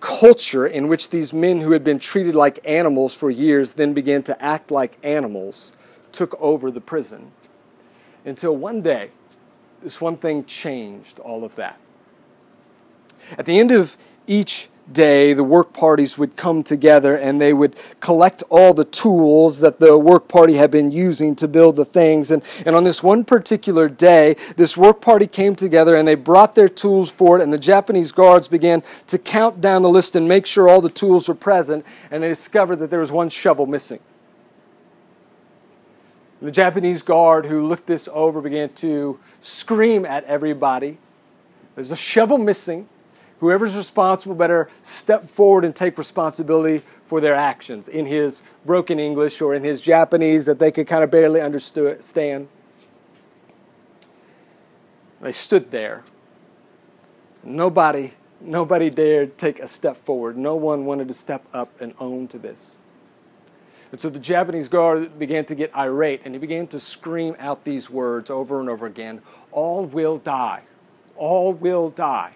culture 0.00 0.66
in 0.66 0.88
which 0.88 1.10
these 1.10 1.32
men 1.32 1.60
who 1.60 1.72
had 1.72 1.84
been 1.84 1.98
treated 1.98 2.34
like 2.34 2.58
animals 2.66 3.14
for 3.14 3.30
years 3.30 3.74
then 3.74 3.92
began 3.94 4.22
to 4.22 4.42
act 4.42 4.70
like 4.70 4.98
animals 5.02 5.74
took 6.12 6.38
over 6.40 6.70
the 6.70 6.80
prison 6.80 7.32
until 8.24 8.56
one 8.56 8.82
day, 8.82 9.10
this 9.82 10.00
one 10.00 10.16
thing 10.16 10.44
changed 10.44 11.20
all 11.20 11.44
of 11.44 11.56
that. 11.56 11.78
At 13.38 13.46
the 13.46 13.58
end 13.58 13.70
of 13.70 13.96
each 14.26 14.68
day, 14.92 15.32
the 15.32 15.44
work 15.44 15.72
parties 15.72 16.18
would 16.18 16.36
come 16.36 16.62
together 16.62 17.16
and 17.16 17.40
they 17.40 17.52
would 17.52 17.76
collect 18.00 18.42
all 18.50 18.74
the 18.74 18.84
tools 18.84 19.60
that 19.60 19.78
the 19.78 19.96
work 19.98 20.28
party 20.28 20.54
had 20.54 20.70
been 20.70 20.90
using 20.90 21.34
to 21.36 21.48
build 21.48 21.76
the 21.76 21.84
things. 21.84 22.30
And, 22.30 22.42
and 22.66 22.76
on 22.76 22.84
this 22.84 23.02
one 23.02 23.24
particular 23.24 23.88
day, 23.88 24.36
this 24.56 24.76
work 24.76 25.00
party 25.00 25.26
came 25.26 25.54
together 25.54 25.96
and 25.96 26.06
they 26.06 26.14
brought 26.14 26.54
their 26.54 26.68
tools 26.68 27.10
forward, 27.10 27.40
and 27.40 27.52
the 27.52 27.58
Japanese 27.58 28.12
guards 28.12 28.48
began 28.48 28.82
to 29.06 29.18
count 29.18 29.60
down 29.60 29.82
the 29.82 29.88
list 29.88 30.16
and 30.16 30.28
make 30.28 30.46
sure 30.46 30.68
all 30.68 30.80
the 30.80 30.90
tools 30.90 31.28
were 31.28 31.34
present. 31.34 31.84
And 32.10 32.22
they 32.22 32.28
discovered 32.28 32.76
that 32.76 32.90
there 32.90 33.00
was 33.00 33.12
one 33.12 33.28
shovel 33.28 33.66
missing. 33.66 34.00
The 36.42 36.50
Japanese 36.50 37.02
guard 37.02 37.46
who 37.46 37.66
looked 37.66 37.86
this 37.86 38.08
over 38.12 38.40
began 38.40 38.70
to 38.74 39.18
scream 39.40 40.04
at 40.04 40.24
everybody. 40.24 40.98
There's 41.74 41.90
a 41.90 41.96
shovel 41.96 42.38
missing. 42.38 42.88
Whoever's 43.40 43.76
responsible 43.76 44.34
better 44.34 44.70
step 44.82 45.24
forward 45.24 45.64
and 45.64 45.74
take 45.74 45.98
responsibility 45.98 46.82
for 47.06 47.20
their 47.20 47.34
actions 47.34 47.88
in 47.88 48.06
his 48.06 48.42
broken 48.64 48.98
English 48.98 49.40
or 49.40 49.54
in 49.54 49.64
his 49.64 49.82
Japanese 49.82 50.46
that 50.46 50.58
they 50.58 50.70
could 50.70 50.86
kind 50.86 51.04
of 51.04 51.10
barely 51.10 51.40
understand. 51.40 52.48
They 55.20 55.32
stood 55.32 55.70
there. 55.70 56.04
Nobody, 57.42 58.14
nobody 58.40 58.90
dared 58.90 59.36
take 59.36 59.60
a 59.60 59.68
step 59.68 59.96
forward. 59.96 60.36
No 60.36 60.54
one 60.54 60.86
wanted 60.86 61.08
to 61.08 61.14
step 61.14 61.44
up 61.52 61.80
and 61.80 61.94
own 61.98 62.28
to 62.28 62.38
this. 62.38 62.78
And 63.94 64.00
so 64.00 64.10
the 64.10 64.18
Japanese 64.18 64.68
guard 64.68 65.20
began 65.20 65.44
to 65.44 65.54
get 65.54 65.72
irate 65.72 66.22
and 66.24 66.34
he 66.34 66.40
began 66.40 66.66
to 66.66 66.80
scream 66.80 67.36
out 67.38 67.62
these 67.62 67.88
words 67.88 68.28
over 68.28 68.58
and 68.58 68.68
over 68.68 68.86
again 68.86 69.22
All 69.52 69.86
will 69.86 70.18
die. 70.18 70.62
All 71.14 71.52
will 71.52 71.90
die. 71.90 72.32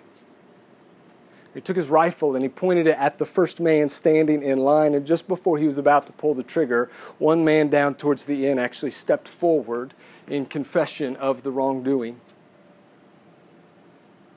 He 1.54 1.61
took 1.61 1.74
his 1.74 1.90
rifle 1.90 2.36
and 2.36 2.44
he 2.44 2.48
pointed 2.48 2.86
it 2.86 2.96
at 2.96 3.18
the 3.18 3.26
first 3.26 3.59
man 3.59 3.88
standing 3.88 4.40
in 4.44 4.59
line. 4.59 4.94
And 4.94 5.04
just 5.04 5.26
before 5.26 5.59
he 5.59 5.66
was 5.66 5.78
about 5.78 6.06
to 6.06 6.12
pull 6.12 6.32
the 6.32 6.44
trigger, 6.44 6.92
one 7.18 7.44
man 7.44 7.66
down 7.66 7.96
towards 7.96 8.24
the 8.26 8.46
end 8.46 8.61
actually 8.61 8.92
stepped 8.92 9.26
forward 9.26 9.94
in 10.28 10.46
confession 10.46 11.16
of 11.16 11.42
the 11.42 11.50
wrongdoing. 11.50 12.20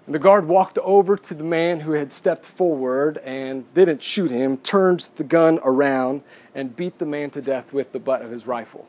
The 0.08 0.20
guard 0.20 0.48
walked 0.48 0.78
over 0.80 1.16
to 1.16 1.34
the 1.34 1.44
man 1.44 1.82
who 1.82 1.92
had 1.92 2.12
stepped 2.12 2.46
forward 2.46 3.18
and 3.20 3.72
didn't 3.74 4.02
shoot 4.02 4.32
him, 4.32 4.58
turned 4.58 5.10
the 5.16 5.24
gun 5.24 5.60
around, 5.64 6.24
and 6.56 6.76
beat 6.76 6.98
the 6.98 7.06
man 7.06 7.30
to 7.32 7.42
death 7.42 7.72
with 7.72 7.92
the 7.92 8.00
butt 8.00 8.22
of 8.22 8.32
his 8.32 8.48
rifle. 8.48 8.88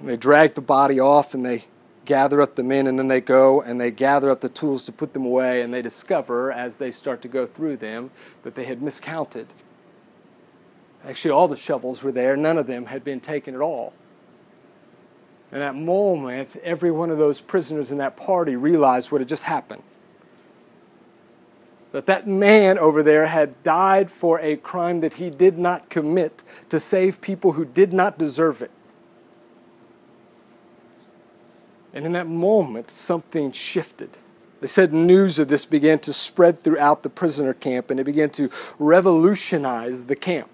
And 0.00 0.08
they 0.08 0.16
drag 0.16 0.54
the 0.54 0.60
body 0.60 0.98
off 0.98 1.32
and 1.32 1.46
they 1.46 1.64
gather 2.04 2.42
up 2.42 2.56
the 2.56 2.62
men, 2.62 2.86
and 2.86 2.98
then 2.98 3.08
they 3.08 3.20
go 3.20 3.62
and 3.62 3.80
they 3.80 3.90
gather 3.90 4.30
up 4.30 4.40
the 4.40 4.48
tools 4.48 4.84
to 4.84 4.92
put 4.92 5.14
them 5.14 5.24
away, 5.24 5.62
and 5.62 5.72
they 5.72 5.80
discover 5.80 6.52
as 6.52 6.76
they 6.76 6.90
start 6.90 7.22
to 7.22 7.28
go 7.28 7.46
through 7.46 7.76
them 7.76 8.10
that 8.42 8.54
they 8.54 8.64
had 8.64 8.82
miscounted. 8.82 9.46
Actually, 11.06 11.30
all 11.30 11.48
the 11.48 11.56
shovels 11.56 12.02
were 12.02 12.12
there, 12.12 12.36
none 12.36 12.58
of 12.58 12.66
them 12.66 12.86
had 12.86 13.04
been 13.04 13.20
taken 13.20 13.54
at 13.54 13.60
all. 13.60 13.94
In 15.54 15.60
that 15.60 15.76
moment, 15.76 16.56
every 16.64 16.90
one 16.90 17.10
of 17.10 17.18
those 17.18 17.40
prisoners 17.40 17.92
in 17.92 17.98
that 17.98 18.16
party 18.16 18.56
realized 18.56 19.12
what 19.12 19.20
had 19.20 19.28
just 19.28 19.44
happened. 19.44 19.84
That 21.92 22.06
that 22.06 22.26
man 22.26 22.76
over 22.76 23.04
there 23.04 23.26
had 23.26 23.62
died 23.62 24.10
for 24.10 24.40
a 24.40 24.56
crime 24.56 25.00
that 25.00 25.14
he 25.14 25.30
did 25.30 25.56
not 25.56 25.88
commit 25.88 26.42
to 26.70 26.80
save 26.80 27.20
people 27.20 27.52
who 27.52 27.64
did 27.64 27.92
not 27.92 28.18
deserve 28.18 28.62
it. 28.62 28.72
And 31.92 32.04
in 32.04 32.10
that 32.12 32.26
moment, 32.26 32.90
something 32.90 33.52
shifted. 33.52 34.18
They 34.60 34.66
said 34.66 34.92
news 34.92 35.38
of 35.38 35.46
this 35.46 35.64
began 35.64 36.00
to 36.00 36.12
spread 36.12 36.58
throughout 36.58 37.04
the 37.04 37.10
prisoner 37.10 37.54
camp 37.54 37.92
and 37.92 38.00
it 38.00 38.04
began 38.04 38.30
to 38.30 38.50
revolutionize 38.80 40.06
the 40.06 40.16
camp 40.16 40.53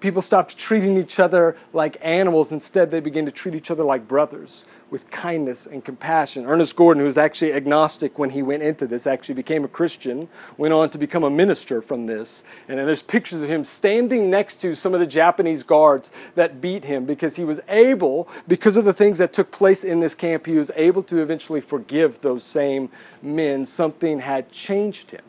people 0.00 0.22
stopped 0.22 0.56
treating 0.56 0.96
each 0.96 1.18
other 1.18 1.56
like 1.72 1.96
animals. 2.00 2.52
Instead, 2.52 2.90
they 2.90 3.00
began 3.00 3.24
to 3.26 3.32
treat 3.32 3.54
each 3.54 3.70
other 3.70 3.84
like 3.84 4.06
brothers 4.06 4.64
with 4.90 5.10
kindness 5.10 5.66
and 5.66 5.84
compassion. 5.84 6.46
Ernest 6.46 6.74
Gordon, 6.74 7.00
who 7.00 7.06
was 7.06 7.18
actually 7.18 7.52
agnostic 7.52 8.18
when 8.18 8.30
he 8.30 8.42
went 8.42 8.62
into 8.62 8.86
this, 8.86 9.06
actually 9.06 9.34
became 9.34 9.64
a 9.64 9.68
Christian, 9.68 10.28
went 10.56 10.72
on 10.72 10.88
to 10.90 10.98
become 10.98 11.24
a 11.24 11.30
minister 11.30 11.82
from 11.82 12.06
this. 12.06 12.42
And 12.68 12.78
there's 12.78 13.02
pictures 13.02 13.42
of 13.42 13.50
him 13.50 13.64
standing 13.64 14.30
next 14.30 14.56
to 14.62 14.74
some 14.74 14.94
of 14.94 15.00
the 15.00 15.06
Japanese 15.06 15.62
guards 15.62 16.10
that 16.36 16.60
beat 16.60 16.84
him 16.84 17.04
because 17.04 17.36
he 17.36 17.44
was 17.44 17.60
able, 17.68 18.28
because 18.46 18.76
of 18.76 18.84
the 18.84 18.94
things 18.94 19.18
that 19.18 19.32
took 19.32 19.50
place 19.50 19.84
in 19.84 20.00
this 20.00 20.14
camp, 20.14 20.46
he 20.46 20.56
was 20.56 20.70
able 20.74 21.02
to 21.02 21.18
eventually 21.18 21.60
forgive 21.60 22.20
those 22.22 22.42
same 22.42 22.88
men. 23.20 23.66
Something 23.66 24.20
had 24.20 24.50
changed 24.50 25.10
him. 25.10 25.22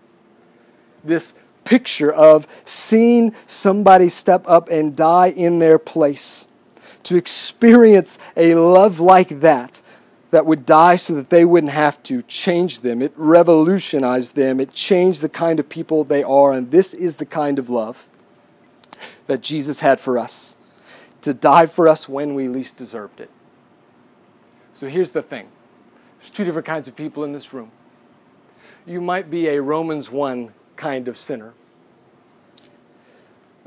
This 1.03 1.33
picture 1.69 2.11
of 2.11 2.47
seeing 2.65 3.31
somebody 3.45 4.09
step 4.09 4.43
up 4.47 4.69
and 4.69 4.95
die 4.95 5.27
in 5.27 5.59
their 5.59 5.77
place. 5.77 6.47
To 7.03 7.15
experience 7.15 8.17
a 8.35 8.55
love 8.55 8.99
like 8.99 9.41
that, 9.41 9.79
that 10.31 10.47
would 10.47 10.65
die 10.65 10.95
so 10.95 11.13
that 11.13 11.29
they 11.29 11.45
wouldn't 11.45 11.71
have 11.71 12.01
to 12.03 12.23
change 12.23 12.81
them. 12.81 13.03
It 13.03 13.13
revolutionized 13.15 14.35
them. 14.35 14.59
It 14.59 14.73
changed 14.73 15.21
the 15.21 15.29
kind 15.29 15.59
of 15.59 15.69
people 15.69 16.03
they 16.03 16.23
are. 16.23 16.53
And 16.53 16.71
this 16.71 16.95
is 16.95 17.17
the 17.17 17.25
kind 17.25 17.59
of 17.59 17.69
love 17.69 18.07
that 19.27 19.41
Jesus 19.41 19.79
had 19.81 19.99
for 19.99 20.17
us 20.17 20.55
to 21.21 21.35
die 21.35 21.67
for 21.67 21.87
us 21.87 22.09
when 22.09 22.33
we 22.33 22.47
least 22.47 22.77
deserved 22.77 23.19
it. 23.19 23.29
So 24.73 24.87
here's 24.87 25.11
the 25.11 25.21
thing 25.21 25.49
there's 26.19 26.31
two 26.31 26.45
different 26.45 26.65
kinds 26.65 26.87
of 26.87 26.95
people 26.95 27.23
in 27.23 27.31
this 27.31 27.53
room. 27.53 27.71
You 28.87 29.01
might 29.01 29.29
be 29.29 29.49
a 29.49 29.61
Romans 29.61 30.09
1 30.09 30.51
kind 30.75 31.07
of 31.07 31.15
sinner 31.15 31.53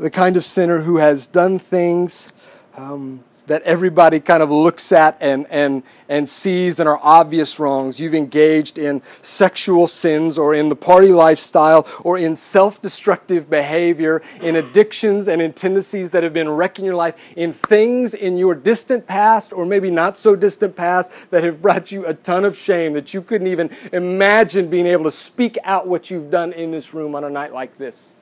the 0.03 0.11
kind 0.11 0.37
of 0.37 0.45
sinner 0.45 0.81
who 0.81 0.97
has 0.97 1.29
done 1.29 1.61
things 1.61 2.33
um, 2.77 3.23
that 3.47 3.63
everybody 3.63 4.19
kind 4.19 4.43
of 4.43 4.51
looks 4.51 4.91
at 4.91 5.17
and, 5.21 5.47
and, 5.49 5.85
and 6.09 6.29
sees 6.29 6.81
and 6.81 6.89
are 6.89 6.99
obvious 7.05 7.61
wrongs. 7.61 8.01
You've 8.01 8.15
engaged 8.15 8.79
in 8.79 9.01
sexual 9.21 9.87
sins 9.87 10.39
or 10.39 10.55
in 10.55 10.71
the 10.71 10.75
party 10.75 11.13
lifestyle 11.13 11.87
or 12.03 12.19
in 12.19 12.35
self 12.35 12.83
destructive 12.83 13.49
behavior, 13.49 14.23
in 14.41 14.57
addictions 14.57 15.29
and 15.29 15.41
in 15.41 15.53
tendencies 15.53 16.11
that 16.11 16.25
have 16.25 16.33
been 16.33 16.51
wrecking 16.51 16.85
your 16.85 16.97
life, 16.97 17.15
in 17.37 17.53
things 17.53 18.13
in 18.13 18.37
your 18.37 18.57
distant 18.57 19.07
past 19.07 19.53
or 19.53 19.65
maybe 19.65 19.89
not 19.89 20.19
so 20.19 20.35
distant 20.35 20.75
past 20.75 21.13
that 21.31 21.45
have 21.45 21.63
brought 21.63 21.93
you 21.93 22.05
a 22.07 22.15
ton 22.15 22.45
of 22.45 22.57
shame 22.57 22.93
that 22.95 23.15
you 23.15 23.23
couldn't 23.23 23.47
even 23.47 23.71
imagine 23.93 24.69
being 24.69 24.87
able 24.87 25.05
to 25.05 25.13
speak 25.13 25.59
out 25.63 25.87
what 25.87 26.11
you've 26.11 26.29
done 26.29 26.53
in 26.53 26.73
this 26.73 26.93
room 26.93 27.15
on 27.15 27.23
a 27.23 27.31
night 27.31 27.53
like 27.53 27.79
this. 27.79 28.17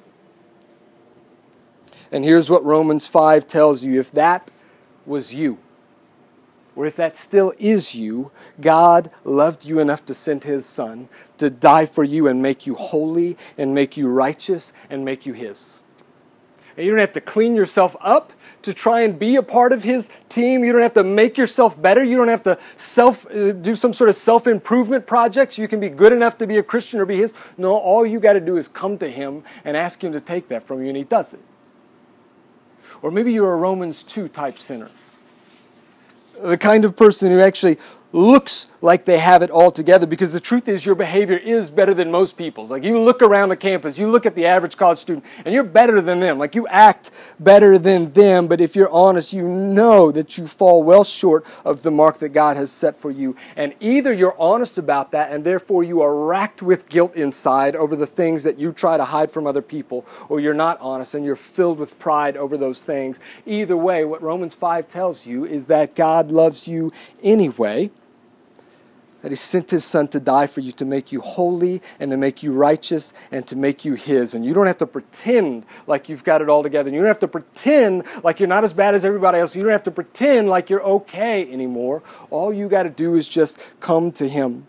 And 2.12 2.24
here's 2.24 2.50
what 2.50 2.64
Romans 2.64 3.06
5 3.06 3.46
tells 3.46 3.84
you 3.84 4.00
if 4.00 4.10
that 4.12 4.50
was 5.06 5.34
you, 5.34 5.58
or 6.74 6.86
if 6.86 6.96
that 6.96 7.16
still 7.16 7.52
is 7.58 7.94
you, 7.94 8.30
God 8.60 9.10
loved 9.24 9.64
you 9.64 9.78
enough 9.78 10.04
to 10.06 10.14
send 10.14 10.44
His 10.44 10.66
Son 10.66 11.08
to 11.38 11.50
die 11.50 11.86
for 11.86 12.04
you 12.04 12.26
and 12.26 12.42
make 12.42 12.66
you 12.66 12.74
holy 12.74 13.36
and 13.58 13.74
make 13.74 13.96
you 13.96 14.08
righteous 14.08 14.72
and 14.88 15.04
make 15.04 15.26
you 15.26 15.32
His. 15.32 15.78
And 16.76 16.86
you 16.86 16.92
don't 16.92 17.00
have 17.00 17.12
to 17.12 17.20
clean 17.20 17.54
yourself 17.54 17.96
up 18.00 18.32
to 18.62 18.72
try 18.72 19.00
and 19.00 19.18
be 19.18 19.36
a 19.36 19.42
part 19.42 19.72
of 19.72 19.82
His 19.82 20.08
team. 20.28 20.64
You 20.64 20.72
don't 20.72 20.82
have 20.82 20.94
to 20.94 21.04
make 21.04 21.36
yourself 21.36 21.80
better. 21.80 22.02
You 22.02 22.16
don't 22.16 22.28
have 22.28 22.42
to 22.44 22.58
self 22.76 23.26
uh, 23.30 23.52
do 23.52 23.74
some 23.74 23.92
sort 23.92 24.08
of 24.08 24.16
self 24.16 24.46
improvement 24.46 25.06
projects. 25.06 25.58
You 25.58 25.68
can 25.68 25.80
be 25.80 25.88
good 25.88 26.12
enough 26.12 26.38
to 26.38 26.46
be 26.46 26.58
a 26.58 26.62
Christian 26.62 27.00
or 27.00 27.04
be 27.04 27.16
His. 27.16 27.34
No, 27.58 27.76
all 27.76 28.06
you 28.06 28.20
got 28.20 28.34
to 28.34 28.40
do 28.40 28.56
is 28.56 28.68
come 28.68 28.96
to 28.98 29.10
Him 29.10 29.44
and 29.64 29.76
ask 29.76 30.02
Him 30.02 30.12
to 30.12 30.20
take 30.20 30.48
that 30.48 30.62
from 30.62 30.82
you, 30.82 30.88
and 30.88 30.96
He 30.96 31.04
does 31.04 31.34
it. 31.34 31.40
Or 33.02 33.10
maybe 33.10 33.32
you're 33.32 33.52
a 33.52 33.56
Romans 33.56 34.02
2 34.02 34.28
type 34.28 34.58
sinner. 34.58 34.90
The 36.42 36.58
kind 36.58 36.84
of 36.84 36.96
person 36.96 37.30
who 37.30 37.40
actually 37.40 37.78
looks 38.12 38.68
like 38.82 39.04
they 39.04 39.18
have 39.18 39.42
it 39.42 39.50
all 39.50 39.70
together 39.70 40.06
because 40.06 40.32
the 40.32 40.40
truth 40.40 40.68
is 40.68 40.84
your 40.84 40.94
behavior 40.94 41.36
is 41.36 41.70
better 41.70 41.94
than 41.94 42.10
most 42.10 42.36
people's. 42.36 42.70
Like 42.70 42.82
you 42.82 42.98
look 42.98 43.22
around 43.22 43.50
the 43.50 43.56
campus, 43.56 43.98
you 43.98 44.08
look 44.10 44.26
at 44.26 44.34
the 44.34 44.46
average 44.46 44.76
college 44.76 44.98
student, 44.98 45.24
and 45.44 45.54
you're 45.54 45.64
better 45.64 46.00
than 46.00 46.20
them. 46.20 46.38
Like 46.38 46.54
you 46.54 46.66
act 46.68 47.10
better 47.38 47.78
than 47.78 48.12
them, 48.12 48.48
but 48.48 48.60
if 48.60 48.74
you're 48.74 48.90
honest, 48.90 49.32
you 49.32 49.46
know 49.46 50.10
that 50.12 50.38
you 50.38 50.46
fall 50.46 50.82
well 50.82 51.04
short 51.04 51.44
of 51.64 51.82
the 51.82 51.90
mark 51.90 52.18
that 52.18 52.30
God 52.30 52.56
has 52.56 52.72
set 52.72 52.96
for 52.96 53.10
you. 53.10 53.36
And 53.56 53.74
either 53.80 54.12
you're 54.12 54.38
honest 54.40 54.78
about 54.78 55.12
that 55.12 55.30
and 55.30 55.44
therefore 55.44 55.84
you 55.84 56.00
are 56.00 56.14
racked 56.14 56.62
with 56.62 56.88
guilt 56.88 57.14
inside 57.14 57.76
over 57.76 57.94
the 57.94 58.06
things 58.06 58.44
that 58.44 58.58
you 58.58 58.72
try 58.72 58.96
to 58.96 59.04
hide 59.04 59.30
from 59.30 59.46
other 59.46 59.62
people, 59.62 60.06
or 60.28 60.40
you're 60.40 60.54
not 60.54 60.80
honest 60.80 61.14
and 61.14 61.24
you're 61.24 61.36
filled 61.36 61.78
with 61.78 61.98
pride 61.98 62.36
over 62.36 62.56
those 62.56 62.82
things. 62.82 63.20
Either 63.46 63.76
way, 63.76 64.04
what 64.04 64.22
Romans 64.22 64.54
5 64.54 64.88
tells 64.88 65.26
you 65.26 65.44
is 65.44 65.66
that 65.66 65.94
God 65.94 66.30
loves 66.30 66.66
you 66.66 66.92
anyway 67.22 67.90
that 69.22 69.30
he 69.30 69.36
sent 69.36 69.70
his 69.70 69.84
son 69.84 70.08
to 70.08 70.20
die 70.20 70.46
for 70.46 70.60
you 70.60 70.72
to 70.72 70.84
make 70.84 71.12
you 71.12 71.20
holy 71.20 71.82
and 71.98 72.10
to 72.10 72.16
make 72.16 72.42
you 72.42 72.52
righteous 72.52 73.12
and 73.30 73.46
to 73.46 73.56
make 73.56 73.84
you 73.84 73.94
his. 73.94 74.34
And 74.34 74.44
you 74.44 74.54
don't 74.54 74.66
have 74.66 74.78
to 74.78 74.86
pretend 74.86 75.66
like 75.86 76.08
you've 76.08 76.24
got 76.24 76.42
it 76.42 76.48
all 76.48 76.62
together. 76.62 76.88
And 76.88 76.94
you 76.94 77.00
don't 77.00 77.08
have 77.08 77.18
to 77.20 77.28
pretend 77.28 78.04
like 78.22 78.40
you're 78.40 78.48
not 78.48 78.64
as 78.64 78.72
bad 78.72 78.94
as 78.94 79.04
everybody 79.04 79.38
else. 79.38 79.54
You 79.54 79.62
don't 79.62 79.72
have 79.72 79.82
to 79.84 79.90
pretend 79.90 80.48
like 80.48 80.70
you're 80.70 80.82
okay 80.82 81.50
anymore. 81.52 82.02
All 82.30 82.52
you 82.52 82.68
got 82.68 82.84
to 82.84 82.90
do 82.90 83.16
is 83.16 83.28
just 83.28 83.58
come 83.80 84.12
to 84.12 84.28
him. 84.28 84.66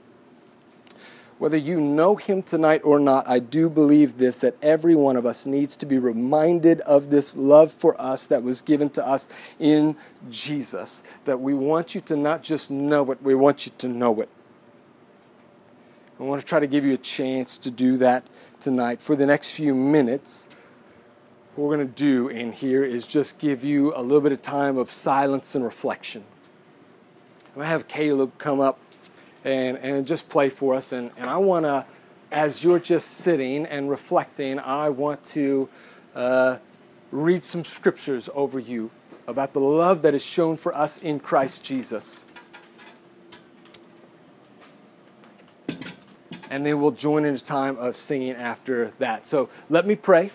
Whether 1.42 1.58
you 1.58 1.82
know 1.82 2.18
him 2.18 2.44
tonight 2.44 2.82
or 2.84 3.00
not, 3.00 3.28
I 3.28 3.40
do 3.40 3.68
believe 3.68 4.20
this 4.20 4.38
that 4.42 4.56
every 4.62 4.94
one 4.94 5.16
of 5.16 5.26
us 5.26 5.48
needs 5.48 5.76
to 5.78 5.88
be 5.88 5.98
reminded 5.98 6.82
of 6.82 7.10
this 7.10 7.36
love 7.36 7.72
for 7.72 8.00
us 8.00 8.28
that 8.28 8.44
was 8.44 8.62
given 8.62 8.92
to 8.92 9.04
us 9.04 9.28
in 9.58 9.96
Jesus. 10.30 11.02
That 11.26 11.40
we 11.40 11.56
want 11.56 11.96
you 11.96 12.02
to 12.02 12.16
not 12.16 12.44
just 12.44 12.70
know 12.70 13.10
it, 13.12 13.24
we 13.24 13.34
want 13.34 13.66
you 13.66 13.72
to 13.80 13.88
know 13.88 14.22
it. 14.22 14.30
I 16.22 16.24
want 16.24 16.40
to 16.40 16.46
try 16.46 16.60
to 16.60 16.68
give 16.68 16.86
you 16.86 16.94
a 16.94 16.98
chance 16.98 17.58
to 17.58 17.72
do 17.72 17.98
that 17.98 18.28
tonight. 18.60 19.02
For 19.02 19.16
the 19.16 19.26
next 19.26 19.54
few 19.54 19.74
minutes, 19.74 20.50
what 21.56 21.66
we're 21.66 21.76
going 21.78 21.88
to 21.88 21.94
do 21.96 22.28
in 22.28 22.52
here 22.52 22.84
is 22.84 23.08
just 23.08 23.40
give 23.40 23.64
you 23.64 23.92
a 23.96 24.04
little 24.04 24.22
bit 24.22 24.32
of 24.32 24.40
time 24.40 24.78
of 24.78 24.92
silence 24.92 25.56
and 25.56 25.66
reflection. 25.66 26.24
I'm 27.48 27.56
going 27.56 27.66
to 27.66 27.70
have 27.70 27.88
Caleb 27.88 28.38
come 28.38 28.60
up 28.60 28.78
and, 29.44 29.78
and 29.80 30.06
just 30.06 30.30
play 30.30 30.50
for 30.50 30.76
us. 30.76 30.92
And, 30.92 31.10
and 31.18 31.28
I 31.28 31.38
want 31.38 31.66
to, 31.66 31.88
as 32.32 32.64
you're 32.64 32.78
just 32.78 33.10
sitting 33.10 33.66
and 33.66 33.90
reflecting, 33.90 34.60
I 34.60 34.90
want 34.90 35.26
to 35.28 35.70
uh, 36.14 36.58
read 37.10 37.44
some 37.44 37.66
scriptures 37.66 38.30
over 38.36 38.60
you 38.60 38.92
about 39.28 39.54
the 39.54 39.60
love 39.60 40.04
that 40.04 40.14
is 40.14 40.24
shown 40.24 40.56
for 40.56 40.78
us 40.78 41.00
in 41.00 41.20
Christ 41.20 41.64
Jesus. 41.64 42.28
And 46.52 46.66
then 46.66 46.82
we'll 46.82 46.92
join 46.92 47.24
in 47.24 47.34
a 47.34 47.40
time 47.40 47.78
of 47.78 47.96
singing 47.96 48.34
after 48.34 48.92
that. 49.00 49.26
So 49.26 49.50
let 49.70 49.88
me 49.88 49.96
pray. 49.96 50.32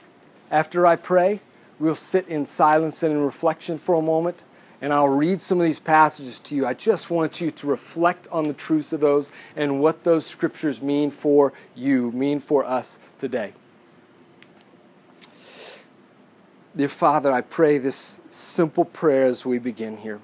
After 0.50 0.86
I 0.86 0.96
pray, 0.96 1.40
we'll 1.78 1.94
sit 1.94 2.26
in 2.26 2.46
silence 2.46 3.02
and 3.02 3.12
in 3.12 3.20
reflection 3.20 3.76
for 3.76 3.96
a 3.96 4.02
moment, 4.02 4.42
and 4.80 4.94
I'll 4.94 5.10
read 5.10 5.42
some 5.42 5.60
of 5.60 5.64
these 5.64 5.78
passages 5.78 6.40
to 6.40 6.56
you. 6.56 6.64
I 6.64 6.72
just 6.72 7.10
want 7.10 7.42
you 7.42 7.50
to 7.50 7.66
reflect 7.66 8.28
on 8.32 8.48
the 8.48 8.54
truths 8.54 8.94
of 8.94 9.00
those 9.00 9.30
and 9.56 9.78
what 9.78 10.04
those 10.04 10.24
scriptures 10.24 10.80
mean 10.80 11.10
for 11.10 11.52
you, 11.74 12.10
mean 12.12 12.40
for 12.40 12.64
us 12.64 12.98
today. 13.18 13.52
Dear 16.74 16.88
Father, 16.88 17.30
I 17.30 17.42
pray 17.42 17.76
this 17.76 18.20
simple 18.30 18.86
prayer 18.86 19.26
as 19.26 19.44
we 19.44 19.58
begin 19.58 19.98
here 19.98 20.20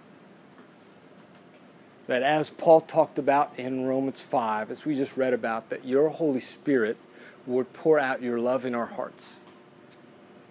that 2.12 2.22
as 2.22 2.50
Paul 2.50 2.82
talked 2.82 3.18
about 3.18 3.54
in 3.56 3.86
Romans 3.86 4.20
5, 4.20 4.70
as 4.70 4.84
we 4.84 4.94
just 4.94 5.16
read 5.16 5.32
about, 5.32 5.70
that 5.70 5.86
your 5.86 6.10
Holy 6.10 6.40
Spirit 6.40 6.98
would 7.46 7.72
pour 7.72 7.98
out 7.98 8.20
your 8.20 8.38
love 8.38 8.66
in 8.66 8.74
our 8.74 8.84
hearts. 8.84 9.40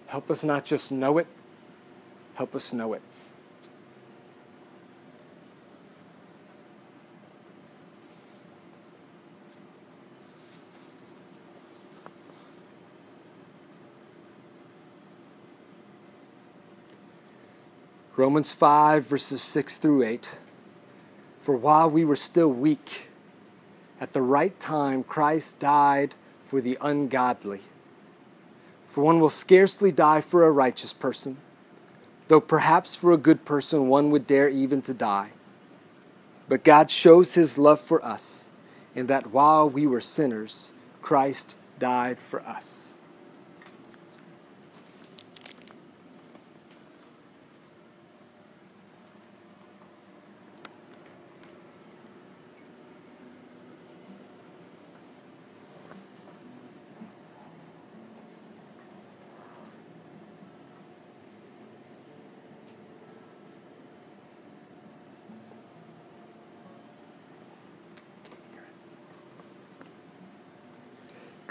Help 0.08 0.28
us 0.28 0.42
not 0.42 0.64
just 0.64 0.90
know 0.90 1.18
it, 1.18 1.28
help 2.34 2.56
us 2.56 2.72
know 2.72 2.94
it. 2.94 3.02
Romans 18.16 18.52
5, 18.52 19.06
verses 19.06 19.40
6 19.40 19.76
through 19.78 20.02
8. 20.02 20.28
For 21.42 21.56
while 21.56 21.90
we 21.90 22.04
were 22.04 22.16
still 22.16 22.52
weak, 22.52 23.10
at 24.00 24.12
the 24.12 24.22
right 24.22 24.58
time 24.60 25.02
Christ 25.02 25.58
died 25.58 26.14
for 26.44 26.60
the 26.60 26.78
ungodly. 26.80 27.62
For 28.86 29.02
one 29.02 29.18
will 29.18 29.28
scarcely 29.28 29.90
die 29.90 30.20
for 30.20 30.44
a 30.46 30.52
righteous 30.52 30.92
person, 30.92 31.38
though 32.28 32.40
perhaps 32.40 32.94
for 32.94 33.10
a 33.10 33.16
good 33.16 33.44
person 33.44 33.88
one 33.88 34.10
would 34.10 34.26
dare 34.26 34.48
even 34.48 34.82
to 34.82 34.94
die. 34.94 35.30
But 36.48 36.62
God 36.62 36.92
shows 36.92 37.34
his 37.34 37.58
love 37.58 37.80
for 37.80 38.04
us 38.04 38.50
in 38.94 39.08
that 39.08 39.32
while 39.32 39.68
we 39.68 39.84
were 39.84 40.00
sinners, 40.00 40.70
Christ 41.00 41.56
died 41.80 42.20
for 42.20 42.40
us. 42.42 42.91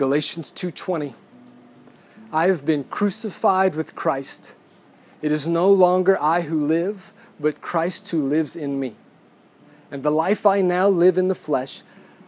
Galatians 0.02 0.50
2:20 0.50 1.14
I 2.34 2.48
have 2.48 2.66
been 2.66 2.86
crucified 2.86 3.76
with 3.76 3.94
Christ. 3.94 4.56
It 5.22 5.32
is 5.32 5.48
no 5.48 5.72
longer 5.72 6.20
I 6.20 6.42
who 6.42 6.66
live, 6.66 7.14
but 7.40 7.62
Christ 7.62 8.10
who 8.10 8.20
lives 8.20 8.56
in 8.56 8.80
me. 8.80 8.96
And 9.92 10.02
the 10.02 10.10
life 10.10 10.44
I 10.44 10.62
now 10.62 10.88
live 10.88 11.20
in 11.20 11.28
the 11.28 11.36
flesh, 11.36 11.84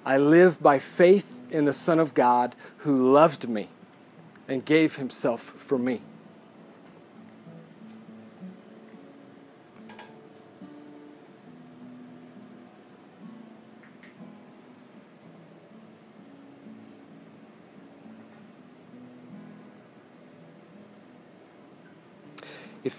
I 0.06 0.20
live 0.20 0.62
by 0.62 0.78
faith 0.78 1.40
in 1.50 1.66
the 1.66 1.74
Son 1.74 1.98
of 1.98 2.14
God 2.14 2.56
who 2.86 3.12
loved 3.12 3.50
me 3.50 3.70
and 4.48 4.64
gave 4.64 4.98
himself 4.98 5.42
for 5.42 5.80
me. 5.80 6.04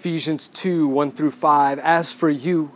Ephesians 0.05 0.49
2 0.49 0.87
1 0.87 1.13
through 1.13 1.31
5. 1.31 1.79
As 1.79 2.11
for 2.11 2.29
you, 2.29 2.69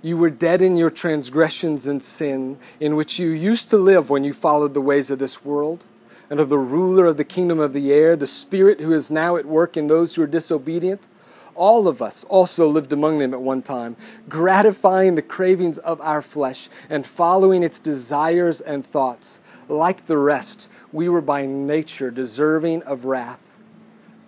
you 0.00 0.16
were 0.16 0.30
dead 0.30 0.62
in 0.62 0.74
your 0.74 0.88
transgressions 0.88 1.86
and 1.86 2.02
sin, 2.02 2.58
in 2.80 2.96
which 2.96 3.18
you 3.18 3.28
used 3.28 3.68
to 3.68 3.76
live 3.76 4.08
when 4.08 4.24
you 4.24 4.32
followed 4.32 4.72
the 4.72 4.80
ways 4.80 5.10
of 5.10 5.18
this 5.18 5.44
world, 5.44 5.84
and 6.30 6.40
of 6.40 6.48
the 6.48 6.56
ruler 6.56 7.04
of 7.04 7.18
the 7.18 7.24
kingdom 7.24 7.60
of 7.60 7.74
the 7.74 7.92
air, 7.92 8.16
the 8.16 8.26
Spirit 8.26 8.80
who 8.80 8.90
is 8.90 9.10
now 9.10 9.36
at 9.36 9.44
work 9.44 9.76
in 9.76 9.86
those 9.86 10.14
who 10.14 10.22
are 10.22 10.26
disobedient. 10.26 11.06
All 11.54 11.86
of 11.86 12.00
us 12.00 12.24
also 12.24 12.66
lived 12.66 12.90
among 12.90 13.18
them 13.18 13.34
at 13.34 13.42
one 13.42 13.60
time, 13.60 13.94
gratifying 14.30 15.14
the 15.14 15.20
cravings 15.20 15.76
of 15.76 16.00
our 16.00 16.22
flesh 16.22 16.70
and 16.88 17.04
following 17.04 17.62
its 17.62 17.78
desires 17.78 18.62
and 18.62 18.86
thoughts. 18.86 19.40
Like 19.68 20.06
the 20.06 20.16
rest, 20.16 20.70
we 20.90 21.10
were 21.10 21.20
by 21.20 21.44
nature 21.44 22.10
deserving 22.10 22.82
of 22.84 23.04
wrath. 23.04 23.41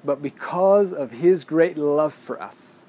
But 0.04 0.20
because 0.20 0.92
of 0.92 1.12
his 1.12 1.44
great 1.44 1.78
love 1.78 2.12
for 2.12 2.40
us, 2.42 2.84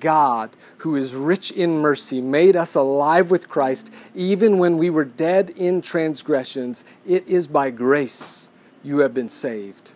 God, 0.00 0.50
who 0.78 0.96
is 0.96 1.14
rich 1.14 1.50
in 1.50 1.78
mercy, 1.78 2.20
made 2.20 2.56
us 2.56 2.74
alive 2.74 3.30
with 3.30 3.48
Christ 3.48 3.90
even 4.14 4.58
when 4.58 4.78
we 4.78 4.90
were 4.90 5.04
dead 5.04 5.50
in 5.50 5.82
transgressions. 5.82 6.84
It 7.06 7.26
is 7.26 7.46
by 7.46 7.70
grace 7.70 8.50
you 8.82 8.98
have 8.98 9.14
been 9.14 9.28
saved. 9.28 9.92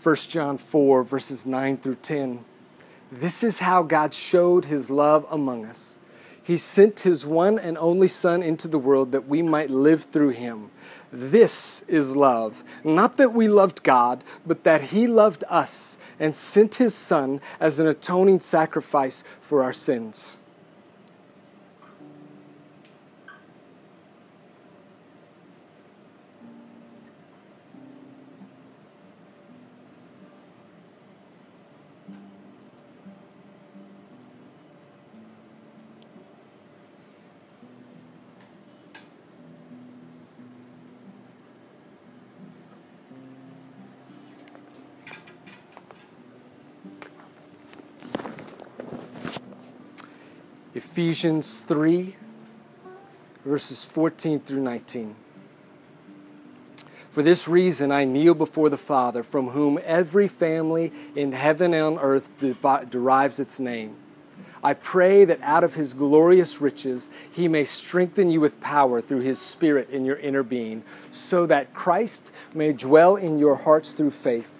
First 0.00 0.30
John 0.30 0.56
4, 0.56 1.02
verses 1.02 1.44
9 1.44 1.76
through 1.76 1.96
10. 1.96 2.42
This 3.12 3.44
is 3.44 3.58
how 3.58 3.82
God 3.82 4.14
showed 4.14 4.64
his 4.64 4.88
love 4.88 5.26
among 5.30 5.66
us. 5.66 5.98
He 6.42 6.56
sent 6.56 7.00
his 7.00 7.26
one 7.26 7.58
and 7.58 7.76
only 7.76 8.08
Son 8.08 8.42
into 8.42 8.66
the 8.66 8.78
world 8.78 9.12
that 9.12 9.28
we 9.28 9.42
might 9.42 9.68
live 9.68 10.04
through 10.04 10.30
him. 10.30 10.70
This 11.12 11.84
is 11.86 12.16
love. 12.16 12.64
Not 12.82 13.18
that 13.18 13.34
we 13.34 13.46
loved 13.46 13.82
God, 13.82 14.24
but 14.46 14.64
that 14.64 14.84
he 14.84 15.06
loved 15.06 15.44
us 15.50 15.98
and 16.18 16.34
sent 16.34 16.76
his 16.76 16.94
Son 16.94 17.42
as 17.60 17.78
an 17.78 17.86
atoning 17.86 18.40
sacrifice 18.40 19.22
for 19.42 19.62
our 19.62 19.74
sins. 19.74 20.40
Ephesians 51.00 51.60
3, 51.60 52.14
verses 53.46 53.86
14 53.86 54.38
through 54.38 54.60
19. 54.60 55.14
For 57.08 57.22
this 57.22 57.48
reason, 57.48 57.90
I 57.90 58.04
kneel 58.04 58.34
before 58.34 58.68
the 58.68 58.76
Father, 58.76 59.22
from 59.22 59.48
whom 59.48 59.80
every 59.82 60.28
family 60.28 60.92
in 61.16 61.32
heaven 61.32 61.72
and 61.72 61.96
on 61.96 61.98
earth 62.00 62.30
derives 62.90 63.40
its 63.40 63.58
name. 63.58 63.96
I 64.62 64.74
pray 64.74 65.24
that 65.24 65.40
out 65.40 65.64
of 65.64 65.72
his 65.72 65.94
glorious 65.94 66.60
riches 66.60 67.08
he 67.32 67.48
may 67.48 67.64
strengthen 67.64 68.30
you 68.30 68.42
with 68.42 68.60
power 68.60 69.00
through 69.00 69.20
his 69.20 69.38
Spirit 69.38 69.88
in 69.88 70.04
your 70.04 70.16
inner 70.16 70.42
being, 70.42 70.82
so 71.10 71.46
that 71.46 71.72
Christ 71.72 72.30
may 72.52 72.74
dwell 72.74 73.16
in 73.16 73.38
your 73.38 73.54
hearts 73.54 73.94
through 73.94 74.10
faith 74.10 74.59